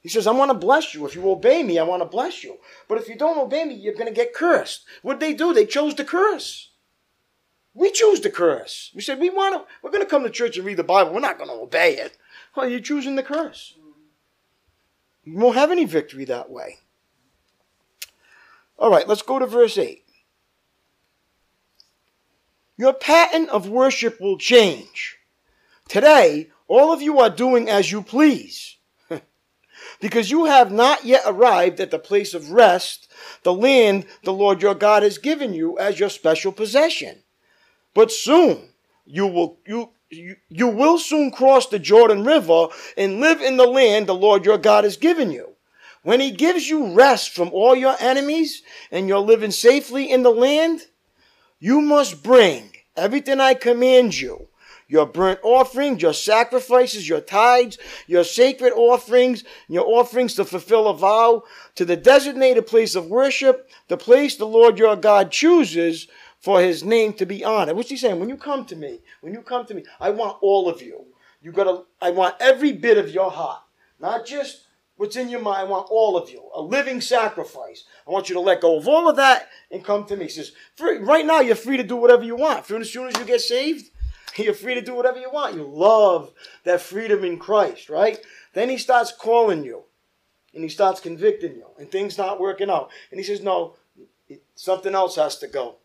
He 0.00 0.08
says, 0.08 0.26
I 0.26 0.32
want 0.32 0.50
to 0.50 0.56
bless 0.56 0.94
you. 0.94 1.04
If 1.06 1.14
you 1.14 1.28
obey 1.28 1.62
me, 1.62 1.78
I 1.78 1.82
want 1.82 2.02
to 2.02 2.08
bless 2.08 2.42
you. 2.42 2.58
But 2.88 2.98
if 2.98 3.08
you 3.08 3.16
don't 3.16 3.38
obey 3.38 3.64
me, 3.64 3.74
you're 3.74 3.94
going 3.94 4.06
to 4.06 4.12
get 4.12 4.32
cursed. 4.32 4.84
What 5.02 5.18
did 5.18 5.28
they 5.28 5.34
do? 5.34 5.52
They 5.52 5.66
chose 5.66 5.94
to 5.94 6.04
curse. 6.04 6.70
We 7.74 7.90
choose 7.92 8.20
to 8.20 8.30
curse. 8.30 8.90
We 8.94 9.02
said, 9.02 9.20
we 9.20 9.28
want 9.28 9.54
to, 9.54 9.72
we're 9.82 9.90
going 9.90 10.02
to 10.02 10.08
come 10.08 10.22
to 10.22 10.30
church 10.30 10.56
and 10.56 10.66
read 10.66 10.78
the 10.78 10.84
Bible. 10.84 11.12
We're 11.12 11.20
not 11.20 11.38
going 11.38 11.50
to 11.50 11.56
obey 11.56 11.96
it. 11.96 12.16
Well, 12.56 12.68
you're 12.68 12.80
choosing 12.80 13.16
to 13.16 13.22
curse. 13.22 13.76
You 15.24 15.36
won't 15.36 15.56
have 15.56 15.70
any 15.70 15.84
victory 15.84 16.24
that 16.26 16.50
way. 16.50 16.78
All 18.78 18.90
right, 18.90 19.06
let's 19.06 19.22
go 19.22 19.38
to 19.38 19.46
verse 19.46 19.76
8. 19.76 20.04
Your 22.78 22.94
pattern 22.94 23.48
of 23.50 23.68
worship 23.68 24.20
will 24.20 24.38
change. 24.38 25.18
Today, 25.86 26.48
all 26.66 26.92
of 26.92 27.02
you 27.02 27.18
are 27.18 27.28
doing 27.28 27.68
as 27.68 27.92
you 27.92 28.00
please. 28.00 28.78
because 30.00 30.30
you 30.30 30.46
have 30.46 30.72
not 30.72 31.04
yet 31.04 31.22
arrived 31.26 31.78
at 31.80 31.90
the 31.90 31.98
place 31.98 32.32
of 32.32 32.52
rest, 32.52 33.12
the 33.42 33.52
land 33.52 34.06
the 34.24 34.32
Lord 34.32 34.62
your 34.62 34.74
God 34.74 35.02
has 35.02 35.18
given 35.18 35.52
you 35.52 35.78
as 35.78 36.00
your 36.00 36.08
special 36.08 36.52
possession. 36.52 37.22
But 37.92 38.10
soon 38.10 38.70
you 39.04 39.26
will 39.26 39.58
you 39.66 39.90
you, 40.10 40.68
will 40.68 40.98
soon 40.98 41.30
cross 41.30 41.66
the 41.68 41.78
Jordan 41.78 42.24
River 42.24 42.68
and 42.96 43.20
live 43.20 43.40
in 43.40 43.56
the 43.56 43.66
land 43.66 44.06
the 44.06 44.14
Lord 44.14 44.44
your 44.44 44.58
God 44.58 44.84
has 44.84 44.96
given 44.96 45.30
you. 45.30 45.54
When 46.02 46.20
he 46.20 46.30
gives 46.30 46.68
you 46.68 46.94
rest 46.94 47.34
from 47.34 47.50
all 47.52 47.76
your 47.76 47.96
enemies 48.00 48.62
and 48.90 49.06
you're 49.06 49.18
living 49.18 49.50
safely 49.50 50.10
in 50.10 50.22
the 50.22 50.30
land, 50.30 50.80
you 51.58 51.80
must 51.80 52.22
bring 52.22 52.70
everything 52.96 53.40
I 53.40 53.54
command 53.54 54.18
you 54.18 54.48
your 54.90 55.06
burnt 55.06 55.38
offerings, 55.44 56.02
your 56.02 56.12
sacrifices, 56.12 57.08
your 57.08 57.20
tithes, 57.20 57.78
your 58.08 58.24
sacred 58.24 58.72
offerings, 58.72 59.44
your 59.68 59.86
offerings 59.86 60.34
to 60.34 60.44
fulfill 60.44 60.88
a 60.88 60.94
vow 60.94 61.44
to 61.76 61.84
the 61.84 61.96
designated 61.96 62.66
place 62.66 62.96
of 62.96 63.06
worship, 63.06 63.70
the 63.86 63.96
place 63.96 64.34
the 64.34 64.44
Lord 64.44 64.80
your 64.80 64.96
God 64.96 65.30
chooses 65.30 66.08
for 66.40 66.60
his 66.60 66.82
name 66.82 67.12
to 67.14 67.24
be 67.24 67.44
honored. 67.44 67.76
What's 67.76 67.90
he 67.90 67.96
saying? 67.96 68.18
When 68.18 68.28
you 68.28 68.36
come 68.36 68.64
to 68.64 68.74
me, 68.74 68.98
when 69.20 69.34
you 69.34 69.42
come 69.42 69.66
to 69.66 69.74
me, 69.74 69.84
I 70.00 70.10
want 70.10 70.38
all 70.42 70.68
of 70.68 70.82
you. 70.82 71.06
You 71.42 71.52
gotta 71.52 71.84
I 72.00 72.10
want 72.10 72.36
every 72.40 72.72
bit 72.72 72.98
of 72.98 73.10
your 73.10 73.30
heart. 73.30 73.62
Not 73.98 74.26
just 74.26 74.66
what's 74.96 75.16
in 75.16 75.30
your 75.30 75.40
mind. 75.40 75.60
I 75.60 75.64
want 75.64 75.88
all 75.90 76.16
of 76.16 76.30
you. 76.30 76.42
A 76.54 76.60
living 76.60 77.00
sacrifice. 77.00 77.84
I 78.06 78.10
want 78.10 78.28
you 78.28 78.34
to 78.34 78.40
let 78.40 78.60
go 78.60 78.76
of 78.76 78.86
all 78.86 79.08
of 79.08 79.16
that 79.16 79.48
and 79.70 79.82
come 79.84 80.04
to 80.06 80.16
me. 80.16 80.24
He 80.24 80.30
says, 80.30 80.52
right 80.78 81.24
now 81.24 81.40
you're 81.40 81.56
free 81.56 81.78
to 81.78 81.82
do 81.82 81.96
whatever 81.96 82.22
you 82.22 82.36
want. 82.36 82.70
As 82.70 82.92
soon 82.92 83.06
as 83.08 83.16
you 83.18 83.24
get 83.24 83.40
saved, 83.40 83.90
you're 84.36 84.52
free 84.52 84.74
to 84.74 84.82
do 84.82 84.94
whatever 84.94 85.18
you 85.18 85.30
want. 85.30 85.54
You 85.54 85.66
love 85.66 86.32
that 86.64 86.82
freedom 86.82 87.24
in 87.24 87.38
Christ, 87.38 87.88
right? 87.88 88.20
Then 88.52 88.68
he 88.68 88.76
starts 88.76 89.10
calling 89.10 89.64
you 89.64 89.84
and 90.54 90.62
he 90.62 90.68
starts 90.68 91.00
convicting 91.00 91.54
you 91.54 91.66
and 91.78 91.90
things 91.90 92.18
not 92.18 92.38
working 92.38 92.68
out. 92.68 92.90
And 93.10 93.18
he 93.18 93.24
says, 93.24 93.40
no, 93.40 93.76
something 94.54 94.94
else 94.94 95.16
has 95.16 95.38
to 95.38 95.46
go. 95.46 95.76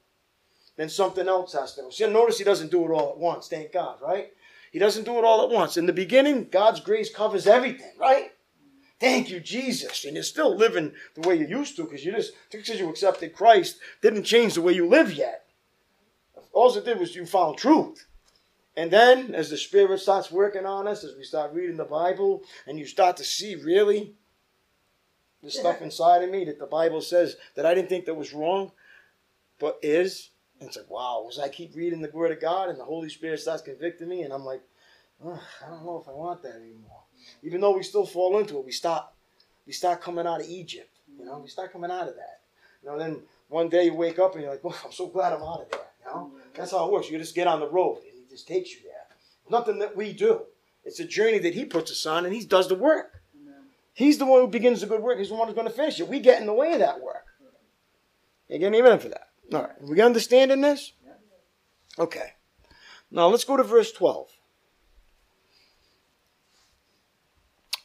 Then 0.77 0.89
something 0.89 1.27
else 1.27 1.53
has 1.53 1.73
to 1.75 1.83
go. 1.83 1.89
See, 1.89 2.07
notice 2.07 2.37
he 2.37 2.43
doesn't 2.43 2.71
do 2.71 2.83
it 2.85 2.91
all 2.91 3.11
at 3.11 3.17
once. 3.17 3.47
Thank 3.47 3.71
God, 3.71 3.97
right? 4.01 4.31
He 4.71 4.79
doesn't 4.79 5.05
do 5.05 5.17
it 5.17 5.23
all 5.23 5.43
at 5.43 5.49
once. 5.49 5.77
In 5.77 5.85
the 5.85 5.93
beginning, 5.93 6.49
God's 6.51 6.81
grace 6.81 7.13
covers 7.13 7.47
everything, 7.47 7.93
right? 7.97 8.31
Thank 8.99 9.29
you, 9.29 9.39
Jesus. 9.39 10.03
And 10.05 10.15
you're 10.15 10.23
still 10.23 10.55
living 10.55 10.93
the 11.15 11.27
way 11.27 11.35
you 11.35 11.47
used 11.47 11.75
to 11.77 11.83
because 11.83 12.03
you 12.03 12.11
just, 12.11 12.33
because 12.51 12.79
you 12.79 12.89
accepted 12.89 13.33
Christ, 13.33 13.77
didn't 14.01 14.23
change 14.23 14.55
the 14.55 14.61
way 14.61 14.73
you 14.73 14.87
live 14.87 15.13
yet. 15.13 15.45
All 16.51 16.75
it 16.75 16.85
did 16.85 16.99
was 16.99 17.15
you 17.15 17.25
found 17.25 17.57
truth. 17.57 18.05
And 18.77 18.91
then, 18.91 19.33
as 19.33 19.49
the 19.49 19.57
Spirit 19.57 19.99
starts 19.99 20.31
working 20.31 20.65
on 20.65 20.87
us, 20.87 21.03
as 21.03 21.15
we 21.15 21.23
start 21.23 21.53
reading 21.53 21.77
the 21.77 21.85
Bible, 21.85 22.43
and 22.67 22.77
you 22.77 22.85
start 22.85 23.17
to 23.17 23.23
see 23.23 23.55
really 23.55 24.13
the 25.41 25.51
stuff 25.51 25.81
inside 25.81 26.23
of 26.23 26.29
me 26.29 26.43
that 26.45 26.59
the 26.59 26.65
Bible 26.65 27.01
says 27.01 27.37
that 27.55 27.65
I 27.65 27.73
didn't 27.73 27.89
think 27.89 28.05
that 28.05 28.15
was 28.15 28.33
wrong, 28.33 28.71
but 29.59 29.79
is. 29.81 30.31
And 30.59 30.67
it's 30.69 30.77
like, 30.77 30.89
wow, 30.89 31.27
as 31.29 31.39
I 31.39 31.49
keep 31.49 31.75
reading 31.75 32.01
the 32.01 32.09
Word 32.11 32.31
of 32.31 32.39
God 32.39 32.69
and 32.69 32.79
the 32.79 32.85
Holy 32.85 33.09
Spirit 33.09 33.39
starts 33.39 33.61
convicting 33.61 34.07
me, 34.07 34.21
and 34.21 34.33
I'm 34.33 34.45
like, 34.45 34.61
oh, 35.23 35.41
I 35.65 35.69
don't 35.69 35.85
know 35.85 35.99
if 36.01 36.07
I 36.07 36.13
want 36.13 36.43
that 36.43 36.55
anymore. 36.55 37.03
Even 37.43 37.61
though 37.61 37.75
we 37.75 37.83
still 37.83 38.05
fall 38.05 38.37
into 38.39 38.57
it, 38.57 38.65
we 38.65 38.71
stop. 38.71 39.15
We 39.67 39.73
start 39.73 40.01
coming 40.01 40.27
out 40.27 40.41
of 40.41 40.47
Egypt. 40.47 40.89
You 41.17 41.25
know, 41.25 41.39
we 41.39 41.49
start 41.49 41.71
coming 41.71 41.91
out 41.91 42.07
of 42.07 42.15
that. 42.15 42.41
You 42.83 42.89
know, 42.89 42.97
then 42.97 43.21
one 43.49 43.69
day 43.69 43.85
you 43.85 43.93
wake 43.93 44.19
up 44.19 44.33
and 44.33 44.43
you're 44.43 44.51
like, 44.51 44.61
oh, 44.63 44.81
I'm 44.85 44.91
so 44.91 45.07
glad 45.07 45.33
I'm 45.33 45.41
out 45.41 45.61
of 45.61 45.71
there. 45.71 45.81
You 46.05 46.11
know, 46.11 46.25
mm-hmm. 46.27 46.37
that's 46.53 46.71
how 46.71 46.85
it 46.85 46.91
works. 46.91 47.09
You 47.09 47.17
just 47.17 47.35
get 47.35 47.47
on 47.47 47.59
the 47.59 47.69
road 47.69 47.97
and 47.97 48.13
He 48.13 48.29
just 48.29 48.47
takes 48.47 48.71
you 48.71 48.79
there. 48.83 48.91
Nothing 49.49 49.79
that 49.79 49.95
we 49.95 50.13
do. 50.13 50.41
It's 50.83 50.99
a 50.99 51.05
journey 51.05 51.39
that 51.39 51.55
He 51.55 51.65
puts 51.65 51.91
us 51.91 52.05
on, 52.05 52.25
and 52.25 52.33
He 52.33 52.45
does 52.45 52.67
the 52.67 52.75
work. 52.75 53.21
He's 53.93 54.17
the 54.17 54.25
one 54.25 54.41
who 54.41 54.47
begins 54.47 54.81
the 54.81 54.87
good 54.87 55.01
work. 55.01 55.17
He's 55.17 55.29
the 55.29 55.35
one 55.35 55.47
who's 55.47 55.55
going 55.55 55.67
to 55.67 55.73
finish 55.73 55.99
it. 55.99 56.07
We 56.07 56.19
get 56.19 56.41
in 56.41 56.47
the 56.47 56.53
way 56.53 56.73
of 56.73 56.79
that 56.79 57.01
work. 57.01 57.25
You 58.49 58.59
get 58.59 58.73
amen 58.73 58.99
for 58.99 59.09
that. 59.09 59.24
All 59.53 59.61
right. 59.61 59.71
Are 59.81 59.85
We 59.87 60.01
understanding 60.01 60.61
this? 60.61 60.93
Okay. 61.97 62.33
Now 63.11 63.27
let's 63.27 63.43
go 63.43 63.57
to 63.57 63.63
verse 63.63 63.91
12. 63.91 64.29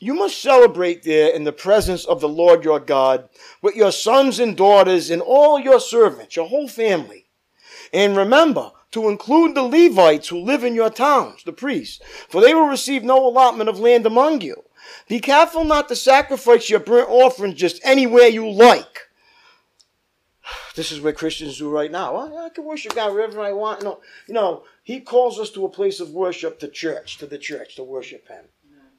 You 0.03 0.15
must 0.15 0.41
celebrate 0.41 1.03
there 1.03 1.29
in 1.29 1.45
the 1.45 1.53
presence 1.53 2.07
of 2.07 2.23
the 2.23 2.29
Lord 2.29 2.65
your 2.65 2.81
God 2.81 3.29
with 3.61 3.77
your 3.77 3.93
sons 3.93 4.41
and 4.41 4.57
daughters 4.57 5.11
and 5.11 5.21
all 5.21 5.61
your 5.61 5.79
servants, 5.79 6.37
your 6.37 6.49
whole 6.49 6.69
family. 6.69 7.27
And 7.93 8.17
remember, 8.17 8.73
to 8.93 9.09
include 9.09 9.55
the 9.55 9.63
Levites 9.63 10.29
who 10.29 10.41
live 10.41 10.65
in 10.65 10.75
your 10.75 10.91
towns, 10.91 11.45
the 11.45 11.53
priests, 11.53 12.01
for 12.29 12.41
they 12.41 12.55
will 12.55 12.67
receive 12.67 13.05
no 13.05 13.25
allotment 13.27 13.69
of 13.69 13.79
land 13.79 14.07
among 14.07 14.41
you. 14.41 14.65
Be 15.07 15.21
careful 15.21 15.65
not 15.65 15.89
to 15.89 15.97
sacrifice 15.97 16.71
your 16.71 16.81
burnt 16.81 17.11
offerings 17.11 17.55
just 17.55 17.81
anywhere 17.85 18.27
you 18.27 18.51
like. 18.51 19.10
This 20.75 20.93
is 20.93 21.01
what 21.01 21.17
Christians 21.17 21.59
do 21.59 21.69
right 21.69 21.91
now. 21.91 22.17
I 22.17 22.49
can 22.51 22.65
worship 22.65 22.95
God 22.95 23.13
wherever 23.13 23.41
I 23.41 23.53
want. 23.53 23.83
No, 23.83 24.01
you 24.27 24.35
know, 24.35 24.65
He 24.83 25.01
calls 25.01 25.39
us 25.39 25.51
to 25.51 25.65
a 25.65 25.71
place 25.71 26.01
of 26.01 26.11
worship, 26.11 26.61
to 26.61 26.69
church, 26.69 27.19
to 27.19 27.27
the 27.27 27.39
church, 27.39 27.77
to 27.77 27.83
worship 27.83 28.29
Him. 28.29 28.45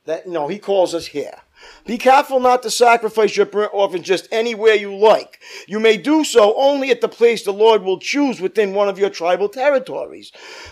That 0.05 0.27
no, 0.27 0.47
He 0.47 0.59
calls 0.59 0.93
us 0.93 1.07
here. 1.07 1.37
Be 1.85 1.97
careful 1.97 2.39
not 2.39 2.63
to 2.63 2.71
sacrifice 2.71 3.37
your 3.37 3.45
burnt 3.45 3.71
offering 3.73 4.03
just 4.03 4.27
anywhere 4.31 4.73
you 4.73 4.95
like. 4.95 5.39
You 5.67 5.79
may 5.79 5.95
do 5.97 6.23
so 6.23 6.55
only 6.57 6.89
at 6.89 7.01
the 7.01 7.07
place 7.07 7.43
the 7.43 7.53
Lord 7.53 7.83
will 7.83 7.99
choose 7.99 8.41
within 8.41 8.73
one 8.73 8.89
of 8.89 8.97
your 8.97 9.11
tribal 9.11 9.47
territories. 9.47 10.31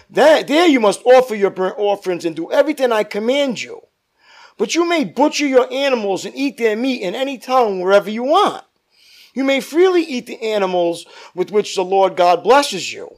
There, 0.10 0.44
there 0.44 0.68
you 0.68 0.80
must 0.80 1.06
offer 1.06 1.36
your 1.36 1.52
burnt 1.52 1.78
offerings 1.78 2.26
and 2.26 2.36
do 2.36 2.52
everything 2.52 2.92
I 2.92 3.04
command 3.04 3.62
you. 3.62 3.82
But 4.58 4.76
you 4.76 4.84
may 4.84 5.06
butcher 5.06 5.48
your 5.48 5.72
animals 5.72 6.26
and 6.26 6.36
eat 6.36 6.58
their 6.58 6.76
meat 6.76 7.02
in 7.02 7.16
any 7.16 7.38
town 7.38 7.80
wherever 7.80 8.10
you 8.10 8.24
want. 8.24 8.66
You 9.34 9.44
may 9.44 9.60
freely 9.60 10.02
eat 10.02 10.26
the 10.26 10.42
animals 10.42 11.06
with 11.36 11.52
which 11.52 11.76
the 11.76 11.84
Lord 11.84 12.16
God 12.16 12.44
blesses 12.44 12.92
you. 12.92 13.18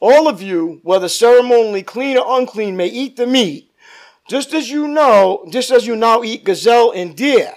All 0.00 0.28
of 0.28 0.42
you, 0.42 0.80
whether 0.82 1.08
ceremonially 1.08 1.82
clean 1.82 2.18
or 2.18 2.40
unclean, 2.40 2.76
may 2.76 2.88
eat 2.88 3.16
the 3.16 3.26
meat 3.26 3.72
just 4.28 4.54
as 4.54 4.70
you 4.70 4.88
know, 4.88 5.44
just 5.50 5.70
as 5.70 5.86
you 5.86 5.96
now 5.96 6.22
eat 6.22 6.44
gazelle 6.44 6.92
and 6.92 7.16
deer. 7.16 7.52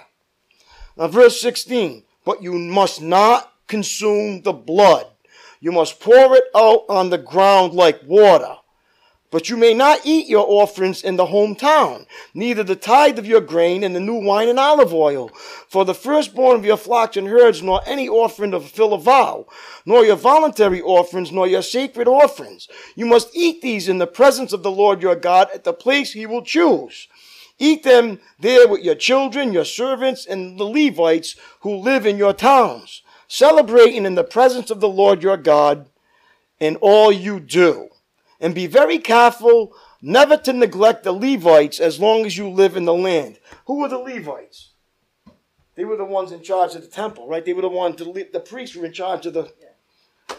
Now, 0.97 1.07
verse 1.07 1.39
16, 1.41 2.03
but 2.25 2.41
you 2.41 2.53
must 2.53 3.01
not 3.01 3.51
consume 3.67 4.41
the 4.41 4.53
blood. 4.53 5.05
You 5.59 5.71
must 5.71 5.99
pour 5.99 6.35
it 6.35 6.43
out 6.55 6.85
on 6.89 7.09
the 7.09 7.17
ground 7.17 7.73
like 7.73 8.01
water. 8.03 8.55
But 9.31 9.49
you 9.49 9.57
may 9.57 9.73
not 9.73 10.01
eat 10.05 10.27
your 10.27 10.45
offerings 10.47 11.03
in 11.03 11.15
the 11.15 11.25
hometown, 11.25 12.05
neither 12.33 12.63
the 12.63 12.75
tithe 12.75 13.17
of 13.17 13.25
your 13.25 13.41
grain 13.41 13.83
and 13.83 13.95
the 13.95 13.99
new 13.99 14.15
wine 14.15 14.49
and 14.49 14.59
olive 14.59 14.93
oil, 14.93 15.29
for 15.67 15.83
the 15.83 15.95
firstborn 15.95 16.55
of 16.55 16.65
your 16.65 16.77
flocks 16.77 17.17
and 17.17 17.27
herds, 17.27 17.63
nor 17.63 17.81
any 17.87 18.07
offering 18.07 18.51
to 18.51 18.59
fulfill 18.59 18.93
a 18.93 18.99
vow, 18.99 19.47
nor 19.85 20.05
your 20.05 20.15
voluntary 20.15 20.81
offerings, 20.81 21.31
nor 21.31 21.47
your 21.47 21.63
sacred 21.63 22.07
offerings. 22.07 22.67
You 22.95 23.07
must 23.07 23.35
eat 23.35 23.61
these 23.61 23.89
in 23.89 23.97
the 23.97 24.07
presence 24.07 24.53
of 24.53 24.61
the 24.61 24.71
Lord 24.71 25.01
your 25.01 25.15
God 25.15 25.49
at 25.53 25.63
the 25.63 25.73
place 25.73 26.13
he 26.13 26.27
will 26.27 26.43
choose. 26.43 27.07
Eat 27.57 27.83
them 27.83 28.19
there 28.39 28.67
with 28.67 28.83
your 28.83 28.95
children, 28.95 29.53
your 29.53 29.65
servants, 29.65 30.25
and 30.25 30.59
the 30.59 30.65
Levites 30.65 31.35
who 31.61 31.75
live 31.75 32.05
in 32.05 32.17
your 32.17 32.33
towns, 32.33 33.01
celebrating 33.27 34.05
in 34.05 34.13
the 34.13 34.23
presence 34.23 34.69
of 34.69 34.81
the 34.81 34.89
Lord 34.89 35.23
your 35.23 35.37
God 35.37 35.89
in 36.59 36.75
all 36.77 37.11
you 37.11 37.39
do 37.39 37.89
and 38.39 38.53
be 38.53 38.67
very 38.67 38.99
careful 38.99 39.73
never 40.01 40.37
to 40.37 40.53
neglect 40.53 41.03
the 41.03 41.11
Levites 41.11 41.79
as 41.79 41.99
long 41.99 42.25
as 42.25 42.37
you 42.37 42.49
live 42.49 42.75
in 42.75 42.85
the 42.85 42.93
land. 42.93 43.39
Who 43.65 43.79
were 43.79 43.89
the 43.89 43.97
Levites? 43.97 44.71
They 45.75 45.85
were 45.85 45.97
the 45.97 46.05
ones 46.05 46.31
in 46.31 46.41
charge 46.41 46.75
of 46.75 46.81
the 46.81 46.87
temple, 46.87 47.27
right? 47.27 47.43
They 47.43 47.53
were 47.53 47.61
the 47.61 47.69
ones, 47.69 47.97
the, 47.97 48.27
the 48.31 48.39
priests 48.39 48.75
were 48.75 48.85
in 48.85 48.93
charge 48.93 49.25
of 49.25 49.33
the, 49.33 49.51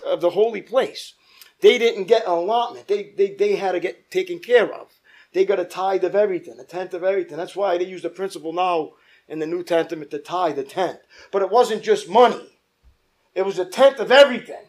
of 0.05 0.21
the 0.21 0.31
holy 0.31 0.63
place. 0.63 1.15
They 1.61 1.79
didn't 1.79 2.05
get 2.05 2.25
an 2.25 2.33
allotment. 2.33 2.87
They, 2.87 3.13
they, 3.17 3.35
they 3.35 3.57
had 3.57 3.73
to 3.73 3.81
get 3.81 4.11
taken 4.11 4.39
care 4.39 4.73
of. 4.73 4.89
They 5.33 5.45
got 5.45 5.61
a 5.61 5.65
tithe 5.65 6.05
of 6.05 6.15
everything, 6.15 6.59
a 6.59 6.65
tenth 6.65 6.95
of 6.95 7.05
everything. 7.05 7.37
That's 7.37 7.57
why 7.57 7.77
they 7.77 7.85
use 7.85 8.03
the 8.03 8.09
principle 8.09 8.53
now 8.53 8.93
in 9.29 9.39
the 9.39 9.47
New 9.47 9.63
Testament 9.63 10.11
to 10.11 10.19
tithe, 10.19 10.59
a 10.59 10.63
tenth. 10.63 11.01
But 11.31 11.43
it 11.43 11.51
wasn't 11.51 11.83
just 11.83 12.09
money. 12.09 12.59
It 13.35 13.43
was 13.43 13.59
a 13.59 13.67
tenth 13.67 13.99
of 13.99 14.11
everything. 14.11 14.65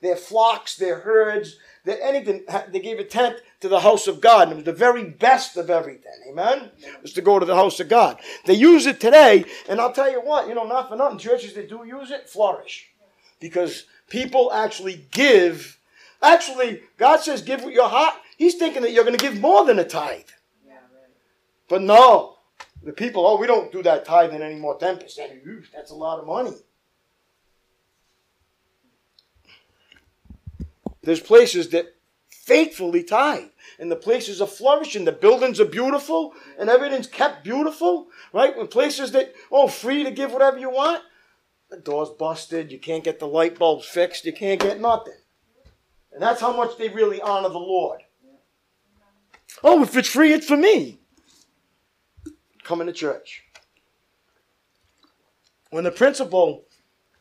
their 0.00 0.16
flocks, 0.16 0.76
their 0.76 1.00
herds, 1.00 1.56
their 1.84 2.00
anything. 2.02 2.44
They 2.70 2.80
gave 2.80 2.98
a 2.98 3.04
tenth 3.04 3.40
to 3.60 3.68
the 3.68 3.80
house 3.80 4.06
of 4.06 4.20
God. 4.20 4.44
And 4.44 4.52
it 4.52 4.56
was 4.56 4.64
the 4.64 4.72
very 4.72 5.04
best 5.04 5.56
of 5.56 5.70
everything. 5.70 6.12
Amen? 6.28 6.70
It 6.78 7.02
was 7.02 7.12
to 7.14 7.22
go 7.22 7.38
to 7.38 7.46
the 7.46 7.54
house 7.54 7.80
of 7.80 7.88
God. 7.88 8.18
They 8.46 8.54
use 8.54 8.86
it 8.86 9.00
today, 9.00 9.44
and 9.68 9.80
I'll 9.80 9.92
tell 9.92 10.10
you 10.10 10.20
what, 10.20 10.48
you 10.48 10.54
know, 10.54 10.66
not 10.66 10.88
for 10.88 10.96
nothing, 10.96 11.18
churches 11.18 11.54
that 11.54 11.68
do 11.68 11.84
use 11.84 12.10
it 12.10 12.28
flourish. 12.28 12.88
Because 13.38 13.86
people 14.08 14.52
actually 14.52 15.06
give. 15.10 15.78
Actually, 16.22 16.82
God 16.98 17.20
says 17.20 17.40
give 17.42 17.64
with 17.64 17.74
your 17.74 17.88
heart. 17.88 18.14
He's 18.36 18.56
thinking 18.56 18.82
that 18.82 18.92
you're 18.92 19.04
going 19.04 19.16
to 19.16 19.22
give 19.22 19.40
more 19.40 19.64
than 19.64 19.78
a 19.78 19.84
tithe. 19.84 20.28
But 21.68 21.82
no, 21.82 22.36
the 22.82 22.92
people, 22.92 23.26
oh, 23.26 23.38
we 23.38 23.46
don't 23.46 23.70
do 23.70 23.82
that 23.84 24.04
tithing 24.04 24.42
anymore, 24.42 24.78
10%. 24.78 25.00
That's 25.72 25.90
a 25.90 25.94
lot 25.94 26.18
of 26.18 26.26
money. 26.26 26.52
There's 31.02 31.20
places 31.20 31.70
that 31.70 31.94
faithfully 32.28 33.02
tithe. 33.02 33.48
And 33.78 33.90
the 33.90 33.96
places 33.96 34.40
are 34.40 34.46
flourishing. 34.46 35.04
The 35.04 35.12
buildings 35.12 35.60
are 35.60 35.64
beautiful 35.64 36.34
and 36.58 36.68
everything's 36.68 37.06
kept 37.06 37.44
beautiful, 37.44 38.08
right? 38.32 38.56
When 38.56 38.66
places 38.66 39.12
that, 39.12 39.34
oh, 39.50 39.68
free 39.68 40.04
to 40.04 40.10
give 40.10 40.32
whatever 40.32 40.58
you 40.58 40.70
want, 40.70 41.02
the 41.70 41.76
door's 41.76 42.10
busted, 42.10 42.72
you 42.72 42.78
can't 42.78 43.04
get 43.04 43.20
the 43.20 43.28
light 43.28 43.58
bulbs 43.58 43.86
fixed, 43.86 44.24
you 44.24 44.32
can't 44.32 44.60
get 44.60 44.80
nothing. 44.80 45.14
And 46.12 46.20
that's 46.20 46.40
how 46.40 46.54
much 46.56 46.76
they 46.76 46.88
really 46.88 47.20
honor 47.22 47.48
the 47.48 47.58
Lord. 47.58 48.02
Oh, 49.62 49.82
if 49.82 49.96
it's 49.96 50.08
free, 50.08 50.32
it's 50.32 50.46
for 50.46 50.56
me. 50.56 50.98
Coming 52.64 52.88
to 52.88 52.92
church. 52.92 53.44
When 55.70 55.84
the 55.84 55.92
principle, 55.92 56.64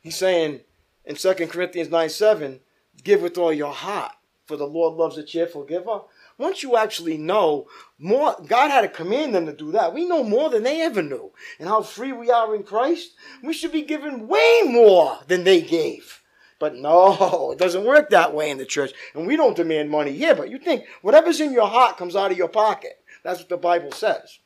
he's 0.01 0.15
saying 0.15 0.61
in 1.05 1.15
2 1.15 1.33
Corinthians 1.47 1.91
9 1.91 2.09
7, 2.09 2.59
give 3.03 3.21
with 3.21 3.37
all 3.37 3.53
your 3.53 3.73
heart, 3.73 4.13
for 4.45 4.57
the 4.57 4.67
Lord 4.67 4.95
loves 4.95 5.17
a 5.17 5.23
cheerful 5.23 5.63
giver. 5.63 6.01
Once 6.37 6.63
you 6.63 6.77
actually 6.77 7.17
know 7.17 7.67
more, 7.97 8.35
God 8.47 8.71
had 8.71 8.81
to 8.81 8.87
command 8.87 9.35
them 9.35 9.45
to 9.45 9.53
do 9.53 9.71
that. 9.73 9.93
We 9.93 10.07
know 10.07 10.23
more 10.23 10.49
than 10.49 10.63
they 10.63 10.81
ever 10.81 11.03
knew. 11.03 11.31
And 11.59 11.67
how 11.67 11.81
free 11.81 12.13
we 12.13 12.31
are 12.31 12.55
in 12.55 12.63
Christ. 12.63 13.11
We 13.43 13.53
should 13.53 13.71
be 13.71 13.81
given 13.81 14.27
way 14.27 14.61
more 14.65 15.19
than 15.27 15.43
they 15.43 15.61
gave. 15.61 16.21
But 16.59 16.75
no, 16.75 17.51
it 17.51 17.57
doesn't 17.57 17.85
work 17.85 18.09
that 18.09 18.33
way 18.33 18.49
in 18.49 18.57
the 18.57 18.65
church. 18.65 18.91
And 19.13 19.25
we 19.27 19.37
don't 19.37 19.55
demand 19.55 19.89
money 19.89 20.11
here, 20.11 20.35
but 20.35 20.49
you 20.49 20.57
think 20.57 20.85
whatever's 21.01 21.39
in 21.39 21.53
your 21.53 21.67
heart 21.67 21.97
comes 21.97 22.15
out 22.15 22.31
of 22.31 22.37
your 22.37 22.49
pocket. 22.49 23.01
That's 23.23 23.39
what 23.39 23.49
the 23.49 23.57
Bible 23.57 23.91
says. 23.91 24.39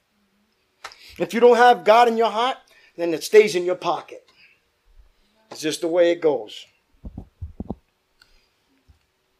If 1.17 1.33
you 1.33 1.39
don't 1.39 1.57
have 1.57 1.83
God 1.83 2.07
in 2.07 2.17
your 2.17 2.31
heart, 2.31 2.57
then 2.97 3.13
it 3.13 3.23
stays 3.23 3.55
in 3.55 3.65
your 3.65 3.75
pocket. 3.75 4.25
It's 5.51 5.61
just 5.61 5.81
the 5.81 5.87
way 5.87 6.11
it 6.11 6.21
goes. 6.21 6.65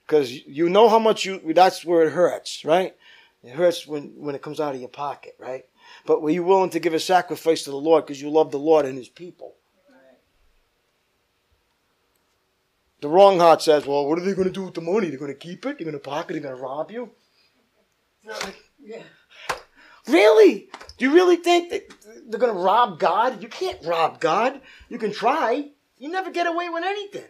Because 0.05 0.31
you 0.31 0.69
know 0.69 0.89
how 0.89 0.99
much 0.99 1.25
you, 1.25 1.41
that's 1.53 1.85
where 1.85 2.03
it 2.03 2.11
hurts, 2.11 2.65
right? 2.65 2.95
It 3.43 3.51
hurts 3.51 3.87
when, 3.87 4.13
when 4.17 4.35
it 4.35 4.41
comes 4.41 4.59
out 4.59 4.75
of 4.75 4.79
your 4.79 4.89
pocket, 4.89 5.35
right? 5.39 5.65
But 6.05 6.21
were 6.21 6.29
you 6.29 6.43
willing 6.43 6.69
to 6.71 6.79
give 6.79 6.93
a 6.93 6.99
sacrifice 6.99 7.63
to 7.63 7.71
the 7.71 7.77
Lord 7.77 8.05
because 8.05 8.21
you 8.21 8.29
love 8.29 8.51
the 8.51 8.59
Lord 8.59 8.85
and 8.85 8.97
His 8.97 9.09
people? 9.09 9.55
The 13.01 13.09
wrong 13.09 13.39
heart 13.39 13.61
says, 13.61 13.85
well, 13.85 14.07
what 14.07 14.17
are 14.17 14.21
they 14.21 14.33
going 14.33 14.47
to 14.47 14.53
do 14.53 14.63
with 14.63 14.75
the 14.75 14.81
money? 14.81 15.09
They're 15.09 15.19
going 15.19 15.33
to 15.33 15.37
keep 15.37 15.65
it? 15.65 15.77
They're 15.77 15.83
going 15.85 15.91
to 15.91 15.99
pocket 15.99 16.37
it? 16.37 16.41
They're 16.41 16.51
going 16.51 16.55
to 16.55 16.63
rob 16.63 16.89
you? 16.89 17.09
Yeah. 18.81 19.03
Really? 20.07 20.69
Do 20.97 21.05
you 21.05 21.13
really 21.13 21.35
think 21.35 21.69
that 21.71 21.81
they're 22.27 22.39
going 22.39 22.53
to 22.53 22.59
rob 22.59 22.99
God? 22.99 23.41
You 23.41 23.49
can't 23.49 23.83
rob 23.85 24.21
God. 24.21 24.61
You 24.87 24.97
can 24.97 25.11
try. 25.11 25.71
You 25.97 26.09
never 26.09 26.31
get 26.31 26.47
away 26.47 26.69
with 26.69 26.85
anything. 26.85 27.27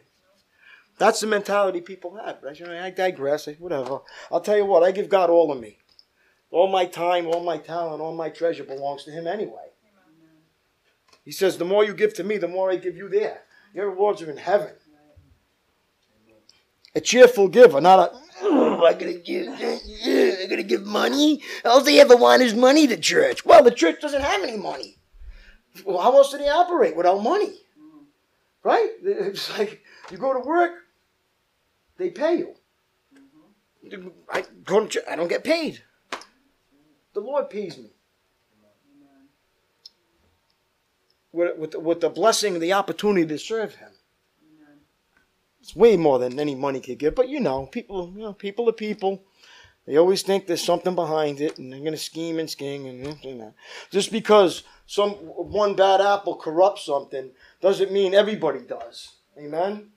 That's 0.98 1.20
the 1.20 1.28
mentality 1.28 1.82
people 1.82 2.16
have. 2.16 2.38
Right? 2.42 2.62
I 2.62 2.90
digress. 2.90 3.48
Eh, 3.48 3.56
whatever. 3.60 4.00
I'll 4.32 4.42
tell 4.42 4.58
you 4.58 4.66
what. 4.66 4.84
I 4.84 4.92
give 4.92 5.10
God 5.10 5.30
all 5.30 5.52
of 5.52 5.60
me. 5.60 5.78
All 6.52 6.68
my 6.68 6.86
time, 6.86 7.28
all 7.28 7.44
my 7.44 7.58
talent, 7.58 8.00
all 8.00 8.16
my 8.16 8.30
treasure 8.30 8.64
belongs 8.64 9.04
to 9.06 9.12
Him 9.12 9.26
anyway. 9.26 9.72
He 11.26 11.32
says, 11.32 11.58
the 11.58 11.66
more 11.66 11.84
you 11.84 11.94
give 11.94 12.14
to 12.16 12.24
me, 12.24 12.38
the 12.38 12.48
more 12.48 12.70
I 12.70 12.76
give 12.76 12.98
you 12.98 13.10
there. 13.10 13.42
Your 13.74 13.90
rewards 13.90 14.22
are 14.22 14.30
in 14.30 14.38
heaven. 14.38 14.74
A 16.96 17.02
cheerful 17.02 17.48
giver, 17.48 17.82
not 17.82 18.00
a, 18.00 18.20
oh, 18.44 18.86
I'm 18.86 19.00
gonna 19.00 19.14
give, 19.14 19.48
I'm 19.48 20.50
gonna 20.50 20.62
give 20.62 20.86
money. 20.86 21.42
All 21.66 21.82
they 21.82 22.00
ever 22.00 22.16
want 22.16 22.44
is 22.44 22.54
money 22.54 22.86
to 22.86 22.98
church. 22.98 23.44
Well, 23.44 23.64
the 23.64 23.72
church 23.72 24.00
doesn't 24.00 24.22
have 24.22 24.44
any 24.44 24.58
money. 24.58 24.98
Well, 25.86 26.00
how 26.00 26.16
else 26.16 26.32
do 26.32 26.38
they 26.38 26.50
operate 26.50 26.96
without 26.96 27.24
money? 27.24 27.56
Right? 28.64 28.92
It's 29.02 29.58
like 29.58 29.82
you 30.12 30.18
go 30.18 30.34
to 30.34 30.40
work, 30.40 30.72
they 31.98 32.10
pay 32.10 32.38
you. 32.38 32.56
Mm-hmm. 33.86 34.10
I 34.30 34.44
go 34.64 34.86
to 34.86 35.12
I 35.12 35.16
don't 35.16 35.28
get 35.28 35.44
paid. 35.44 35.84
The 37.14 37.20
Lord 37.20 37.50
pays 37.50 37.78
me. 37.78 37.92
With, 41.32 41.58
with, 41.58 41.76
with 41.76 42.02
the 42.02 42.10
blessing 42.10 42.54
and 42.54 42.62
the 42.62 42.74
opportunity 42.74 43.26
to 43.26 43.40
serve 43.40 43.76
Him. 43.76 43.90
It's 45.64 45.76
way 45.76 45.96
more 45.96 46.20
than 46.20 46.40
any 46.40 46.56
money 46.56 46.82
could 46.82 47.00
give. 47.00 47.16
But 47.16 47.30
you 47.30 47.40
know, 47.40 47.68
people, 47.68 48.12
you 48.14 48.22
know, 48.24 48.34
people 48.34 48.68
are 48.68 48.74
people. 48.74 49.24
They 49.88 49.98
always 49.98 50.22
think 50.22 50.46
there's 50.46 50.64
something 50.64 50.94
behind 50.94 51.40
it, 51.40 51.58
and 51.58 51.72
they're 51.72 51.80
going 51.80 51.94
to 51.94 51.98
scheme 51.98 52.38
and 52.38 52.50
scheme 52.50 52.86
and 52.86 53.24
you 53.24 53.36
know. 53.36 53.54
Just 53.90 54.12
because 54.12 54.64
some 54.86 55.12
one 55.12 55.76
bad 55.76 56.02
apple 56.02 56.36
corrupts 56.36 56.86
something 56.86 57.32
doesn't 57.62 57.94
mean 57.94 58.14
everybody 58.14 58.60
does. 58.60 59.14
Amen. 59.38 59.93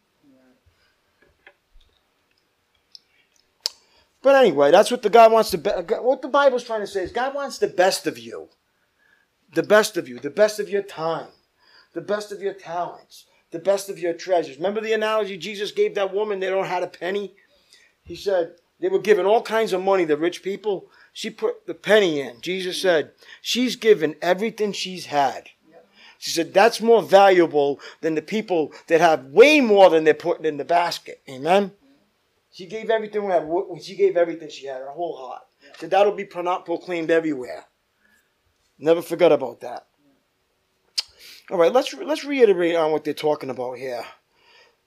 But 4.27 4.35
anyway, 4.35 4.73
that's 4.73 4.91
what 4.91 5.03
the 5.03 5.09
God 5.09 5.31
wants 5.31 5.51
to. 5.51 5.59
Be, 5.59 5.71
what 5.71 6.21
the 6.21 6.27
Bible's 6.27 6.65
trying 6.65 6.81
to 6.81 6.87
say 6.89 7.05
is 7.05 7.13
God 7.13 7.33
wants 7.33 7.59
the 7.59 7.69
best 7.69 8.09
of 8.09 8.19
you, 8.19 8.49
the 9.55 9.63
best 9.63 9.97
of 9.97 10.09
you, 10.09 10.19
the 10.19 10.31
best 10.31 10.59
of 10.59 10.69
your 10.69 10.83
time, 10.83 11.29
the 11.93 12.01
best 12.01 12.33
of 12.33 12.43
your 12.43 12.53
talents, 12.53 13.27
the 13.53 13.61
best 13.61 13.89
of 13.89 14.01
your 14.01 14.15
treasures. 14.15 14.57
Remember 14.57 14.81
the 14.81 14.95
analogy 14.95 15.39
Jesus 15.39 15.71
gave 15.71 15.95
that 15.95 16.13
woman? 16.13 16.41
They 16.41 16.51
don't 16.51 16.67
have 16.67 16.83
a 16.83 16.89
penny. 16.89 17.37
He 18.03 18.17
said 18.17 18.55
they 18.81 18.89
were 18.89 18.99
giving 18.99 19.27
all 19.27 19.43
kinds 19.43 19.73
of 19.73 19.81
money 19.81 20.05
The 20.05 20.17
rich 20.17 20.43
people. 20.43 20.91
She 21.13 21.31
put 21.31 21.65
the 21.69 21.75
penny 21.75 22.19
in. 22.19 22.41
Jesus 22.41 22.83
said 22.83 23.13
she's 23.41 23.77
given 23.77 24.17
everything 24.21 24.73
she's 24.73 25.07
had. 25.07 25.51
She 26.19 26.33
said 26.33 26.53
that's 26.53 26.81
more 26.81 27.01
valuable 27.01 27.79
than 28.01 28.17
the 28.17 28.23
people 28.23 28.73
that 28.89 29.01
have 29.01 29.27
way 29.27 29.61
more 29.61 29.89
than 29.89 30.03
they're 30.03 30.15
putting 30.15 30.47
in 30.47 30.57
the 30.57 30.65
basket. 30.65 31.23
Amen. 31.31 31.71
She 32.57 32.65
gave 32.65 32.89
everything 32.89 33.27
we 33.27 33.33
had. 33.33 33.47
She 33.83 33.97
gave 33.97 34.17
everything 34.17 34.49
she 34.49 34.65
had, 34.65 34.81
her 34.81 34.89
whole 34.89 35.15
heart. 35.15 35.43
Said 35.77 35.91
that'll 35.91 36.15
be 36.15 36.25
proclaimed 36.25 37.11
everywhere. 37.11 37.67
Never 38.79 39.03
forget 39.03 39.31
about 39.31 39.61
that. 39.61 39.85
All 41.51 41.59
right, 41.59 41.71
let's 41.71 41.93
let's 41.93 42.25
reiterate 42.25 42.75
on 42.75 42.93
what 42.93 43.05
they're 43.05 43.13
talking 43.13 43.51
about 43.51 43.77
here. 43.77 44.03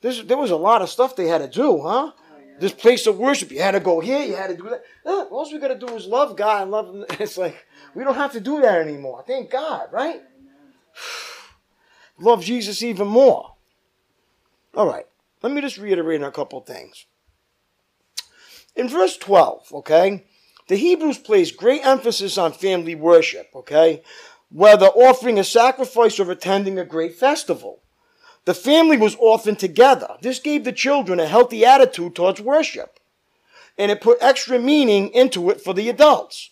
There's, 0.02 0.26
there 0.26 0.36
was 0.36 0.50
a 0.50 0.56
lot 0.56 0.82
of 0.82 0.90
stuff 0.90 1.16
they 1.16 1.28
had 1.28 1.42
to 1.42 1.48
do, 1.48 1.82
huh? 1.82 2.12
This 2.60 2.72
place 2.72 3.06
of 3.06 3.20
worship, 3.20 3.52
you 3.52 3.62
had 3.62 3.72
to 3.72 3.80
go 3.80 4.00
here, 4.00 4.24
you 4.24 4.36
had 4.36 4.50
to 4.50 4.58
do 4.58 4.64
that. 4.64 4.82
All 5.06 5.48
we 5.52 5.60
got 5.60 5.68
to 5.68 5.78
do 5.78 5.94
is 5.96 6.08
love 6.08 6.36
God 6.36 6.64
and 6.64 6.72
love 6.72 6.88
Him. 6.88 7.06
It's 7.20 7.38
like 7.38 7.68
we 7.94 8.04
don't 8.04 8.16
have 8.16 8.32
to 8.32 8.40
do 8.40 8.62
that 8.62 8.82
anymore. 8.82 9.24
Thank 9.28 9.52
God, 9.52 9.90
right? 9.92 10.22
love 12.20 12.44
Jesus 12.44 12.82
even 12.82 13.08
more. 13.08 13.54
All 14.74 14.88
right, 14.88 15.06
let 15.44 15.54
me 15.54 15.62
just 15.62 15.78
reiterate 15.78 16.24
on 16.24 16.30
a 16.30 16.32
couple 16.32 16.60
things. 16.62 17.06
In 18.80 18.88
verse 18.88 19.18
12, 19.18 19.74
okay, 19.74 20.24
the 20.70 20.78
Hebrews 20.78 21.18
place 21.18 21.52
great 21.52 21.86
emphasis 21.86 22.38
on 22.38 22.54
family 22.54 22.96
worship, 22.96 23.50
okay, 23.54 24.02
whether 24.50 24.86
offering 24.86 25.38
a 25.38 25.44
sacrifice 25.44 26.18
or 26.18 26.32
attending 26.32 26.80
a 26.80 26.86
great 26.86 27.16
festival. 27.16 27.82
The 28.46 28.54
family 28.54 28.96
was 28.96 29.18
often 29.20 29.58
together. 29.58 30.16
This 30.22 30.40
gave 30.40 30.64
the 30.64 30.72
children 30.72 31.20
a 31.20 31.28
healthy 31.28 31.66
attitude 31.66 32.16
towards 32.16 32.40
worship, 32.40 33.02
and 33.78 33.92
it 33.92 34.00
put 34.00 34.18
extra 34.22 34.58
meaning 34.58 35.10
into 35.10 35.50
it 35.50 35.60
for 35.60 35.74
the 35.74 35.90
adults. 35.90 36.50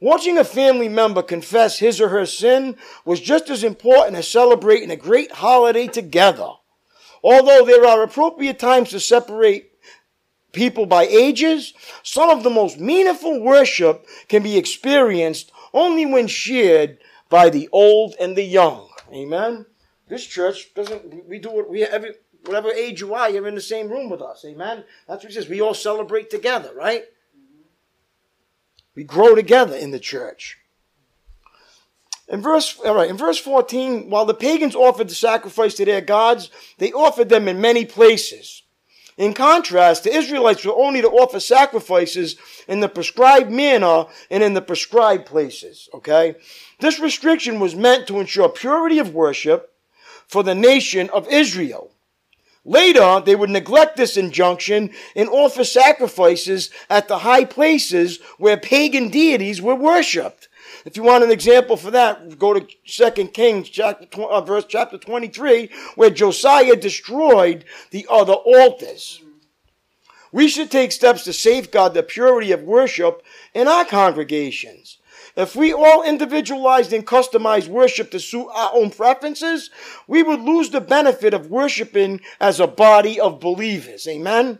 Watching 0.00 0.38
a 0.38 0.44
family 0.44 0.88
member 0.88 1.22
confess 1.22 1.78
his 1.78 2.00
or 2.00 2.08
her 2.08 2.26
sin 2.26 2.74
was 3.04 3.20
just 3.20 3.48
as 3.48 3.62
important 3.62 4.16
as 4.16 4.26
celebrating 4.26 4.90
a 4.90 4.96
great 4.96 5.30
holiday 5.30 5.86
together. 5.86 6.50
Although 7.22 7.64
there 7.64 7.86
are 7.86 8.02
appropriate 8.02 8.58
times 8.58 8.90
to 8.90 8.98
separate 8.98 9.69
people 10.52 10.86
by 10.86 11.06
ages, 11.06 11.74
some 12.02 12.30
of 12.30 12.42
the 12.42 12.50
most 12.50 12.78
meaningful 12.78 13.40
worship 13.40 14.06
can 14.28 14.42
be 14.42 14.56
experienced 14.56 15.52
only 15.72 16.06
when 16.06 16.26
shared 16.26 16.98
by 17.28 17.50
the 17.50 17.68
old 17.72 18.14
and 18.20 18.36
the 18.36 18.42
young. 18.42 18.88
Amen. 19.12 19.66
This 20.08 20.26
church 20.26 20.74
doesn't. 20.74 21.28
We 21.28 21.38
do 21.38 21.60
it. 21.60 21.70
We 21.70 21.84
every 21.84 22.14
whatever 22.44 22.70
age 22.72 23.00
you 23.00 23.14
are, 23.14 23.30
you're 23.30 23.46
in 23.46 23.54
the 23.54 23.60
same 23.60 23.88
room 23.88 24.10
with 24.10 24.22
us. 24.22 24.44
Amen. 24.44 24.84
That's 25.06 25.22
what 25.22 25.32
he 25.32 25.34
says. 25.34 25.48
We 25.48 25.60
all 25.60 25.74
celebrate 25.74 26.30
together, 26.30 26.72
right? 26.74 27.04
We 28.94 29.04
grow 29.04 29.34
together 29.34 29.76
in 29.76 29.90
the 29.90 30.00
church. 30.00 30.58
In 32.28 32.40
verse, 32.40 32.78
all 32.84 32.94
right, 32.94 33.10
in 33.10 33.16
verse 33.16 33.38
14, 33.38 34.08
while 34.08 34.24
the 34.24 34.34
pagans 34.34 34.76
offered 34.76 35.08
the 35.08 35.14
sacrifice 35.14 35.74
to 35.74 35.84
their 35.84 36.00
gods, 36.00 36.48
they 36.78 36.92
offered 36.92 37.28
them 37.28 37.48
in 37.48 37.60
many 37.60 37.84
places. 37.84 38.59
In 39.20 39.34
contrast, 39.34 40.04
the 40.04 40.16
Israelites 40.16 40.64
were 40.64 40.74
only 40.74 41.02
to 41.02 41.08
offer 41.10 41.40
sacrifices 41.40 42.36
in 42.66 42.80
the 42.80 42.88
prescribed 42.88 43.50
manner 43.50 44.06
and 44.30 44.42
in 44.42 44.54
the 44.54 44.62
prescribed 44.62 45.26
places. 45.26 45.90
Okay? 45.92 46.36
This 46.78 46.98
restriction 46.98 47.60
was 47.60 47.76
meant 47.76 48.06
to 48.06 48.18
ensure 48.18 48.48
purity 48.48 48.98
of 48.98 49.12
worship 49.12 49.74
for 50.26 50.42
the 50.42 50.54
nation 50.54 51.10
of 51.10 51.28
Israel. 51.28 51.90
Later, 52.64 53.20
they 53.22 53.36
would 53.36 53.50
neglect 53.50 53.98
this 53.98 54.16
injunction 54.16 54.88
and 55.14 55.28
offer 55.28 55.64
sacrifices 55.64 56.70
at 56.88 57.06
the 57.06 57.18
high 57.18 57.44
places 57.44 58.20
where 58.38 58.56
pagan 58.56 59.10
deities 59.10 59.60
were 59.60 59.74
worshipped. 59.74 60.48
If 60.84 60.96
you 60.96 61.02
want 61.02 61.24
an 61.24 61.30
example 61.30 61.76
for 61.76 61.90
that, 61.90 62.38
go 62.38 62.54
to 62.54 62.66
2 62.86 63.28
Kings 63.28 63.68
chapter, 63.68 64.06
uh, 64.22 64.40
verse 64.40 64.64
chapter 64.68 64.98
23, 64.98 65.70
where 65.94 66.10
Josiah 66.10 66.76
destroyed 66.76 67.64
the 67.90 68.06
other 68.08 68.32
altars. 68.32 69.20
We 70.32 70.48
should 70.48 70.70
take 70.70 70.92
steps 70.92 71.24
to 71.24 71.32
safeguard 71.32 71.94
the 71.94 72.02
purity 72.02 72.52
of 72.52 72.62
worship 72.62 73.22
in 73.52 73.66
our 73.66 73.84
congregations. 73.84 74.98
If 75.36 75.54
we 75.54 75.72
all 75.72 76.02
individualized 76.02 76.92
and 76.92 77.06
customized 77.06 77.68
worship 77.68 78.10
to 78.10 78.20
suit 78.20 78.48
our 78.54 78.70
own 78.74 78.90
preferences, 78.90 79.70
we 80.06 80.22
would 80.22 80.40
lose 80.40 80.70
the 80.70 80.80
benefit 80.80 81.34
of 81.34 81.50
worshiping 81.50 82.20
as 82.40 82.58
a 82.58 82.66
body 82.66 83.20
of 83.20 83.40
believers. 83.40 84.06
Amen? 84.08 84.58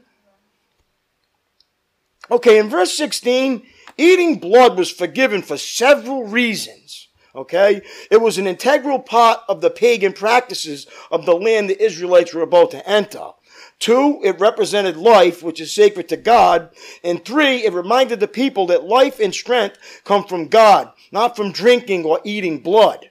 Okay, 2.31 2.59
in 2.59 2.69
verse 2.69 2.97
16, 2.97 3.63
eating 4.01 4.39
blood 4.39 4.79
was 4.79 4.91
forgiven 4.91 5.43
for 5.43 5.57
several 5.57 6.27
reasons. 6.27 7.09
Okay? 7.35 7.83
It 8.11 8.21
was 8.21 8.39
an 8.39 8.47
integral 8.47 8.99
part 8.99 9.41
of 9.49 9.61
the 9.61 9.71
pagan 9.71 10.13
practices 10.13 10.87
of 11.11 11.27
the 11.27 11.35
land 11.35 11.69
the 11.69 11.83
Israelites 11.83 12.35
were 12.35 12.43
about 12.43 12.71
to 12.73 12.89
enter. 12.89 13.31
Two, 13.79 14.21
it 14.23 14.39
represented 14.39 14.97
life, 14.97 15.43
which 15.43 15.61
is 15.61 15.75
sacred 15.75 16.09
to 16.11 16.17
God. 16.17 16.71
And 17.03 17.25
three, 17.25 17.65
it 17.65 17.73
reminded 17.73 18.21
the 18.21 18.29
people 18.29 18.67
that 18.67 18.85
life 18.85 19.21
and 19.21 19.35
strength 19.35 19.79
come 20.05 20.25
from 20.25 20.49
God, 20.49 20.91
not 21.13 21.37
from 21.37 21.53
drinking 21.53 22.05
or 22.05 22.21
eating 22.25 22.61
blood. 22.61 23.11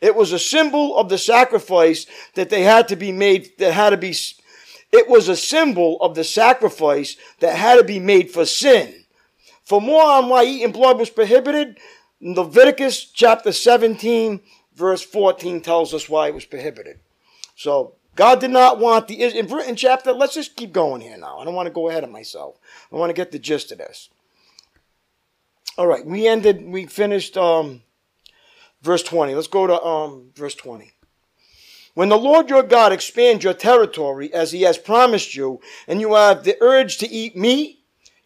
It 0.00 0.14
was 0.14 0.32
a 0.32 0.38
symbol 0.38 0.96
of 0.96 1.08
the 1.08 1.18
sacrifice 1.18 2.06
that 2.34 2.50
they 2.50 2.62
had 2.62 2.88
to 2.88 2.96
be 2.96 3.10
made, 3.10 3.52
that 3.58 3.72
had 3.72 3.90
to 3.90 3.96
be, 3.96 4.14
it 4.92 5.08
was 5.08 5.28
a 5.28 5.36
symbol 5.36 6.00
of 6.00 6.14
the 6.14 6.24
sacrifice 6.24 7.16
that 7.40 7.56
had 7.56 7.76
to 7.76 7.84
be 7.84 7.98
made 7.98 8.30
for 8.30 8.44
sin. 8.44 9.05
For 9.66 9.80
more 9.80 10.04
on 10.04 10.28
why 10.28 10.44
eating 10.44 10.70
blood 10.70 10.96
was 10.96 11.10
prohibited, 11.10 11.78
Leviticus 12.20 13.04
chapter 13.04 13.50
17, 13.50 14.40
verse 14.76 15.02
14 15.02 15.60
tells 15.60 15.92
us 15.92 16.08
why 16.08 16.28
it 16.28 16.34
was 16.34 16.44
prohibited. 16.44 17.00
So 17.56 17.96
God 18.14 18.40
did 18.40 18.52
not 18.52 18.78
want 18.78 19.08
the 19.08 19.22
in, 19.22 19.50
in 19.62 19.74
chapter. 19.74 20.12
Let's 20.12 20.34
just 20.34 20.54
keep 20.54 20.72
going 20.72 21.00
here 21.00 21.16
now. 21.18 21.38
I 21.38 21.44
don't 21.44 21.54
want 21.54 21.66
to 21.66 21.72
go 21.72 21.88
ahead 21.88 22.04
of 22.04 22.10
myself. 22.10 22.58
I 22.92 22.96
want 22.96 23.10
to 23.10 23.14
get 23.14 23.32
the 23.32 23.40
gist 23.40 23.72
of 23.72 23.78
this. 23.78 24.08
All 25.76 25.88
right, 25.88 26.06
we 26.06 26.28
ended. 26.28 26.64
We 26.64 26.86
finished 26.86 27.36
um, 27.36 27.82
verse 28.82 29.02
twenty. 29.02 29.34
Let's 29.34 29.48
go 29.48 29.66
to 29.66 29.82
um, 29.82 30.30
verse 30.36 30.54
twenty. 30.54 30.92
When 31.94 32.08
the 32.08 32.18
Lord 32.18 32.48
your 32.48 32.62
God 32.62 32.92
expands 32.92 33.42
your 33.42 33.54
territory 33.54 34.32
as 34.32 34.52
He 34.52 34.62
has 34.62 34.78
promised 34.78 35.34
you, 35.34 35.60
and 35.88 36.00
you 36.00 36.14
have 36.14 36.44
the 36.44 36.56
urge 36.60 36.98
to 36.98 37.10
eat 37.10 37.36
meat, 37.36 37.75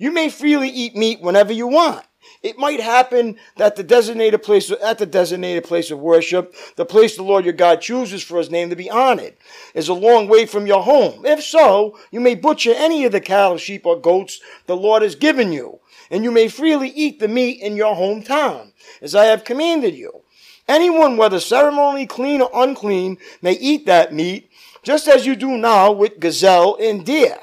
you 0.01 0.11
may 0.11 0.31
freely 0.31 0.71
eat 0.71 0.97
meat 0.97 1.21
whenever 1.21 1.53
you 1.53 1.69
want. 1.69 2.05
It 2.43 2.59
might 2.59 2.81
happen 2.81 3.37
that 3.59 3.77
the 3.77 3.83
designated 3.83 4.43
place, 4.43 4.73
at 4.83 4.97
the 4.97 5.05
designated 5.05 5.65
place 5.65 5.91
of 5.91 5.99
worship, 5.99 6.55
the 6.77 6.87
place 6.87 7.15
the 7.15 7.23
Lord 7.23 7.45
your 7.45 7.53
God 7.53 7.83
chooses 7.83 8.23
for 8.23 8.39
his 8.39 8.51
name 8.51 8.71
to 8.71 8.77
be 8.77 8.89
honored, 8.89 9.35
is 9.75 9.91
a 9.91 9.95
long 9.95 10.27
way 10.27 10.47
from 10.47 10.67
your 10.67 10.83
home. 10.83 11.27
If 11.27 11.45
so, 11.45 11.99
you 12.11 12.19
may 12.19 12.35
butcher 12.35 12.73
any 12.75 13.05
of 13.05 13.13
the 13.13 13.21
cattle, 13.21 13.59
sheep, 13.59 13.85
or 13.85 14.01
goats 14.01 14.41
the 14.67 14.77
Lord 14.77 15.03
has 15.03 15.15
given 15.15 15.53
you, 15.53 15.81
and 16.11 16.25
you 16.25 16.31
may 16.31 16.49
freely 16.49 16.89
eat 16.89 17.21
the 17.21 17.29
meat 17.29 17.61
in 17.61 17.77
your 17.77 17.95
hometown, 17.95 18.73
as 19.03 19.15
I 19.15 19.27
have 19.27 19.45
commanded 19.45 19.95
you. 19.95 20.23
Anyone, 20.67 21.19
whether 21.19 21.41
ceremonially 21.41 22.07
clean 22.07 22.41
or 22.41 22.51
unclean, 22.55 23.19
may 23.43 23.53
eat 23.53 23.85
that 23.85 24.15
meat, 24.15 24.51
just 24.83 25.09
as 25.09 25.27
you 25.27 25.37
do 25.37 25.59
now 25.59 25.93
with 25.93 26.21
gazelle 26.21 26.79
and 26.81 27.05
deer. 27.05 27.39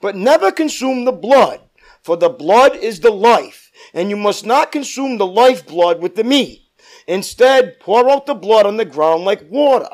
But 0.00 0.16
never 0.16 0.50
consume 0.50 1.04
the 1.04 1.12
blood 1.12 1.60
for 2.02 2.16
the 2.16 2.28
blood 2.28 2.76
is 2.76 3.00
the 3.00 3.10
life, 3.10 3.70
and 3.92 4.10
you 4.10 4.16
must 4.16 4.46
not 4.46 4.72
consume 4.72 5.18
the 5.18 5.26
lifeblood 5.26 6.00
with 6.00 6.16
the 6.16 6.24
meat. 6.24 6.62
Instead, 7.06 7.78
pour 7.80 8.08
out 8.08 8.26
the 8.26 8.34
blood 8.34 8.66
on 8.66 8.76
the 8.76 8.84
ground 8.84 9.24
like 9.24 9.50
water. 9.50 9.90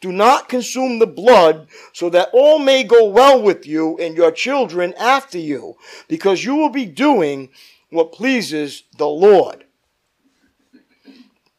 Do 0.00 0.10
not 0.12 0.48
consume 0.48 0.98
the 0.98 1.06
blood, 1.06 1.68
so 1.92 2.08
that 2.10 2.30
all 2.32 2.58
may 2.58 2.84
go 2.84 3.06
well 3.06 3.40
with 3.42 3.66
you 3.66 3.98
and 3.98 4.16
your 4.16 4.32
children 4.32 4.94
after 4.94 5.36
you, 5.36 5.76
because 6.08 6.44
you 6.44 6.54
will 6.54 6.70
be 6.70 6.86
doing 6.86 7.50
what 7.90 8.12
pleases 8.12 8.84
the 8.96 9.08
Lord. 9.08 9.64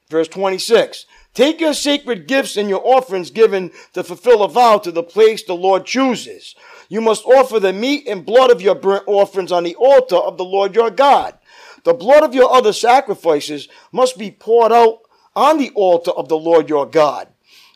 Verse 0.10 0.28
26. 0.28 1.06
Take 1.34 1.62
your 1.62 1.74
sacred 1.74 2.28
gifts 2.28 2.58
and 2.58 2.68
your 2.68 2.86
offerings 2.86 3.32
given 3.32 3.72
to 3.94 4.04
fulfill 4.04 4.44
a 4.44 4.50
vow 4.50 4.80
to 4.80 4.92
the 4.92 5.04
place 5.04 5.44
the 5.44 5.54
Lord 5.54 5.86
chooses. 5.86 6.56
You 6.92 7.00
must 7.00 7.24
offer 7.24 7.58
the 7.58 7.72
meat 7.72 8.06
and 8.06 8.26
blood 8.26 8.52
of 8.52 8.62
your 8.62 8.76
burnt 8.76 9.06
offerings 9.08 9.54
on 9.54 9.64
the 9.64 9.76
altar 9.76 10.18
of 10.18 10.36
the 10.38 10.44
Lord 10.44 10.76
your 10.76 10.92
God. 10.92 11.38
The 11.86 11.94
blood 11.94 12.22
of 12.22 12.36
your 12.36 12.52
other 12.52 12.74
sacrifices 12.74 13.70
must 13.94 14.18
be 14.18 14.30
poured 14.30 14.74
out 14.74 15.00
on 15.34 15.58
the 15.58 15.70
altar 15.70 16.12
of 16.12 16.28
the 16.28 16.38
Lord 16.38 16.68
your 16.68 16.86
God. 16.86 17.30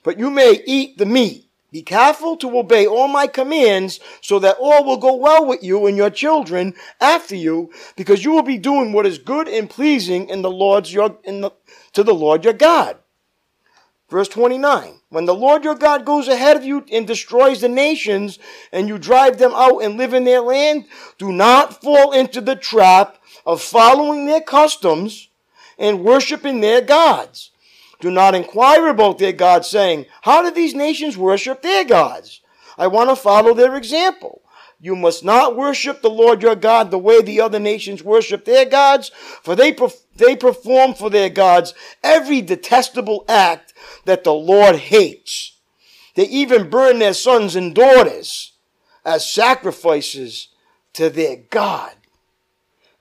But 0.03 0.20
you 0.20 0.30
may 0.30 0.61
eat 0.66 0.97
the 0.97 1.05
meat. 1.05 1.49
Be 1.72 1.82
careful 1.82 2.36
to 2.36 2.59
obey 2.59 2.88
all 2.88 3.07
my 3.07 3.28
commands 3.28 4.01
so 4.20 4.38
that 4.39 4.57
all 4.59 4.84
will 4.84 4.97
go 4.97 5.16
well 5.16 5.45
with 5.45 5.63
you 5.63 5.88
and 5.88 5.95
your 5.95 6.09
children 6.09 6.74
after 6.99 7.38
you, 7.38 7.72
because 7.95 8.26
you 8.26 8.34
will 8.34 8.43
be 8.43 8.57
doing 8.57 8.91
what 8.91 9.05
is 9.05 9.18
good 9.18 9.47
and 9.47 9.70
pleasing 9.70 10.28
in 10.28 10.41
the 10.41 10.51
Lord's 10.51 10.93
your, 10.93 11.20
in 11.24 11.39
the, 11.39 11.51
to 11.93 12.03
the 12.03 12.13
Lord 12.13 12.43
your 12.43 12.51
God. 12.51 12.97
Verse 14.10 14.28
29. 14.28 14.99
When 15.10 15.26
the 15.26 15.34
Lord 15.34 15.64
your 15.64 15.76
God 15.76 16.06
goes 16.06 16.28
ahead 16.28 16.56
of 16.56 16.64
you 16.64 16.86
and 16.91 17.08
destroys 17.08 17.62
the 17.62 17.70
nations 17.70 18.38
and 18.72 18.88
you 18.88 18.97
drive 18.97 19.38
them 19.38 19.51
out 19.56 19.80
and 19.80 19.97
live 19.97 20.14
in 20.14 20.26
their 20.26 20.41
land, 20.41 20.86
do 21.18 21.32
not 21.32 21.82
fall 21.82 22.12
into 22.12 22.41
the 22.41 22.56
trap 22.56 23.18
of 23.45 23.62
following 23.62 24.26
their 24.26 24.41
customs 24.41 25.30
and 25.78 26.03
worshiping 26.03 26.62
their 26.62 26.82
gods. 26.82 27.51
Do 27.99 28.12
not 28.12 28.36
inquire 28.36 28.88
about 28.88 29.18
their 29.18 29.32
gods 29.32 29.70
saying, 29.70 30.06
how 30.22 30.43
do 30.43 30.51
these 30.51 30.76
nations 30.76 31.18
worship 31.18 31.62
their 31.62 31.84
gods? 31.84 32.41
I 32.78 32.88
want 32.88 33.10
to 33.10 33.16
follow 33.16 33.53
their 33.53 33.76
example. 33.76 34.41
You 34.80 34.95
must 34.95 35.24
not 35.24 35.56
worship 35.56 36.01
the 36.01 36.10
Lord 36.10 36.43
your 36.43 36.56
God 36.56 36.91
the 36.91 36.99
way 36.99 37.22
the 37.22 37.41
other 37.41 37.60
nations 37.60 38.03
worship 38.03 38.45
their 38.45 38.66
gods, 38.66 39.10
for 39.41 39.56
they, 39.56 39.76
they 40.18 40.36
perform 40.36 40.93
for 40.93 41.10
their 41.10 41.30
gods 41.30 41.74
every 42.03 42.41
detestable 42.41 43.26
act 43.28 43.64
that 44.06 44.24
the 44.24 44.34
Lord 44.34 44.76
hates. 44.76 45.58
They 46.16 46.28
even 46.28 46.70
burn 46.70 47.00
their 47.00 47.14
sons 47.14 47.56
and 47.56 47.76
daughters 47.76 48.54
as 49.04 49.30
sacrifices 49.30 50.50
to 50.94 51.10
their 51.10 51.38
God. 51.50 51.94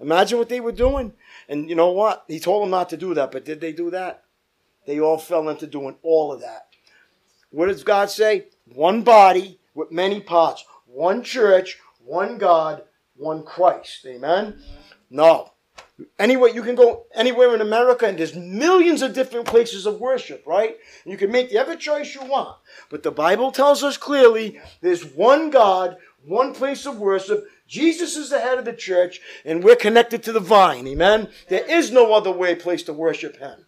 Imagine 0.01 0.39
what 0.39 0.49
they 0.49 0.61
were 0.61 0.73
doing. 0.73 1.13
And 1.49 1.69
you 1.69 1.75
know 1.77 1.93
what? 1.93 2.25
He 2.29 2.41
told 2.41 2.63
them 2.63 2.71
not 2.71 2.89
to 2.91 2.97
do 2.97 3.15
that, 3.15 3.31
but 3.31 3.45
did 3.45 3.61
they 3.61 3.73
do 3.73 3.91
that? 3.91 4.25
They 4.87 5.01
all 5.01 5.19
fell 5.19 5.49
into 5.49 5.67
doing 5.67 5.97
all 6.03 6.33
of 6.33 6.41
that. 6.41 6.67
What 7.51 7.69
does 7.69 7.85
God 7.85 8.11
say? 8.11 8.47
One 8.67 9.03
body 9.03 9.61
with 9.75 9.93
many 9.93 10.21
parts 10.21 10.65
one 10.87 11.25
church, 11.25 11.79
one 12.05 12.39
God, 12.39 12.85
one 13.17 13.43
Christ. 13.43 14.07
Amen? 14.07 14.63
No. 15.11 15.54
Anyway, 16.19 16.53
you 16.53 16.63
can 16.63 16.75
go 16.75 17.05
anywhere 17.15 17.55
in 17.55 17.61
America 17.61 18.07
and 18.07 18.19
there's 18.19 18.35
millions 18.35 19.01
of 19.01 19.15
different 19.15 19.47
places 19.47 19.87
of 19.87 20.01
worship, 20.01 20.43
right? 20.45 20.77
You 21.05 21.17
can 21.17 21.31
make 21.31 21.51
the 21.51 21.59
every 21.59 21.77
choice 21.77 22.15
you 22.15 22.25
want. 22.25 22.57
But 22.91 23.05
the 23.05 23.13
Bible 23.13 23.53
tells 23.53 23.85
us 23.85 23.97
clearly 23.97 24.61
there's 24.81 25.05
one 25.05 25.51
God, 25.51 25.97
one 26.27 26.53
place 26.53 26.85
of 26.85 26.99
worship. 26.99 27.45
Jesus 27.69 28.17
is 28.17 28.31
the 28.31 28.41
head 28.41 28.59
of 28.59 28.65
the 28.65 28.73
church, 28.73 29.21
and 29.45 29.63
we're 29.63 29.77
connected 29.77 30.23
to 30.25 30.33
the 30.33 30.41
vine. 30.41 30.87
Amen? 30.89 31.29
There 31.49 31.65
is 31.71 31.93
no 31.93 32.13
other 32.13 32.33
way 32.33 32.57
place 32.57 32.83
to 32.85 32.93
worship 32.93 33.39
him. 33.39 33.65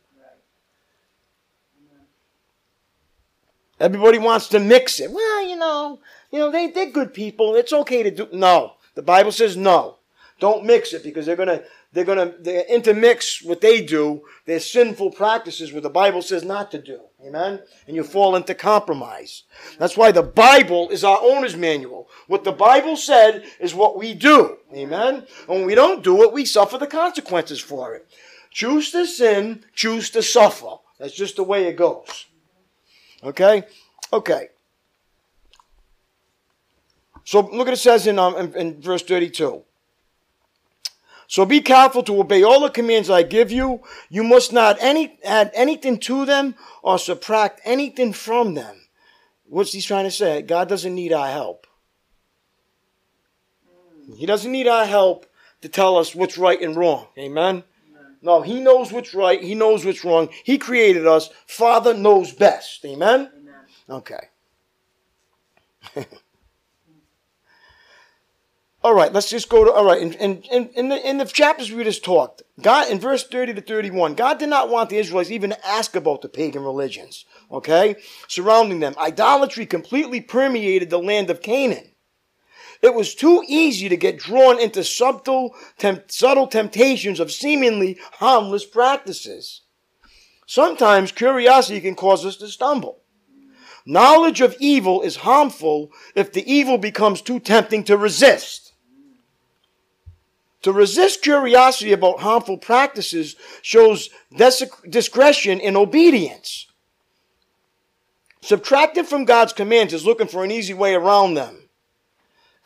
Everybody 3.79 4.19
wants 4.19 4.49
to 4.49 4.59
mix 4.59 5.01
it. 5.01 5.11
Well, 5.11 5.47
you 5.47 5.57
know, 5.57 6.01
you 6.33 6.39
know, 6.39 6.51
they, 6.51 6.71
they're 6.71 6.91
good 6.91 7.13
people. 7.13 7.55
It's 7.55 7.73
okay 7.73 8.03
to 8.03 8.11
do. 8.11 8.29
No. 8.33 8.75
The 8.95 9.03
Bible 9.03 9.33
says 9.33 9.57
no. 9.57 9.99
Don't 10.41 10.65
mix 10.65 10.93
it 10.93 11.03
because 11.03 11.27
they're 11.27 11.37
going 11.37 11.49
to, 11.49 11.65
they're 11.97 12.05
going 12.05 12.19
to 12.19 12.37
they 12.39 12.67
intermix 12.69 13.43
what 13.43 13.63
they 13.63 13.81
do, 13.81 14.23
their 14.45 14.61
sinful 14.61 15.13
practices, 15.13 15.73
what 15.73 15.83
the 15.83 15.89
Bible 15.89 16.21
says 16.21 16.45
not 16.45 16.71
to 16.73 16.79
do. 16.79 17.01
Amen? 17.25 17.61
And 17.87 17.97
you 17.97 18.05
fall 18.05 18.37
into 18.37 18.55
compromise. 18.55 19.45
That's 19.79 19.97
why 19.97 20.13
the 20.13 20.23
Bible 20.23 20.91
is 20.91 21.05
our 21.05 21.19
owner's 21.23 21.57
manual. 21.57 22.11
What 22.27 22.45
the 22.45 22.53
Bible 22.53 22.97
said 22.97 23.45
is 23.59 23.75
what 23.75 23.97
we 23.97 24.13
do. 24.13 24.59
Amen? 24.75 25.27
And 25.49 25.49
when 25.49 25.65
we 25.65 25.75
don't 25.75 26.05
do 26.05 26.23
it, 26.23 26.35
we 26.35 26.45
suffer 26.45 26.77
the 26.77 26.87
consequences 26.87 27.61
for 27.61 27.95
it. 27.95 28.07
Choose 28.51 28.91
to 28.93 29.07
sin, 29.07 29.65
choose 29.75 30.11
to 30.11 30.23
suffer. 30.23 30.77
That's 30.99 31.15
just 31.15 31.37
the 31.37 31.45
way 31.45 31.67
it 31.67 31.77
goes. 31.77 32.27
Okay? 33.25 33.65
Okay. 34.13 34.49
So 37.25 37.41
look 37.41 37.53
what 37.67 37.69
it 37.69 37.79
says 37.79 38.07
in, 38.07 38.19
um, 38.19 38.37
in, 38.37 38.55
in 38.55 38.81
verse 38.83 39.03
32. 39.03 39.63
So 41.29 41.45
be 41.45 41.61
careful 41.61 42.03
to 42.05 42.21
obey 42.21 42.43
all 42.43 42.61
the 42.61 42.71
commands 42.71 43.11
I 43.11 43.23
give 43.23 43.51
you. 43.51 43.83
You 44.09 44.23
must 44.23 44.53
not 44.53 44.77
any, 44.81 45.19
add 45.25 45.51
anything 45.55 45.99
to 46.01 46.25
them 46.25 46.55
or 46.83 46.99
subtract 46.99 47.61
anything 47.65 48.13
from 48.13 48.55
them. 48.55 48.77
What's 49.49 49.73
he 49.73 49.81
trying 49.81 50.05
to 50.05 50.11
say? 50.11 50.43
God 50.43 50.69
doesn't 50.69 50.95
need 50.95 51.13
our 51.13 51.29
help. 51.29 51.67
He 54.17 54.27
doesn't 54.27 54.53
need 54.53 54.69
our 54.69 54.87
help 54.87 55.27
to 55.63 55.69
tell 55.69 55.97
us 55.97 56.15
what's 56.15 56.39
right 56.39 56.61
and 56.61 56.77
wrong. 56.77 57.09
Amen? 57.19 57.65
No, 58.23 58.43
he 58.43 58.61
knows 58.61 58.93
what's 58.93 59.15
right. 59.15 59.41
He 59.41 59.55
knows 59.55 59.85
what's 59.85 60.05
wrong. 60.05 60.29
He 60.45 60.59
created 60.59 61.07
us. 61.07 61.31
Father 61.47 61.95
knows 61.95 62.33
best. 62.33 62.85
Amen? 62.85 63.31
Okay. 63.89 64.29
all 68.87 68.95
right, 68.95 69.13
let's 69.13 69.29
just 69.29 69.49
go 69.49 69.65
to, 69.65 69.73
all 69.73 69.85
right, 69.85 70.01
in, 70.01 70.13
in, 70.13 70.69
in, 70.77 70.89
the, 70.91 71.11
in 71.11 71.19
the 71.19 71.25
chapters 71.25 71.73
we 71.73 71.83
just 71.83 72.05
talked, 72.05 72.45
God, 72.63 72.89
in 72.89 73.01
verse 73.01 73.27
30 73.27 73.55
to 73.55 73.61
31, 73.61 74.15
God 74.15 74.39
did 74.39 74.49
not 74.49 74.69
want 74.69 74.91
the 74.91 74.97
Israelites 74.97 75.33
even 75.33 75.51
to 75.51 75.67
ask 75.67 75.97
about 75.97 76.23
the 76.23 76.29
pagan 76.29 76.63
religions, 76.63 77.25
okay, 77.51 77.97
surrounding 78.29 78.79
them. 78.79 78.95
Idolatry 78.97 79.67
completely 79.67 80.21
permeated 80.21 80.89
the 80.89 81.01
land 81.01 81.31
of 81.31 81.43
Canaan. 81.43 81.97
It 82.81 82.95
was 82.95 83.17
too 83.17 83.43
easy 83.49 83.89
to 83.89 83.97
get 83.97 84.21
drawn 84.21 84.61
into 84.61 84.85
subtle, 84.85 85.57
temp- 85.79 86.09
subtle 86.13 86.47
temptations 86.47 87.19
of 87.19 87.33
seemingly 87.33 87.99
harmless 88.13 88.65
practices. 88.65 89.63
Sometimes 90.47 91.11
curiosity 91.11 91.81
can 91.81 91.97
cause 91.97 92.25
us 92.25 92.37
to 92.37 92.47
stumble. 92.47 93.01
Knowledge 93.85 94.41
of 94.41 94.55
evil 94.61 95.03
is 95.03 95.17
harmful 95.17 95.91
if 96.15 96.33
the 96.33 96.49
evil 96.49 96.79
becomes 96.79 97.21
too 97.21 97.41
tempting 97.41 97.83
to 97.83 97.97
resist. 97.97 98.66
To 100.67 100.73
resist 100.73 101.23
curiosity 101.23 101.93
about 101.93 102.19
harmful 102.19 102.59
practices 102.59 103.37
shows 103.63 104.11
discretion 104.37 105.61
in 105.61 105.77
obedience. 105.77 106.67
Subtracting 108.41 109.05
from 109.05 109.27
God's 109.27 109.53
commands 109.53 109.95
is 109.95 110.05
looking 110.05 110.27
for 110.27 110.43
an 110.43 110.51
easy 110.51 110.75
way 110.75 110.95
around 110.95 111.35
them. 111.35 111.69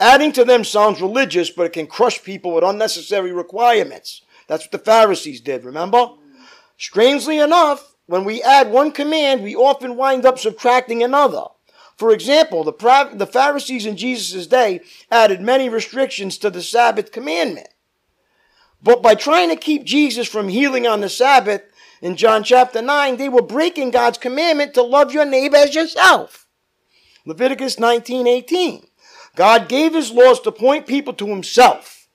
Adding 0.00 0.32
to 0.32 0.46
them 0.46 0.64
sounds 0.64 1.02
religious, 1.02 1.50
but 1.50 1.66
it 1.66 1.74
can 1.74 1.86
crush 1.86 2.24
people 2.24 2.54
with 2.54 2.64
unnecessary 2.64 3.32
requirements. 3.32 4.22
That's 4.46 4.64
what 4.64 4.72
the 4.72 4.78
Pharisees 4.78 5.42
did, 5.42 5.62
remember? 5.62 6.06
Strangely 6.78 7.38
enough, 7.38 7.96
when 8.06 8.24
we 8.24 8.42
add 8.42 8.70
one 8.70 8.92
command, 8.92 9.42
we 9.42 9.54
often 9.54 9.94
wind 9.94 10.24
up 10.24 10.38
subtracting 10.38 11.02
another. 11.02 11.44
For 11.98 12.12
example, 12.12 12.64
the, 12.64 13.10
the 13.12 13.26
Pharisees 13.26 13.84
in 13.84 13.98
Jesus' 13.98 14.46
day 14.46 14.80
added 15.10 15.42
many 15.42 15.68
restrictions 15.68 16.38
to 16.38 16.48
the 16.48 16.62
Sabbath 16.62 17.12
commandment. 17.12 17.68
But 18.82 19.02
by 19.02 19.14
trying 19.14 19.50
to 19.50 19.56
keep 19.56 19.84
Jesus 19.84 20.26
from 20.28 20.48
healing 20.48 20.86
on 20.86 21.00
the 21.00 21.08
Sabbath 21.08 21.62
in 22.00 22.16
John 22.16 22.42
chapter 22.44 22.80
9, 22.80 23.16
they 23.16 23.28
were 23.28 23.42
breaking 23.42 23.90
God's 23.90 24.18
commandment 24.18 24.74
to 24.74 24.82
love 24.82 25.12
your 25.12 25.26
neighbor 25.26 25.56
as 25.56 25.74
yourself. 25.74 26.46
Leviticus 27.26 27.78
19 27.78 28.26
18. 28.26 28.86
God 29.36 29.68
gave 29.68 29.94
his 29.94 30.10
laws 30.10 30.40
to 30.40 30.52
point 30.52 30.86
people 30.86 31.12
to 31.14 31.26
himself. 31.26 32.08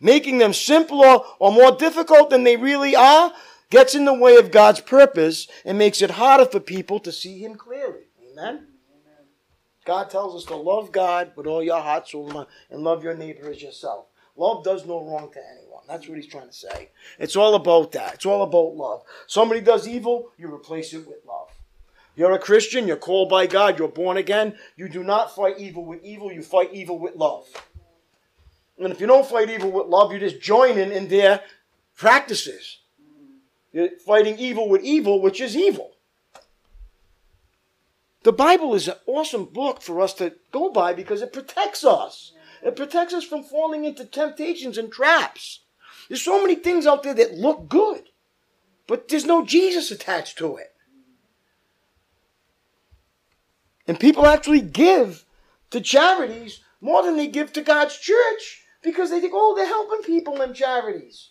Making 0.00 0.38
them 0.38 0.52
simpler 0.52 1.20
or 1.38 1.52
more 1.52 1.72
difficult 1.72 2.30
than 2.30 2.44
they 2.44 2.56
really 2.56 2.94
are 2.94 3.32
gets 3.70 3.94
in 3.94 4.04
the 4.04 4.14
way 4.14 4.36
of 4.36 4.50
God's 4.50 4.80
purpose 4.80 5.48
and 5.64 5.78
makes 5.78 6.02
it 6.02 6.12
harder 6.12 6.44
for 6.44 6.60
people 6.60 7.00
to 7.00 7.12
see 7.12 7.38
him 7.38 7.56
clearly. 7.56 8.04
Amen? 8.32 8.66
God 9.84 10.10
tells 10.10 10.36
us 10.36 10.44
to 10.48 10.56
love 10.56 10.92
God 10.92 11.32
with 11.34 11.46
all 11.46 11.62
your 11.62 11.80
heart, 11.80 12.06
soul, 12.08 12.46
and 12.70 12.82
love 12.82 13.02
your 13.02 13.14
neighbor 13.14 13.50
as 13.50 13.62
yourself. 13.62 14.06
Love 14.36 14.62
does 14.62 14.84
no 14.86 15.02
wrong 15.02 15.30
to 15.32 15.38
anyone. 15.38 15.57
That's 15.88 16.06
what 16.06 16.18
he's 16.18 16.26
trying 16.26 16.48
to 16.48 16.54
say. 16.54 16.90
It's 17.18 17.34
all 17.34 17.54
about 17.54 17.92
that. 17.92 18.14
It's 18.14 18.26
all 18.26 18.42
about 18.42 18.76
love. 18.76 19.02
Somebody 19.26 19.62
does 19.62 19.88
evil, 19.88 20.30
you 20.36 20.52
replace 20.52 20.92
it 20.92 21.08
with 21.08 21.24
love. 21.26 21.48
You're 22.14 22.32
a 22.32 22.38
Christian, 22.38 22.86
you're 22.86 22.96
called 22.96 23.28
by 23.28 23.46
God, 23.46 23.78
you're 23.78 23.88
born 23.88 24.16
again. 24.16 24.58
You 24.76 24.88
do 24.88 25.02
not 25.02 25.34
fight 25.34 25.58
evil 25.58 25.84
with 25.84 26.04
evil, 26.04 26.30
you 26.32 26.42
fight 26.42 26.74
evil 26.74 26.98
with 26.98 27.14
love. 27.14 27.46
And 28.78 28.92
if 28.92 29.00
you 29.00 29.06
don't 29.06 29.26
fight 29.26 29.50
evil 29.50 29.70
with 29.70 29.86
love, 29.86 30.10
you're 30.10 30.20
just 30.20 30.40
joining 30.40 30.92
in 30.92 31.08
their 31.08 31.42
practices. 31.96 32.78
You're 33.72 33.90
fighting 34.04 34.38
evil 34.38 34.68
with 34.68 34.82
evil, 34.82 35.22
which 35.22 35.40
is 35.40 35.56
evil. 35.56 35.92
The 38.24 38.32
Bible 38.32 38.74
is 38.74 38.88
an 38.88 38.96
awesome 39.06 39.46
book 39.46 39.80
for 39.80 40.00
us 40.00 40.12
to 40.14 40.34
go 40.52 40.70
by 40.70 40.92
because 40.92 41.22
it 41.22 41.32
protects 41.32 41.84
us. 41.84 42.32
It 42.62 42.76
protects 42.76 43.14
us 43.14 43.24
from 43.24 43.42
falling 43.42 43.84
into 43.84 44.04
temptations 44.04 44.76
and 44.76 44.92
traps. 44.92 45.60
There's 46.08 46.22
so 46.22 46.40
many 46.40 46.54
things 46.54 46.86
out 46.86 47.02
there 47.02 47.14
that 47.14 47.34
look 47.34 47.68
good, 47.68 48.02
but 48.86 49.08
there's 49.08 49.26
no 49.26 49.44
Jesus 49.44 49.90
attached 49.90 50.38
to 50.38 50.56
it. 50.56 50.74
And 53.86 54.00
people 54.00 54.26
actually 54.26 54.60
give 54.60 55.24
to 55.70 55.80
charities 55.80 56.60
more 56.80 57.02
than 57.02 57.16
they 57.16 57.26
give 57.26 57.52
to 57.54 57.62
God's 57.62 57.98
church 57.98 58.64
because 58.82 59.10
they 59.10 59.20
think, 59.20 59.32
oh, 59.34 59.54
they're 59.56 59.66
helping 59.66 60.02
people 60.02 60.40
in 60.42 60.54
charities. 60.54 61.30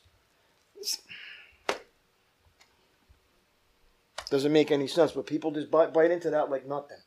Doesn't 4.29 4.51
make 4.51 4.71
any 4.71 4.87
sense, 4.87 5.13
but 5.13 5.25
people 5.25 5.51
just 5.51 5.71
bite, 5.71 5.93
bite 5.93 6.11
into 6.11 6.29
that 6.31 6.49
like 6.49 6.67
nothing. 6.67 6.97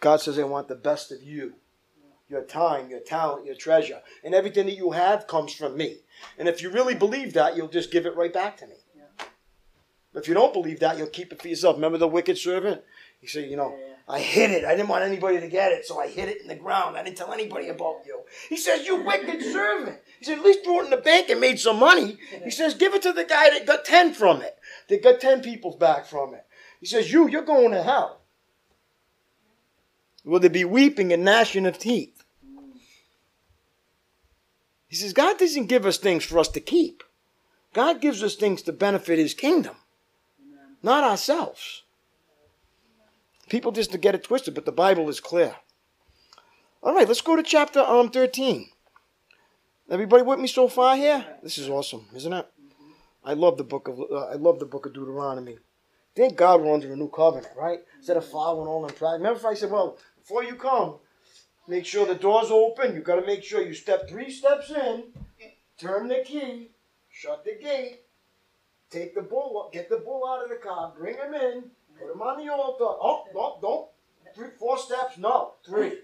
God 0.00 0.20
says, 0.20 0.38
I 0.38 0.44
want 0.44 0.68
the 0.68 0.74
best 0.74 1.12
of 1.12 1.22
you. 1.22 1.54
Your 2.28 2.42
time, 2.42 2.90
your 2.90 3.00
talent, 3.00 3.46
your 3.46 3.54
treasure. 3.54 4.00
And 4.24 4.34
everything 4.34 4.66
that 4.66 4.76
you 4.76 4.90
have 4.92 5.26
comes 5.26 5.52
from 5.54 5.76
me. 5.76 5.98
And 6.38 6.48
if 6.48 6.60
you 6.60 6.70
really 6.70 6.94
believe 6.94 7.34
that, 7.34 7.56
you'll 7.56 7.68
just 7.68 7.92
give 7.92 8.06
it 8.06 8.16
right 8.16 8.32
back 8.32 8.56
to 8.58 8.66
me. 8.66 8.74
If 10.16 10.28
you 10.28 10.34
don't 10.34 10.54
believe 10.54 10.80
that, 10.80 10.96
you'll 10.96 11.08
keep 11.08 11.30
it 11.32 11.42
for 11.42 11.48
yourself. 11.48 11.76
Remember 11.76 11.98
the 11.98 12.08
wicked 12.08 12.38
servant? 12.38 12.82
He 13.20 13.26
said, 13.26 13.50
you 13.50 13.56
know, 13.56 13.76
yeah, 13.78 13.86
yeah. 13.86 13.94
I 14.08 14.20
hid 14.20 14.50
it. 14.50 14.64
I 14.64 14.74
didn't 14.74 14.88
want 14.88 15.04
anybody 15.04 15.40
to 15.40 15.48
get 15.48 15.72
it, 15.72 15.84
so 15.84 16.00
I 16.00 16.08
hid 16.08 16.28
it 16.28 16.40
in 16.40 16.48
the 16.48 16.54
ground. 16.54 16.96
I 16.96 17.02
didn't 17.02 17.18
tell 17.18 17.32
anybody 17.32 17.68
about 17.68 18.02
you. 18.06 18.20
He 18.48 18.56
says, 18.56 18.86
you 18.86 19.02
wicked 19.02 19.42
servant. 19.52 19.98
He 20.18 20.24
said, 20.24 20.38
at 20.38 20.44
least 20.44 20.64
threw 20.64 20.80
it 20.80 20.84
in 20.84 20.90
the 20.90 20.96
bank 20.96 21.28
and 21.28 21.40
made 21.40 21.60
some 21.60 21.78
money. 21.78 22.16
He 22.42 22.50
says, 22.50 22.74
give 22.74 22.94
it 22.94 23.02
to 23.02 23.12
the 23.12 23.24
guy 23.24 23.50
that 23.50 23.66
got 23.66 23.84
10 23.84 24.14
from 24.14 24.40
it. 24.40 24.56
That 24.88 25.02
got 25.02 25.20
10 25.20 25.42
people 25.42 25.76
back 25.76 26.06
from 26.06 26.32
it. 26.34 26.46
He 26.80 26.86
says, 26.86 27.12
you, 27.12 27.28
you're 27.28 27.42
going 27.42 27.72
to 27.72 27.82
hell. 27.82 28.20
Will 30.24 30.40
there 30.40 30.50
be 30.50 30.64
weeping 30.64 31.12
and 31.12 31.24
gnashing 31.24 31.66
of 31.66 31.78
teeth? 31.78 32.15
He 34.96 35.02
says, 35.02 35.12
God 35.12 35.38
doesn't 35.38 35.66
give 35.66 35.84
us 35.84 35.98
things 35.98 36.24
for 36.24 36.38
us 36.38 36.48
to 36.48 36.60
keep. 36.60 37.02
God 37.74 38.00
gives 38.00 38.22
us 38.22 38.34
things 38.34 38.62
to 38.62 38.72
benefit 38.72 39.18
his 39.18 39.34
kingdom 39.34 39.76
not 40.86 41.04
ourselves. 41.04 41.82
People 43.50 43.72
just 43.72 43.92
to 43.92 43.98
get 43.98 44.14
it 44.14 44.24
twisted, 44.24 44.54
but 44.54 44.64
the 44.64 44.72
Bible 44.72 45.08
is 45.08 45.20
clear. 45.20 45.56
All 46.82 46.94
right, 46.94 47.06
let's 47.08 47.20
go 47.20 47.36
to 47.36 47.42
chapter 47.42 47.80
um 47.80 48.08
13. 48.10 48.68
Everybody 49.90 50.22
with 50.22 50.38
me 50.38 50.46
so 50.46 50.68
far 50.68 50.96
here? 50.96 51.26
This 51.42 51.58
is 51.58 51.68
awesome, 51.68 52.06
isn't 52.14 52.32
it? 52.32 52.46
I 53.24 53.34
love 53.34 53.56
the 53.56 53.64
book 53.64 53.88
of 53.88 54.00
uh, 54.00 54.26
I 54.26 54.34
love 54.34 54.60
the 54.60 54.64
book 54.64 54.86
of 54.86 54.94
Deuteronomy. 54.94 55.58
Thank 56.14 56.36
God 56.36 56.62
we're 56.62 56.72
under 56.72 56.92
a 56.92 56.96
new 56.96 57.10
covenant, 57.10 57.52
right? 57.56 57.80
Instead 57.98 58.16
of 58.16 58.24
following 58.24 58.68
all 58.68 58.86
in 58.86 58.94
pride. 58.94 59.14
Remember 59.14 59.38
if 59.38 59.44
I 59.44 59.54
said, 59.54 59.70
well, 59.70 59.98
before 60.16 60.42
you 60.42 60.54
come, 60.54 60.94
make 61.68 61.86
sure 61.86 62.06
the 62.06 62.14
door's 62.14 62.50
open. 62.50 62.94
You 62.94 63.00
got 63.00 63.16
to 63.16 63.26
make 63.26 63.42
sure 63.42 63.62
you 63.62 63.74
step 63.74 64.08
three 64.08 64.30
steps 64.30 64.70
in, 64.70 65.04
turn 65.78 66.08
the 66.08 66.22
key, 66.24 66.70
shut 67.10 67.44
the 67.44 67.58
gate, 67.62 68.00
Take 68.90 69.14
the 69.14 69.22
bull, 69.22 69.68
get 69.72 69.88
the 69.88 69.96
bull 69.96 70.26
out 70.28 70.44
of 70.44 70.48
the 70.48 70.56
car, 70.56 70.92
bring 70.96 71.16
him 71.16 71.34
in, 71.34 71.64
put 71.98 72.12
him 72.12 72.22
on 72.22 72.44
the 72.44 72.52
altar. 72.52 72.84
Oh, 72.84 73.24
no, 73.34 73.58
don't. 73.60 73.88
Three, 74.34 74.50
four 74.58 74.78
steps, 74.78 75.18
no, 75.18 75.54
three. 75.66 75.98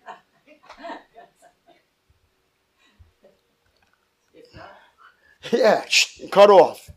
yeah, 5.52 5.84
cut 6.30 6.50
off. 6.50 6.90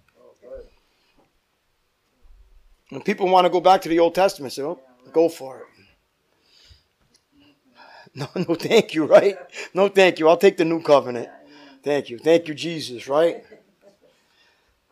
When 2.90 3.02
people 3.02 3.28
want 3.28 3.46
to 3.46 3.50
go 3.50 3.60
back 3.60 3.82
to 3.82 3.90
the 3.90 4.00
Old 4.00 4.16
Testament, 4.16 4.54
say, 4.54 4.64
oh, 4.64 4.80
go 5.12 5.30
for 5.30 5.60
it. 5.60 5.66
No, 8.18 8.30
no, 8.34 8.56
thank 8.56 8.94
you, 8.94 9.06
right? 9.06 9.38
No, 9.74 9.90
thank 9.90 10.20
you. 10.20 10.30
I'll 10.30 10.38
take 10.38 10.56
the 10.56 10.64
new 10.64 10.82
covenant. 10.82 11.28
Thank 11.84 12.10
you. 12.10 12.18
Thank 12.18 12.48
you, 12.48 12.54
Jesus, 12.54 13.10
right? 13.10 13.44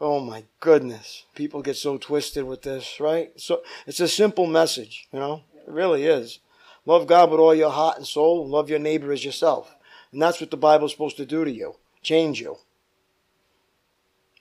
Oh 0.01 0.19
my 0.19 0.43
goodness. 0.59 1.23
People 1.33 1.61
get 1.61 1.77
so 1.77 1.97
twisted 1.97 2.43
with 2.43 2.63
this, 2.63 2.99
right? 2.99 3.31
So 3.39 3.63
it's 3.87 4.01
a 4.01 4.09
simple 4.09 4.45
message, 4.45 5.07
you 5.13 5.19
know? 5.19 5.43
It 5.55 5.71
really 5.71 6.03
is. 6.03 6.39
Love 6.85 7.07
God 7.07 7.31
with 7.31 7.39
all 7.39 7.55
your 7.55 7.71
heart 7.71 7.95
and 7.95 8.05
soul, 8.05 8.45
love 8.45 8.69
your 8.69 8.79
neighbor 8.79 9.13
as 9.13 9.23
yourself. 9.23 9.73
And 10.11 10.21
that's 10.21 10.41
what 10.41 10.51
the 10.51 10.57
Bible's 10.57 10.91
supposed 10.91 11.15
to 11.17 11.25
do 11.25 11.45
to 11.45 11.51
you. 11.51 11.75
Change 12.01 12.41
you 12.41 12.57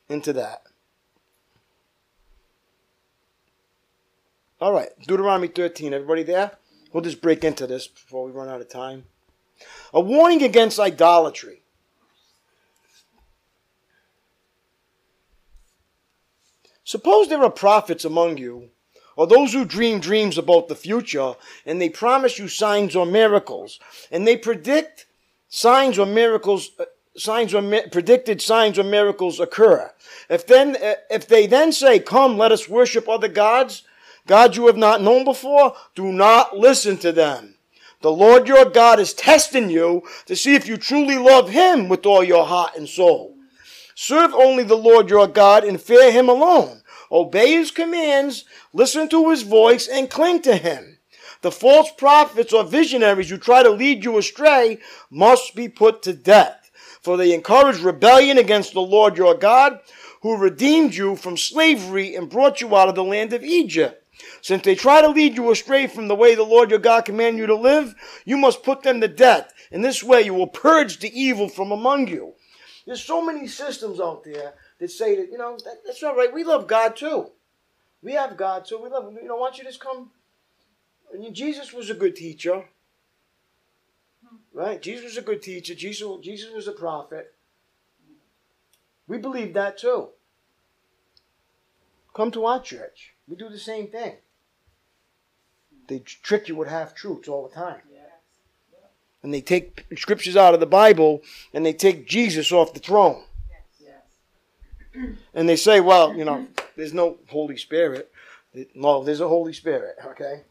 into 0.09 0.33
that. 0.33 0.63
All 4.61 4.73
right, 4.73 4.91
Deuteronomy 5.07 5.49
13. 5.49 5.95
Everybody 5.95 6.25
there? 6.25 6.53
We'll 6.93 7.03
just 7.03 7.23
break 7.23 7.43
into 7.43 7.67
this 7.67 7.87
before 7.87 8.25
we 8.25 8.33
run 8.33 8.49
out 8.49 8.61
of 8.61 8.69
time. 8.69 9.05
A 9.95 10.01
warning 10.01 10.43
against 10.43 10.79
idolatry. 10.79 11.63
Suppose 16.85 17.29
there 17.29 17.43
are 17.43 17.51
prophets 17.51 18.05
among 18.05 18.37
you, 18.37 18.71
or 19.17 19.27
those 19.27 19.53
who 19.53 19.65
dream 19.65 20.01
dreams 20.01 20.37
about 20.37 20.69
the 20.69 20.75
future, 20.75 21.35
and 21.65 21.81
they 21.81 21.89
promise 21.89 22.39
you 22.39 22.49
signs 22.49 22.95
or 22.95 23.07
miracles, 23.07 23.79
and 24.11 24.27
they 24.27 24.37
predict 24.37 25.07
signs 25.49 25.99
or 25.99 26.07
miracles, 26.07 26.73
uh, 26.79 26.85
signs 27.17 27.55
or 27.55 27.63
mi- 27.63 27.87
predicted 27.91 28.43
signs 28.43 28.79
or 28.79 28.83
miracles 28.83 29.39
occur. 29.41 29.93
If 30.29 30.47
then, 30.47 30.77
uh, 30.77 30.97
if 31.09 31.27
they 31.29 31.47
then 31.47 31.73
say, 31.73 31.99
"Come, 31.99 32.37
let 32.37 32.53
us 32.53 32.69
worship 32.69 33.09
other 33.09 33.29
gods," 33.29 33.85
gods 34.27 34.57
you 34.57 34.67
have 34.67 34.77
not 34.77 35.03
known 35.03 35.25
before, 35.25 35.75
do 35.95 36.13
not 36.13 36.57
listen 36.57 36.97
to 36.99 37.13
them. 37.13 37.57
The 38.01 38.13
Lord 38.13 38.49
your 38.49 38.65
God 38.65 38.99
is 38.99 39.15
testing 39.15 39.71
you 39.71 40.03
to 40.27 40.35
see 40.35 40.55
if 40.55 40.67
you 40.67 40.77
truly 40.77 41.19
love 41.19 41.51
Him 41.51 41.89
with 41.89 42.05
all 42.05 42.25
your 42.25 42.47
heart 42.47 42.77
and 42.77 42.89
soul. 42.89 43.37
Serve 43.95 44.35
only 44.35 44.65
the 44.65 44.77
Lord 44.77 45.11
your 45.11 45.29
God 45.29 45.65
and 45.65 45.81
fear 45.81 46.11
him 46.11 46.29
alone. 46.29 46.83
Obey 47.11 47.53
his 47.53 47.71
commands, 47.71 48.45
listen 48.73 49.09
to 49.11 49.31
his 49.31 49.43
voice, 49.43 49.87
and 49.87 50.11
cling 50.11 50.43
to 50.43 50.57
him. 50.57 50.99
The 51.43 51.53
false 51.53 51.91
prophets 51.97 52.53
or 52.53 52.65
visionaries 52.65 53.29
who 53.29 53.37
try 53.37 53.63
to 53.63 53.71
lead 53.71 54.05
you 54.05 54.17
astray 54.17 54.79
must 55.11 55.55
be 55.55 55.69
put 55.69 56.03
to 56.03 56.15
death, 56.15 56.71
for 57.03 57.17
they 57.17 57.35
encourage 57.35 57.81
rebellion 57.81 58.39
against 58.39 58.73
the 58.73 58.81
Lord 58.81 59.17
your 59.17 59.35
God, 59.35 59.81
who 60.23 60.39
redeemed 60.39 60.95
you 60.95 61.17
from 61.17 61.37
slavery 61.37 62.15
and 62.15 62.31
brought 62.31 62.61
you 62.61 62.75
out 62.77 62.89
of 62.89 62.95
the 62.95 63.05
land 63.05 63.33
of 63.33 63.43
Egypt. 63.43 64.02
Since 64.43 64.65
they 64.65 64.75
try 64.75 65.01
to 65.01 65.09
lead 65.09 65.37
you 65.37 65.53
astray 65.53 65.87
from 65.87 66.09
the 66.09 66.17
way 66.17 66.35
the 66.35 66.43
Lord 66.43 66.71
your 66.71 66.81
God 66.81 67.05
commanded 67.05 67.39
you 67.39 67.47
to 67.47 67.55
live, 67.55 67.95
you 68.25 68.37
must 68.37 68.65
put 68.65 68.83
them 68.83 69.01
to 69.01 69.07
death. 69.07 69.55
In 69.71 69.83
this 69.83 70.03
way 70.03 70.23
you 70.23 70.35
will 70.35 70.49
purge 70.49 70.99
the 70.99 71.19
evil 71.19 71.49
from 71.49 71.71
among 71.71 72.09
you. 72.09 72.35
There's 72.85 73.05
so 73.05 73.25
many 73.25 73.47
systems 73.47 74.01
out 74.01 74.25
there 74.25 74.55
that 74.81 74.91
say 74.91 75.15
that, 75.15 75.31
you 75.31 75.39
know, 75.39 75.57
that, 75.65 75.83
that's 75.87 76.03
right. 76.03 76.35
We 76.35 76.43
love 76.43 76.67
God 76.67 76.97
too. 76.97 77.31
We 78.03 78.15
have 78.15 78.37
God 78.37 78.65
too. 78.65 78.81
We 78.83 78.89
love 78.89 79.07
him. 79.07 79.17
You 79.23 79.29
know, 79.29 79.37
why 79.37 79.47
don't 79.47 79.59
you 79.59 79.65
just 79.65 79.79
come? 79.79 80.11
I 81.15 81.19
mean, 81.19 81.33
Jesus 81.33 81.73
was 81.73 81.89
a 81.89 81.95
good 81.95 82.17
teacher. 82.17 82.65
Right? 84.53 84.83
Jesus 84.83 85.05
was 85.05 85.17
a 85.19 85.23
good 85.23 85.41
teacher. 85.41 85.77
Jesus, 85.77 86.09
Jesus 86.21 86.53
was 86.53 86.67
a 86.67 86.73
prophet. 86.73 87.33
We 89.07 89.19
believe 89.19 89.55
that 89.55 89.79
too. 89.79 90.09
Come 92.13 92.33
to 92.33 92.45
our 92.45 92.61
church. 92.61 93.15
We 93.29 93.37
do 93.37 93.49
the 93.49 93.59
same 93.59 93.87
thing. 93.87 94.17
They 95.89 95.99
trick 96.01 96.49
you 96.49 96.57
with 96.57 96.69
half 96.69 96.95
truths 96.95 97.29
all 97.29 97.47
the 97.47 97.55
time 97.55 97.81
and 99.23 99.33
they 99.33 99.41
take 99.41 99.87
scriptures 99.97 100.37
out 100.37 100.55
of 100.55 100.61
the 100.61 100.67
Bible 100.67 101.23
and 101.55 101.65
they 101.65 101.73
take 101.73 102.07
Jesus 102.07 102.53
off 102.53 102.75
the 102.75 102.81
throne. 102.81 103.23
And 105.33 105.49
they 105.49 105.57
say, 105.57 105.81
well, 105.81 106.15
you 106.15 106.23
know, 106.23 106.47
there's 106.77 106.93
no 106.93 107.17
Holy 107.31 107.57
Spirit. 107.57 108.13
No, 108.75 109.03
there's 109.03 109.23
a 109.23 109.29
Holy 109.29 109.55
Spirit, 109.55 109.97
okay? 110.05 110.43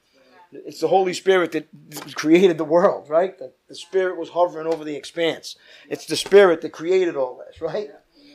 It's 0.52 0.80
the 0.80 0.88
Holy 0.88 1.14
Spirit 1.14 1.52
that 1.52 1.68
created 2.16 2.58
the 2.58 2.64
world, 2.64 3.08
right? 3.08 3.38
The, 3.38 3.54
the 3.70 3.76
Spirit 3.76 4.18
was 4.18 4.30
hovering 4.30 4.66
over 4.66 4.84
the 4.84 4.96
expanse. 4.96 5.58
It's 5.88 6.08
the 6.08 6.16
Spirit 6.16 6.62
that 6.62 6.72
created 6.72 7.16
all 7.16 7.40
this, 7.46 7.62
right? 7.62 7.92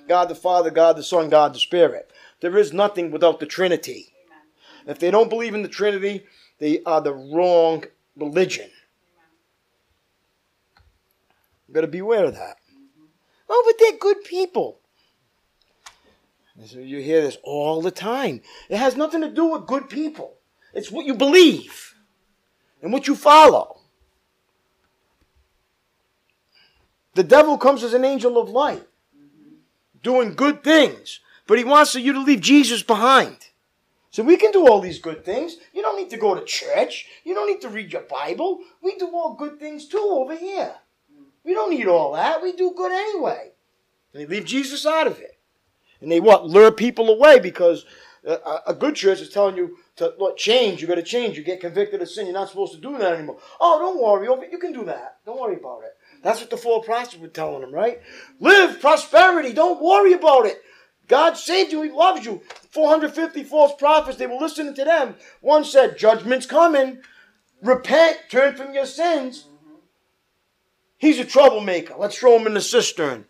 God 0.07 0.29
the 0.29 0.37
Father, 0.37 0.71
God 0.71 0.97
the 0.97 1.03
Son, 1.03 1.29
God 1.29 1.53
the 1.53 1.59
Spirit. 1.59 2.09
There 2.41 2.57
is 2.57 2.73
nothing 2.73 3.11
without 3.11 3.41
the 3.41 3.47
Trinity. 3.47 4.15
If 4.87 5.01
they 5.01 5.11
don't 5.11 5.29
believe 5.29 5.55
in 5.55 5.63
the 5.63 5.69
Trinity, 5.69 6.25
they 6.59 6.83
are 6.85 7.01
the 7.01 7.15
wrong 7.15 7.85
religion. 8.17 8.71
You 11.69 11.75
got 11.75 11.83
to 11.83 11.87
beware 11.87 12.25
of 12.25 12.35
that. 12.35 12.57
Oh, 13.49 13.63
but 13.67 13.77
they're 13.79 13.99
good 13.99 14.25
people. 14.25 14.81
So 16.65 16.79
you 16.79 17.01
hear 17.01 17.21
this 17.21 17.37
all 17.43 17.83
the 17.83 17.91
time. 17.91 18.41
It 18.69 18.79
has 18.79 18.97
nothing 18.97 19.21
to 19.21 19.31
do 19.31 19.47
with 19.47 19.67
good 19.67 19.89
people. 19.89 20.35
It's 20.73 20.91
what 20.91 21.07
you 21.07 21.15
believe 21.15 21.95
and 22.83 22.93
what 22.93 23.07
you 23.07 23.15
follow. 23.15 23.81
The 27.15 27.25
devil 27.25 27.57
comes 27.57 27.83
as 27.83 27.95
an 27.95 28.05
angel 28.05 28.39
of 28.39 28.51
light, 28.51 28.87
doing 30.03 30.35
good 30.35 30.63
things, 30.63 31.21
but 31.47 31.59
he 31.59 31.65
wants 31.65 31.95
you 31.95 32.13
to 32.13 32.21
leave 32.21 32.41
Jesus 32.41 32.83
behind. 32.83 33.46
So 34.17 34.23
we 34.23 34.39
can 34.39 34.51
do 34.51 34.67
all 34.67 34.81
these 34.81 34.99
good 34.99 35.27
things. 35.27 35.59
You 35.75 35.83
don't 35.83 35.99
need 35.99 36.09
to 36.09 36.17
go 36.17 36.35
to 36.35 36.43
church. 36.43 37.07
You 37.23 37.35
don't 37.35 37.47
need 37.47 37.61
to 37.61 37.69
read 37.69 37.93
your 37.93 38.01
Bible. 38.01 38.61
We 38.83 38.97
do 38.97 39.11
all 39.15 39.35
good 39.35 39.61
things 39.61 39.87
too 39.87 40.09
over 40.11 40.35
here. 40.35 40.75
We 41.45 41.53
don't 41.53 41.69
need 41.69 41.87
all 41.87 42.15
that. 42.15 42.43
We 42.43 42.53
do 42.53 42.73
good 42.75 42.93
anyway. 42.93 43.51
And 44.15 44.23
they 44.23 44.27
leave 44.27 44.47
Jesus 44.47 44.87
out 44.87 45.07
of 45.07 45.21
it. 45.21 45.39
And 46.01 46.11
they 46.11 46.21
what? 46.21 46.47
Lure 46.47 46.73
people 46.73 47.11
away 47.11 47.41
because 47.41 47.85
a, 48.27 48.61
a 48.69 48.75
good 48.75 48.95
church 48.95 49.21
is 49.21 49.29
telling 49.29 49.59
you 49.59 49.77
to 49.97 50.15
look, 50.19 50.39
change. 50.39 50.81
You 50.81 50.89
got 50.89 50.95
to 50.95 51.03
change. 51.03 51.37
You 51.37 51.45
get 51.45 51.61
convicted 51.61 52.01
of 52.01 52.09
sin. 52.09 52.25
You're 52.25 52.33
not 52.33 52.49
supposed 52.49 52.73
to 52.73 52.81
do 52.81 52.97
that 52.97 53.13
anymore. 53.13 53.37
Oh, 53.61 53.79
don't 53.79 54.03
worry. 54.03 54.29
You 54.51 54.59
can 54.59 54.73
do 54.73 54.87
that. 54.87 55.19
Don't 55.27 55.39
worry 55.39 55.57
about 55.57 55.83
it. 55.85 55.95
That's 56.23 56.41
what 56.41 56.49
the 56.49 56.57
false 56.57 56.87
prophets 56.87 57.19
were 57.19 57.29
telling 57.29 57.61
them, 57.61 57.71
right? 57.71 58.01
Live 58.41 58.81
prosperity. 58.81 59.53
Don't 59.53 59.83
worry 59.83 60.15
about 60.15 60.47
it. 60.47 60.63
God 61.09 61.37
saved 61.37 61.73
you. 61.73 61.83
He 61.83 61.91
loves 61.91 62.25
you. 62.25 62.43
450 62.71 63.45
false 63.45 63.75
prophets. 63.79 64.19
They 64.19 64.27
were 64.27 64.35
listening 64.35 64.75
to 64.75 64.85
them. 64.85 65.17
One 65.41 65.65
said, 65.65 65.99
"Judgment's 65.99 66.47
coming. 66.47 67.03
Repent. 67.63 68.19
Turn 68.31 68.57
from 68.57 68.75
your 68.75 68.87
sins." 68.87 69.47
He's 70.99 71.19
a 71.19 71.25
troublemaker. 71.25 71.95
Let's 71.99 72.19
throw 72.19 72.39
him 72.39 72.47
in 72.47 72.55
the 72.55 72.61
cistern. 72.61 73.27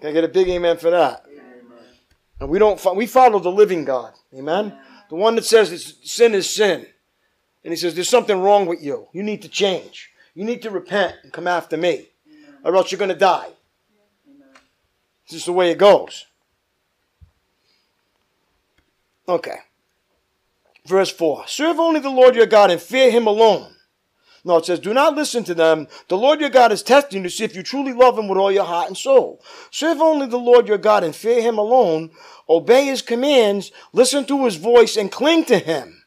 Can 0.00 0.10
I 0.10 0.12
get 0.12 0.24
a 0.24 0.28
big 0.28 0.48
amen 0.48 0.78
for 0.78 0.90
that? 0.90 1.24
And 2.40 2.50
we 2.50 2.58
don't 2.58 2.84
we 2.96 3.06
follow 3.06 3.38
the 3.38 3.52
living 3.52 3.84
God. 3.84 4.14
Amen. 4.34 4.76
The 5.08 5.14
one 5.14 5.36
that 5.36 5.44
says 5.44 5.96
sin 6.02 6.34
is 6.34 6.50
sin. 6.50 6.86
And 7.64 7.72
he 7.72 7.76
says 7.76 7.94
there's 7.94 8.08
something 8.08 8.40
wrong 8.40 8.66
with 8.66 8.82
you. 8.82 9.08
You 9.12 9.22
need 9.22 9.42
to 9.42 9.48
change. 9.48 10.10
You 10.34 10.44
need 10.44 10.62
to 10.62 10.70
repent 10.70 11.16
and 11.22 11.32
come 11.32 11.46
after 11.46 11.76
me. 11.76 12.08
Or 12.64 12.76
else 12.76 12.92
you're 12.92 12.98
going 12.98 13.08
to 13.08 13.14
die. 13.14 13.48
This 15.28 15.40
is 15.40 15.46
the 15.46 15.52
way 15.52 15.70
it 15.70 15.78
goes. 15.78 16.26
Okay. 19.28 19.56
Verse 20.86 21.10
4 21.10 21.44
Serve 21.46 21.78
only 21.78 22.00
the 22.00 22.10
Lord 22.10 22.34
your 22.34 22.46
God 22.46 22.70
and 22.70 22.80
fear 22.80 23.10
him 23.10 23.26
alone. 23.26 23.74
No, 24.44 24.56
it 24.56 24.66
says, 24.66 24.80
Do 24.80 24.92
not 24.92 25.14
listen 25.14 25.44
to 25.44 25.54
them. 25.54 25.86
The 26.08 26.16
Lord 26.16 26.40
your 26.40 26.50
God 26.50 26.72
is 26.72 26.82
testing 26.82 27.22
you 27.22 27.28
to 27.28 27.34
see 27.34 27.44
if 27.44 27.54
you 27.54 27.62
truly 27.62 27.92
love 27.92 28.18
him 28.18 28.26
with 28.26 28.38
all 28.38 28.50
your 28.50 28.64
heart 28.64 28.88
and 28.88 28.96
soul. 28.96 29.40
Serve 29.70 30.00
only 30.00 30.26
the 30.26 30.38
Lord 30.38 30.66
your 30.66 30.78
God 30.78 31.04
and 31.04 31.14
fear 31.14 31.40
him 31.40 31.58
alone. 31.58 32.10
Obey 32.48 32.86
his 32.86 33.02
commands, 33.02 33.70
listen 33.92 34.24
to 34.26 34.44
his 34.44 34.56
voice, 34.56 34.96
and 34.96 35.12
cling 35.12 35.44
to 35.44 35.58
him. 35.58 36.01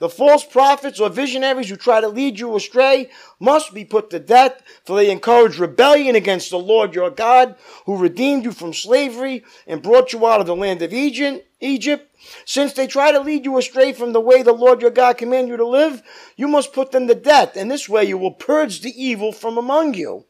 The 0.00 0.08
false 0.08 0.44
prophets 0.44 0.98
or 0.98 1.10
visionaries 1.10 1.68
who 1.68 1.76
try 1.76 2.00
to 2.00 2.08
lead 2.08 2.40
you 2.40 2.56
astray 2.56 3.10
must 3.38 3.74
be 3.74 3.84
put 3.84 4.08
to 4.10 4.18
death, 4.18 4.62
for 4.84 4.96
they 4.96 5.10
encourage 5.10 5.58
rebellion 5.58 6.16
against 6.16 6.50
the 6.50 6.58
Lord 6.58 6.94
your 6.94 7.10
God, 7.10 7.54
who 7.84 7.98
redeemed 7.98 8.44
you 8.44 8.52
from 8.52 8.72
slavery 8.72 9.44
and 9.66 9.82
brought 9.82 10.14
you 10.14 10.26
out 10.26 10.40
of 10.40 10.46
the 10.46 10.56
land 10.56 10.80
of 10.80 10.94
Egypt. 10.94 11.46
Egypt. 11.60 12.06
Since 12.46 12.72
they 12.72 12.86
try 12.86 13.12
to 13.12 13.20
lead 13.20 13.44
you 13.44 13.58
astray 13.58 13.92
from 13.92 14.12
the 14.12 14.20
way 14.20 14.42
the 14.42 14.52
Lord 14.52 14.80
your 14.80 14.90
God 14.90 15.18
commanded 15.18 15.50
you 15.50 15.56
to 15.58 15.66
live, 15.66 16.02
you 16.34 16.48
must 16.48 16.72
put 16.72 16.92
them 16.92 17.06
to 17.06 17.14
death, 17.14 17.54
and 17.54 17.70
this 17.70 17.86
way 17.86 18.04
you 18.04 18.16
will 18.16 18.32
purge 18.32 18.80
the 18.80 19.02
evil 19.02 19.32
from 19.32 19.58
among 19.58 19.92
you. 19.92 20.24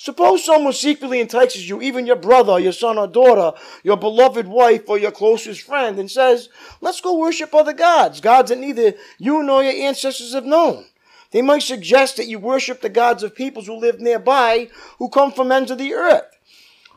Suppose 0.00 0.42
someone 0.42 0.72
secretly 0.72 1.20
entices 1.20 1.68
you, 1.68 1.82
even 1.82 2.06
your 2.06 2.16
brother, 2.16 2.58
your 2.58 2.72
son 2.72 2.96
or 2.96 3.06
daughter, 3.06 3.54
your 3.82 3.98
beloved 3.98 4.48
wife, 4.48 4.88
or 4.88 4.96
your 4.96 5.10
closest 5.10 5.60
friend, 5.60 5.98
and 5.98 6.10
says, 6.10 6.48
Let's 6.80 7.02
go 7.02 7.18
worship 7.18 7.54
other 7.54 7.74
gods, 7.74 8.22
gods 8.22 8.48
that 8.48 8.56
neither 8.56 8.94
you 9.18 9.42
nor 9.42 9.62
your 9.62 9.74
ancestors 9.74 10.32
have 10.32 10.46
known. 10.46 10.86
They 11.32 11.42
might 11.42 11.64
suggest 11.64 12.16
that 12.16 12.28
you 12.28 12.38
worship 12.38 12.80
the 12.80 12.88
gods 12.88 13.22
of 13.22 13.34
peoples 13.34 13.66
who 13.66 13.74
live 13.74 14.00
nearby, 14.00 14.70
who 14.98 15.10
come 15.10 15.32
from 15.32 15.52
ends 15.52 15.70
of 15.70 15.76
the 15.76 15.92
earth. 15.92 16.34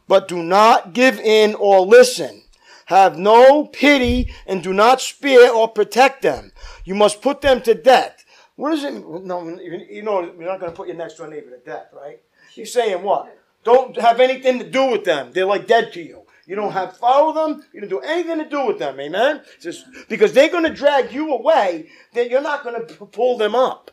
But 0.07 0.29
do 0.29 0.41
not 0.41 0.93
give 0.93 1.19
in 1.19 1.55
or 1.55 1.81
listen. 1.81 2.43
Have 2.85 3.17
no 3.17 3.65
pity 3.65 4.33
and 4.47 4.63
do 4.63 4.71
not 4.71 5.01
spare 5.01 5.51
or 5.51 5.67
protect 5.67 6.21
them. 6.21 6.53
You 6.85 6.95
must 6.95 7.21
put 7.21 7.41
them 7.41 7.61
to 7.63 7.73
death. 7.73 8.23
What 8.55 8.71
is 8.71 8.85
it? 8.85 8.93
No, 8.93 9.59
you 9.59 10.03
know, 10.03 10.21
you're 10.21 10.47
not 10.47 10.61
going 10.61 10.71
to 10.71 10.77
put 10.77 10.87
your 10.87 10.95
next 10.95 11.17
door 11.17 11.27
neighbor 11.27 11.49
to 11.49 11.57
death, 11.65 11.87
right? 11.91 12.21
He's 12.53 12.73
saying 12.73 13.03
what? 13.03 13.37
Don't 13.63 13.95
have 13.97 14.19
anything 14.19 14.59
to 14.59 14.69
do 14.69 14.91
with 14.91 15.05
them. 15.05 15.31
They're 15.31 15.45
like 15.45 15.67
dead 15.67 15.93
to 15.93 16.01
you. 16.01 16.23
You 16.45 16.55
don't 16.55 16.73
have 16.73 16.97
follow 16.97 17.33
them. 17.33 17.63
You 17.73 17.79
don't 17.79 17.89
do 17.89 17.99
anything 17.99 18.39
to 18.39 18.49
do 18.49 18.65
with 18.65 18.77
them. 18.77 18.99
Amen? 18.99 19.41
Just 19.61 19.85
because 20.09 20.33
they're 20.33 20.49
going 20.49 20.65
to 20.65 20.73
drag 20.73 21.13
you 21.13 21.31
away, 21.31 21.89
then 22.13 22.29
you're 22.29 22.41
not 22.41 22.63
going 22.63 22.85
to 22.85 22.93
pull 23.05 23.37
them 23.37 23.55
up. 23.55 23.91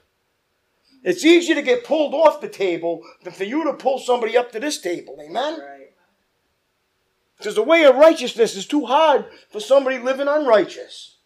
It's 1.02 1.24
easier 1.24 1.54
to 1.54 1.62
get 1.62 1.84
pulled 1.84 2.12
off 2.12 2.40
the 2.40 2.48
table 2.48 3.02
than 3.22 3.32
for 3.32 3.44
you 3.44 3.64
to 3.64 3.74
pull 3.74 3.98
somebody 3.98 4.36
up 4.36 4.52
to 4.52 4.61
this 4.61 4.80
table. 4.80 5.16
Amen? 5.22 5.58
Because 7.38 7.54
the 7.54 7.62
way 7.62 7.84
of 7.84 7.96
righteousness 7.96 8.56
is 8.56 8.66
too 8.66 8.84
hard 8.84 9.24
for 9.50 9.61
somebody 9.61 9.98
living 9.98 10.28
unrighteous. 10.28 11.16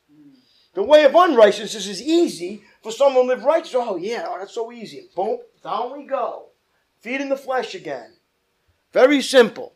The 0.75 0.83
way 0.83 1.05
of 1.05 1.15
unrighteousness 1.15 1.87
is 1.87 2.03
easy 2.03 2.63
for 2.83 2.93
someone 2.93 3.25
to 3.25 3.35
live 3.35 3.45
righteous. 3.45 3.75
Oh, 3.75 3.97
yeah, 3.97 4.27
oh, 4.29 4.39
that's 4.39 4.55
so 4.55 4.71
easy. 4.71 5.09
Boom, 5.17 5.39
down 5.63 5.97
we 5.97 6.05
go. 6.05 6.51
Feeding 7.05 7.29
the 7.29 7.37
flesh 7.37 7.75
again. 7.75 8.13
Very 8.95 9.21
simple. 9.21 9.75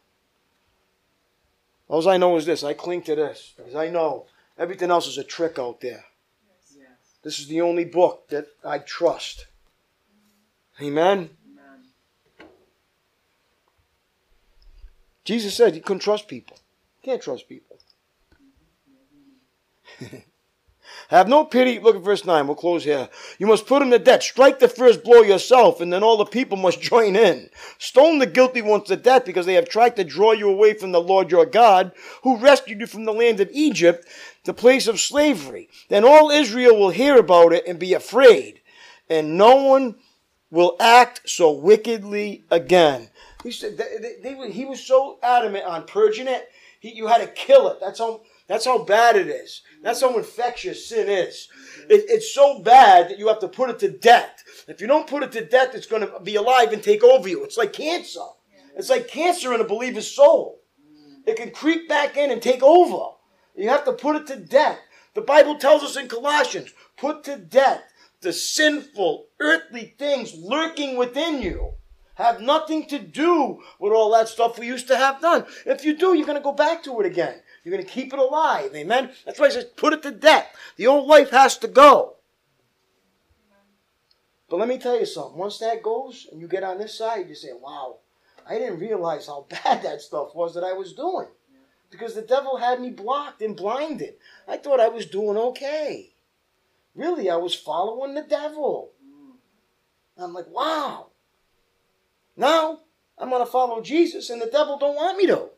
All 1.87 2.09
I 2.09 2.17
know 2.17 2.39
is 2.39 2.47
this 2.47 2.65
I 2.65 2.73
cling 2.73 3.03
to 3.03 3.15
this 3.15 3.53
because 3.55 3.75
I 3.75 3.91
know 3.91 4.25
everything 4.57 4.91
else 4.91 5.07
is 5.07 5.19
a 5.19 5.25
trick 5.25 5.59
out 5.59 5.83
there. 5.83 6.07
Yes. 6.75 6.87
This 7.23 7.39
is 7.39 7.47
the 7.47 7.61
only 7.61 7.85
book 7.85 8.31
that 8.31 8.47
I 8.65 8.79
trust. 8.79 9.47
Amen. 10.81 11.29
Amen. 11.53 12.49
Jesus 15.23 15.55
said 15.55 15.75
you 15.75 15.83
couldn't 15.83 16.01
trust 16.01 16.29
people. 16.29 16.57
You 17.03 17.13
can't 17.13 17.23
trust 17.23 17.47
people. 17.47 17.77
Mm-hmm. 20.01 20.17
Have 21.09 21.27
no 21.27 21.45
pity. 21.45 21.79
Look 21.79 21.97
at 21.97 22.03
verse 22.03 22.27
9. 22.27 22.47
We'll 22.47 22.55
close 22.55 22.85
here. 22.85 23.09
You 23.39 23.47
must 23.47 23.67
put 23.67 23.81
him 23.81 23.91
to 23.91 23.99
death. 23.99 24.23
Strike 24.23 24.59
the 24.59 24.69
first 24.69 25.03
blow 25.03 25.23
yourself, 25.23 25.81
and 25.81 25.91
then 25.91 26.03
all 26.03 26.19
the 26.19 26.27
people 26.27 26.59
must 26.59 26.81
join 26.83 27.17
in. 27.17 27.49
Stone 27.79 28.19
the 28.19 28.27
guilty 28.27 28.61
ones 28.61 28.85
to 28.89 28.97
death 28.97 29.25
because 29.25 29.47
they 29.47 29.55
have 29.55 29.69
tried 29.69 29.97
to 29.97 30.05
draw 30.05 30.33
you 30.33 30.51
away 30.51 30.75
from 30.75 30.93
the 30.93 31.01
Lord 31.01 31.31
your 31.31 31.47
God, 31.47 31.93
who 32.25 32.37
rescued 32.37 32.81
you 32.81 32.87
from 32.87 33.07
the 33.07 33.13
land 33.13 33.41
of 33.41 33.49
Egypt, 33.53 34.07
the 34.45 34.53
place 34.53 34.87
of 34.87 35.01
slavery. 35.01 35.71
Then 35.89 36.05
all 36.05 36.31
Israel 36.31 36.77
will 36.79 36.91
hear 36.91 37.17
about 37.17 37.55
it 37.55 37.67
and 37.67 37.79
be 37.79 37.95
afraid, 37.95 38.61
and 39.09 39.39
no 39.39 39.57
one 39.57 39.97
will 40.51 40.77
act 40.79 41.23
so 41.25 41.51
wickedly 41.51 42.45
again. 42.51 43.09
He 43.43 43.51
said 43.51 43.79
they, 43.79 43.97
they, 44.23 44.35
they 44.35 44.51
he 44.51 44.67
was 44.67 44.85
so 44.85 45.19
adamant 45.23 45.65
on 45.65 45.87
purging 45.87 46.29
it. 46.29 46.51
He, 46.81 46.95
you 46.95 47.07
had 47.07 47.19
to 47.19 47.29
kill 47.29 47.69
it. 47.69 47.79
That's 47.81 47.99
how 47.99 48.21
that's 48.49 48.65
how 48.65 48.83
bad 48.83 49.17
it 49.17 49.29
is. 49.29 49.63
That's 49.83 50.01
how 50.01 50.17
infectious 50.17 50.89
sin 50.89 51.09
is. 51.09 51.49
It, 51.89 52.07
it's 52.09 52.35
so 52.35 52.61
bad 52.61 53.11
that 53.11 53.19
you 53.19 53.29
have 53.29 53.41
to 53.41 53.49
put 53.49 53.71
it 53.71 53.79
to 53.81 53.91
death. 53.91 54.43
If 54.67 54.81
you 54.81 54.87
don't 54.87 55.07
put 55.07 55.23
it 55.23 55.33
to 55.33 55.45
death, 55.45 55.75
it's 55.75 55.87
going 55.87 56.03
to 56.03 56.19
be 56.21 56.37
alive 56.37 56.73
and 56.73 56.83
take 56.83 57.05
over 57.05 57.29
you. 57.29 57.45
It's 57.45 57.59
like 57.59 57.73
cancer. 57.75 58.27
It's 58.77 58.91
like 58.91 59.07
cancer 59.07 59.55
in 59.55 59.61
a 59.61 59.65
believer's 59.65 60.11
soul. 60.11 60.61
It 61.27 61.37
can 61.37 61.51
creep 61.51 61.89
back 61.89 62.17
in 62.17 62.31
and 62.31 62.41
take 62.41 62.63
over. 62.63 63.17
You 63.55 63.69
have 63.69 63.85
to 63.85 63.93
put 63.93 64.17
it 64.17 64.27
to 64.29 64.37
death. 64.37 64.79
The 65.15 65.21
Bible 65.21 65.57
tells 65.59 65.83
us 65.83 65.97
in 65.97 66.09
Colossians, 66.09 66.73
put 66.97 67.25
to 67.25 67.37
death 67.37 67.83
the 68.21 68.33
sinful, 68.33 69.27
earthly 69.41 69.95
things 69.99 70.35
lurking 70.35 70.97
within 70.97 71.43
you. 71.43 71.73
Have 72.15 72.41
nothing 72.41 72.87
to 72.87 72.99
do 72.99 73.61
with 73.79 73.93
all 73.93 74.11
that 74.13 74.29
stuff 74.29 74.59
we 74.59 74.67
used 74.67 74.89
to 74.89 74.97
have 74.97 75.21
done. 75.21 75.45
If 75.67 75.85
you 75.85 75.97
do, 75.97 76.15
you're 76.15 76.27
going 76.27 76.39
to 76.39 76.43
go 76.43 76.53
back 76.53 76.83
to 76.85 76.99
it 77.01 77.07
again. 77.07 77.43
You're 77.69 77.77
going 77.77 77.87
to 77.87 77.93
keep 77.93 78.15
it 78.15 78.19
alive. 78.19 78.75
Amen? 78.75 79.11
That's 79.27 79.39
why 79.39 79.49
he 79.49 79.53
says, 79.53 79.67
put 79.67 79.93
it 79.93 80.03
to 80.05 80.11
death. 80.11 80.57
The 80.77 80.87
old 80.87 81.07
life 81.07 81.29
has 81.33 81.59
to 81.59 81.69
go. 81.69 82.17
But 84.49 84.57
let 84.57 84.69
me 84.69 84.79
tell 84.79 84.99
you 84.99 85.05
something. 85.05 85.37
Once 85.37 85.59
that 85.59 85.83
goes 85.83 86.29
and 86.33 86.41
you 86.41 86.49
get 86.49 86.65
on 86.65 86.79
this 86.79 86.97
side, 86.97 87.29
you 87.29 87.35
say, 87.35 87.51
wow, 87.53 87.99
I 88.49 88.59
didn't 88.59 88.79
realize 88.79 89.27
how 89.27 89.47
bad 89.65 89.83
that 89.83 90.01
stuff 90.01 90.35
was 90.35 90.55
that 90.55 90.65
I 90.65 90.73
was 90.73 90.95
doing. 90.95 91.27
Because 91.91 92.15
the 92.15 92.23
devil 92.23 92.57
had 92.57 92.81
me 92.81 92.89
blocked 92.89 93.43
and 93.43 93.55
blinded. 93.55 94.15
I 94.49 94.57
thought 94.57 94.81
I 94.81 94.89
was 94.89 95.05
doing 95.05 95.37
okay. 95.37 96.15
Really, 96.95 97.29
I 97.29 97.37
was 97.37 97.55
following 97.55 98.15
the 98.15 98.23
devil. 98.23 98.93
I'm 100.17 100.33
like, 100.33 100.49
wow. 100.49 101.09
Now 102.35 102.81
I'm 103.19 103.29
going 103.29 103.45
to 103.45 103.53
follow 103.53 103.83
Jesus, 103.83 104.31
and 104.31 104.41
the 104.41 104.47
devil 104.47 104.79
don't 104.79 104.97
want 104.97 105.19
me 105.19 105.27
to. 105.27 105.51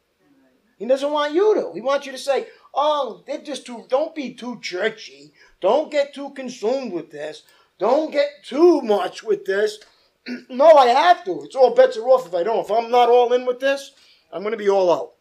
He 0.81 0.87
doesn't 0.87 1.12
want 1.12 1.35
you 1.35 1.55
to. 1.55 1.72
He 1.74 1.83
wants 1.83 2.07
you 2.07 2.12
to 2.12 2.18
say, 2.18 2.47
"Oh, 2.74 3.22
they're 3.26 3.43
just 3.43 3.66
too. 3.66 3.85
Don't 3.91 4.14
be 4.14 4.33
too 4.33 4.59
churchy. 4.62 5.35
Don't 5.61 5.91
get 5.91 6.14
too 6.14 6.31
consumed 6.31 6.95
with 6.95 7.11
this. 7.11 7.43
Don't 7.78 8.11
get 8.11 8.43
too 8.43 8.81
much 8.81 9.22
with 9.22 9.45
this." 9.45 9.78
no, 10.49 10.70
I 10.72 10.87
have 10.87 11.22
to. 11.26 11.43
It's 11.43 11.55
all 11.55 11.74
bets 11.74 11.99
are 11.99 12.09
off 12.09 12.26
if 12.26 12.35
I 12.35 12.43
don't. 12.43 12.64
If 12.64 12.70
I'm 12.70 12.91
not 12.91 13.11
all 13.11 13.35
in 13.35 13.45
with 13.45 13.61
this, 13.61 13.93
I'm 14.33 14.41
going 14.41 14.53
to 14.53 14.59
be 14.59 14.70
all 14.70 14.91
out. 14.91 15.12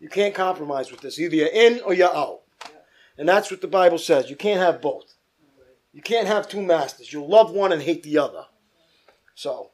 You 0.00 0.08
can't 0.08 0.34
compromise 0.34 0.90
with 0.90 1.00
this. 1.00 1.20
Either 1.20 1.36
you're 1.36 1.46
in 1.46 1.80
or 1.82 1.94
you're 1.94 2.14
out. 2.14 2.40
And 3.16 3.28
that's 3.28 3.52
what 3.52 3.60
the 3.60 3.68
Bible 3.68 3.98
says. 3.98 4.30
You 4.30 4.34
can't 4.34 4.60
have 4.60 4.82
both. 4.82 5.14
You 5.92 6.02
can't 6.02 6.26
have 6.26 6.48
two 6.48 6.60
masters. 6.60 7.12
You'll 7.12 7.28
love 7.28 7.52
one 7.52 7.70
and 7.70 7.82
hate 7.82 8.02
the 8.02 8.18
other. 8.18 8.46
So, 9.36 9.70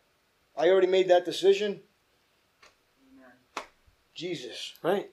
I 0.54 0.68
already 0.68 0.86
made 0.86 1.08
that 1.08 1.24
decision. 1.24 1.80
Jesus, 4.18 4.74
right? 4.82 5.08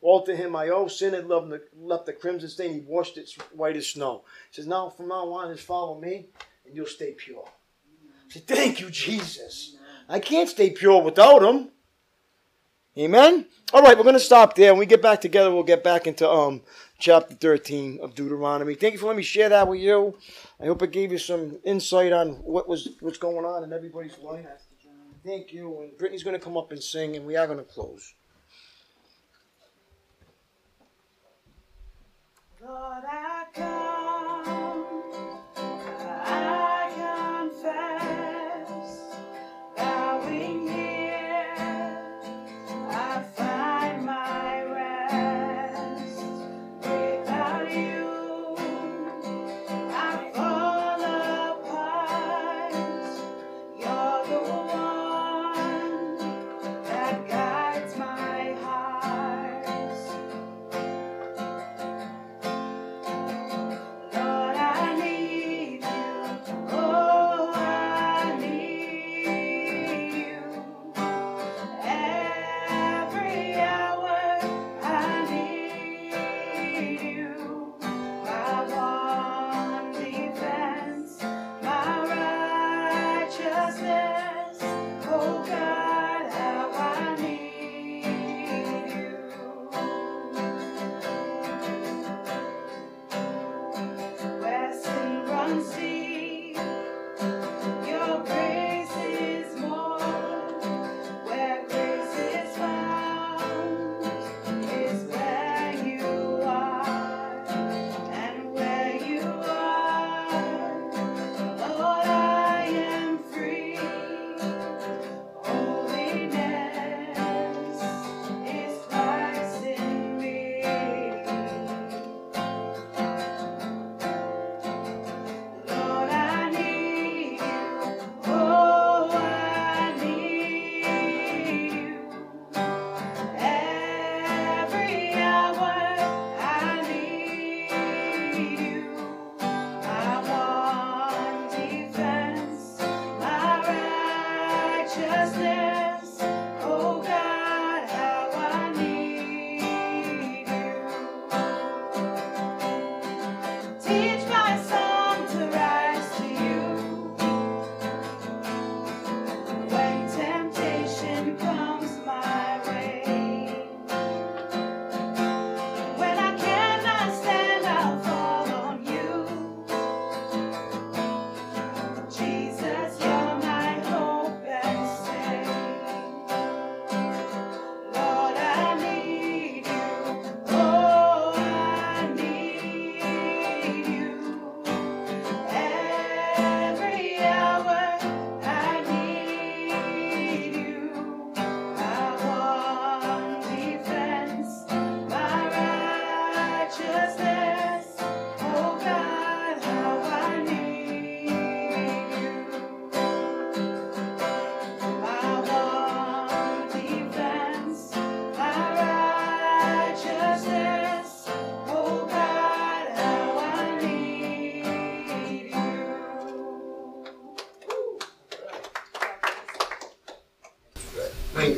All 0.00 0.24
to 0.24 0.34
him 0.34 0.56
I 0.56 0.70
owe. 0.70 0.88
Sin 0.88 1.12
had 1.12 1.26
left 1.26 1.50
the, 1.50 1.60
left 1.78 2.06
the 2.06 2.14
crimson 2.14 2.48
stain. 2.48 2.72
He 2.72 2.80
washed 2.80 3.18
it 3.18 3.30
white 3.52 3.76
as 3.76 3.88
snow. 3.88 4.24
He 4.50 4.56
says, 4.56 4.66
now 4.66 4.88
from 4.88 5.08
now 5.08 5.30
on, 5.32 5.54
just 5.54 5.66
follow 5.66 6.00
me 6.00 6.28
and 6.64 6.74
you'll 6.74 6.86
stay 6.86 7.12
pure. 7.12 7.44
I 7.46 8.32
said, 8.32 8.46
thank 8.46 8.80
you, 8.80 8.90
Jesus. 8.90 9.76
I 10.08 10.20
can't 10.20 10.48
stay 10.48 10.70
pure 10.70 11.02
without 11.02 11.42
him. 11.42 11.68
Amen? 12.96 13.44
All 13.74 13.82
right, 13.82 13.94
we're 13.94 14.04
going 14.04 14.14
to 14.14 14.20
stop 14.20 14.54
there. 14.54 14.72
When 14.72 14.78
we 14.78 14.86
get 14.86 15.02
back 15.02 15.20
together, 15.20 15.52
we'll 15.52 15.62
get 15.62 15.84
back 15.84 16.06
into 16.06 16.26
um, 16.26 16.62
chapter 16.98 17.34
13 17.34 17.98
of 18.00 18.14
Deuteronomy. 18.14 18.74
Thank 18.74 18.94
you 18.94 18.98
for 18.98 19.06
letting 19.06 19.18
me 19.18 19.22
share 19.22 19.50
that 19.50 19.68
with 19.68 19.80
you. 19.80 20.16
I 20.58 20.64
hope 20.64 20.80
it 20.80 20.92
gave 20.92 21.12
you 21.12 21.18
some 21.18 21.58
insight 21.62 22.12
on 22.12 22.36
what 22.36 22.66
was 22.66 22.88
what's 23.00 23.18
going 23.18 23.44
on 23.44 23.64
in 23.64 23.74
everybody's 23.74 24.18
life. 24.20 24.46
Thank 25.26 25.52
you. 25.52 25.82
And 25.82 25.98
Brittany's 25.98 26.22
going 26.22 26.38
to 26.38 26.42
come 26.42 26.56
up 26.56 26.72
and 26.72 26.82
sing, 26.82 27.16
and 27.16 27.26
we 27.26 27.36
are 27.36 27.46
going 27.46 27.58
to 27.58 27.64
close. 27.64 28.14
Lord, 32.66 33.04
I 33.06 33.44
come, 33.54 34.15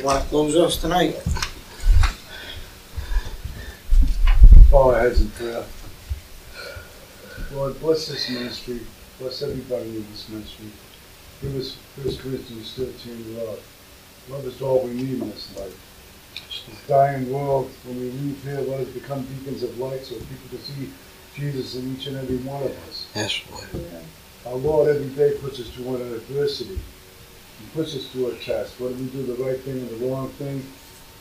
Want 0.09 0.27
close 0.29 0.55
us 0.55 0.77
tonight? 0.81 1.15
Our 4.73 4.99
heads 4.99 5.21
in 5.21 5.29
prayer. 5.29 5.59
Uh, 5.59 5.65
Lord, 7.53 7.79
bless 7.79 8.07
this 8.07 8.27
ministry. 8.31 8.79
Bless 9.19 9.43
everybody 9.43 9.85
in 9.85 10.09
this 10.09 10.27
ministry. 10.29 10.65
Give 11.43 11.55
us 11.57 11.77
First 11.95 12.21
Corinthians 12.21 12.73
13 12.73 13.37
love. 13.37 13.61
Love 14.31 14.45
is 14.45 14.59
all 14.63 14.81
we 14.81 14.95
need 14.95 15.21
in 15.21 15.29
this 15.29 15.55
life. 15.55 15.79
This 16.33 16.87
dying 16.87 17.31
world, 17.31 17.69
when 17.85 17.99
we 17.99 18.09
leave 18.09 18.43
here, 18.43 18.61
let 18.61 18.79
us 18.79 18.87
become 18.87 19.21
beacons 19.21 19.61
of 19.61 19.77
light 19.77 20.03
so 20.03 20.15
people 20.15 20.49
can 20.49 20.57
see 20.57 20.89
Jesus 21.35 21.75
in 21.75 21.95
each 21.95 22.07
and 22.07 22.17
every 22.17 22.37
one 22.37 22.63
of 22.63 22.71
us. 22.89 23.07
Yes, 23.13 23.43
Lord. 23.51 23.85
Our 24.47 24.55
Lord 24.55 24.87
every 24.89 25.09
day 25.09 25.37
puts 25.37 25.59
us 25.59 25.69
through 25.69 25.97
an 25.97 26.01
adversity. 26.15 26.79
He 27.69 27.77
puts 27.77 27.95
us 27.95 28.07
through 28.09 28.31
a 28.31 28.35
test. 28.35 28.79
Whether 28.79 28.95
we 28.95 29.05
do 29.07 29.23
the 29.23 29.43
right 29.43 29.59
thing 29.59 29.83
or 29.83 29.85
the 29.85 30.05
wrong 30.07 30.29
thing, 30.29 30.65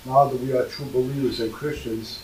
now 0.06 0.28
that 0.28 0.40
we 0.40 0.52
are 0.52 0.64
true 0.66 0.86
believers 0.86 1.40
and 1.40 1.52
Christians, 1.52 2.20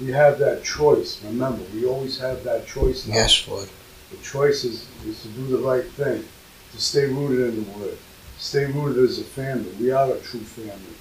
we 0.00 0.10
have 0.12 0.38
that 0.38 0.64
choice. 0.64 1.22
Remember, 1.24 1.62
we 1.74 1.84
always 1.84 2.18
have 2.18 2.42
that 2.44 2.66
choice 2.66 3.06
now. 3.06 3.16
Yes, 3.16 3.46
Lord. 3.46 3.68
The 4.10 4.16
choice 4.18 4.64
is, 4.64 4.88
is 5.04 5.22
to 5.22 5.28
do 5.28 5.46
the 5.46 5.58
right 5.58 5.84
thing, 5.84 6.24
to 6.72 6.80
stay 6.80 7.06
rooted 7.06 7.54
in 7.54 7.64
the 7.64 7.78
Word, 7.78 7.98
stay 8.38 8.64
rooted 8.66 9.04
as 9.04 9.18
a 9.18 9.24
family. 9.24 9.70
We 9.78 9.90
are 9.90 10.10
a 10.10 10.20
true 10.20 10.40
family. 10.40 10.96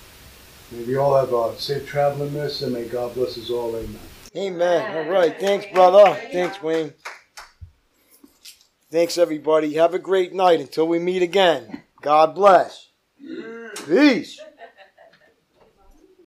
May 0.71 0.83
we 0.83 0.97
all 0.97 1.15
have 1.15 1.33
a 1.33 1.59
safe 1.59 1.87
traveling 1.87 2.33
miss, 2.33 2.61
and 2.61 2.73
may 2.73 2.85
God 2.85 3.15
bless 3.15 3.37
us 3.37 3.49
all. 3.49 3.75
Amen. 3.75 3.99
Amen. 4.35 4.97
All 4.97 5.11
right. 5.11 5.39
Thanks, 5.39 5.65
brother. 5.73 6.13
Thanks, 6.31 6.61
Wayne. 6.61 6.93
Thanks, 8.91 9.17
everybody. 9.17 9.73
Have 9.75 9.93
a 9.93 9.99
great 9.99 10.33
night 10.33 10.59
until 10.59 10.87
we 10.87 10.99
meet 10.99 11.23
again. 11.23 11.83
God 12.01 12.35
bless. 12.35 12.89
Peace. 13.87 14.39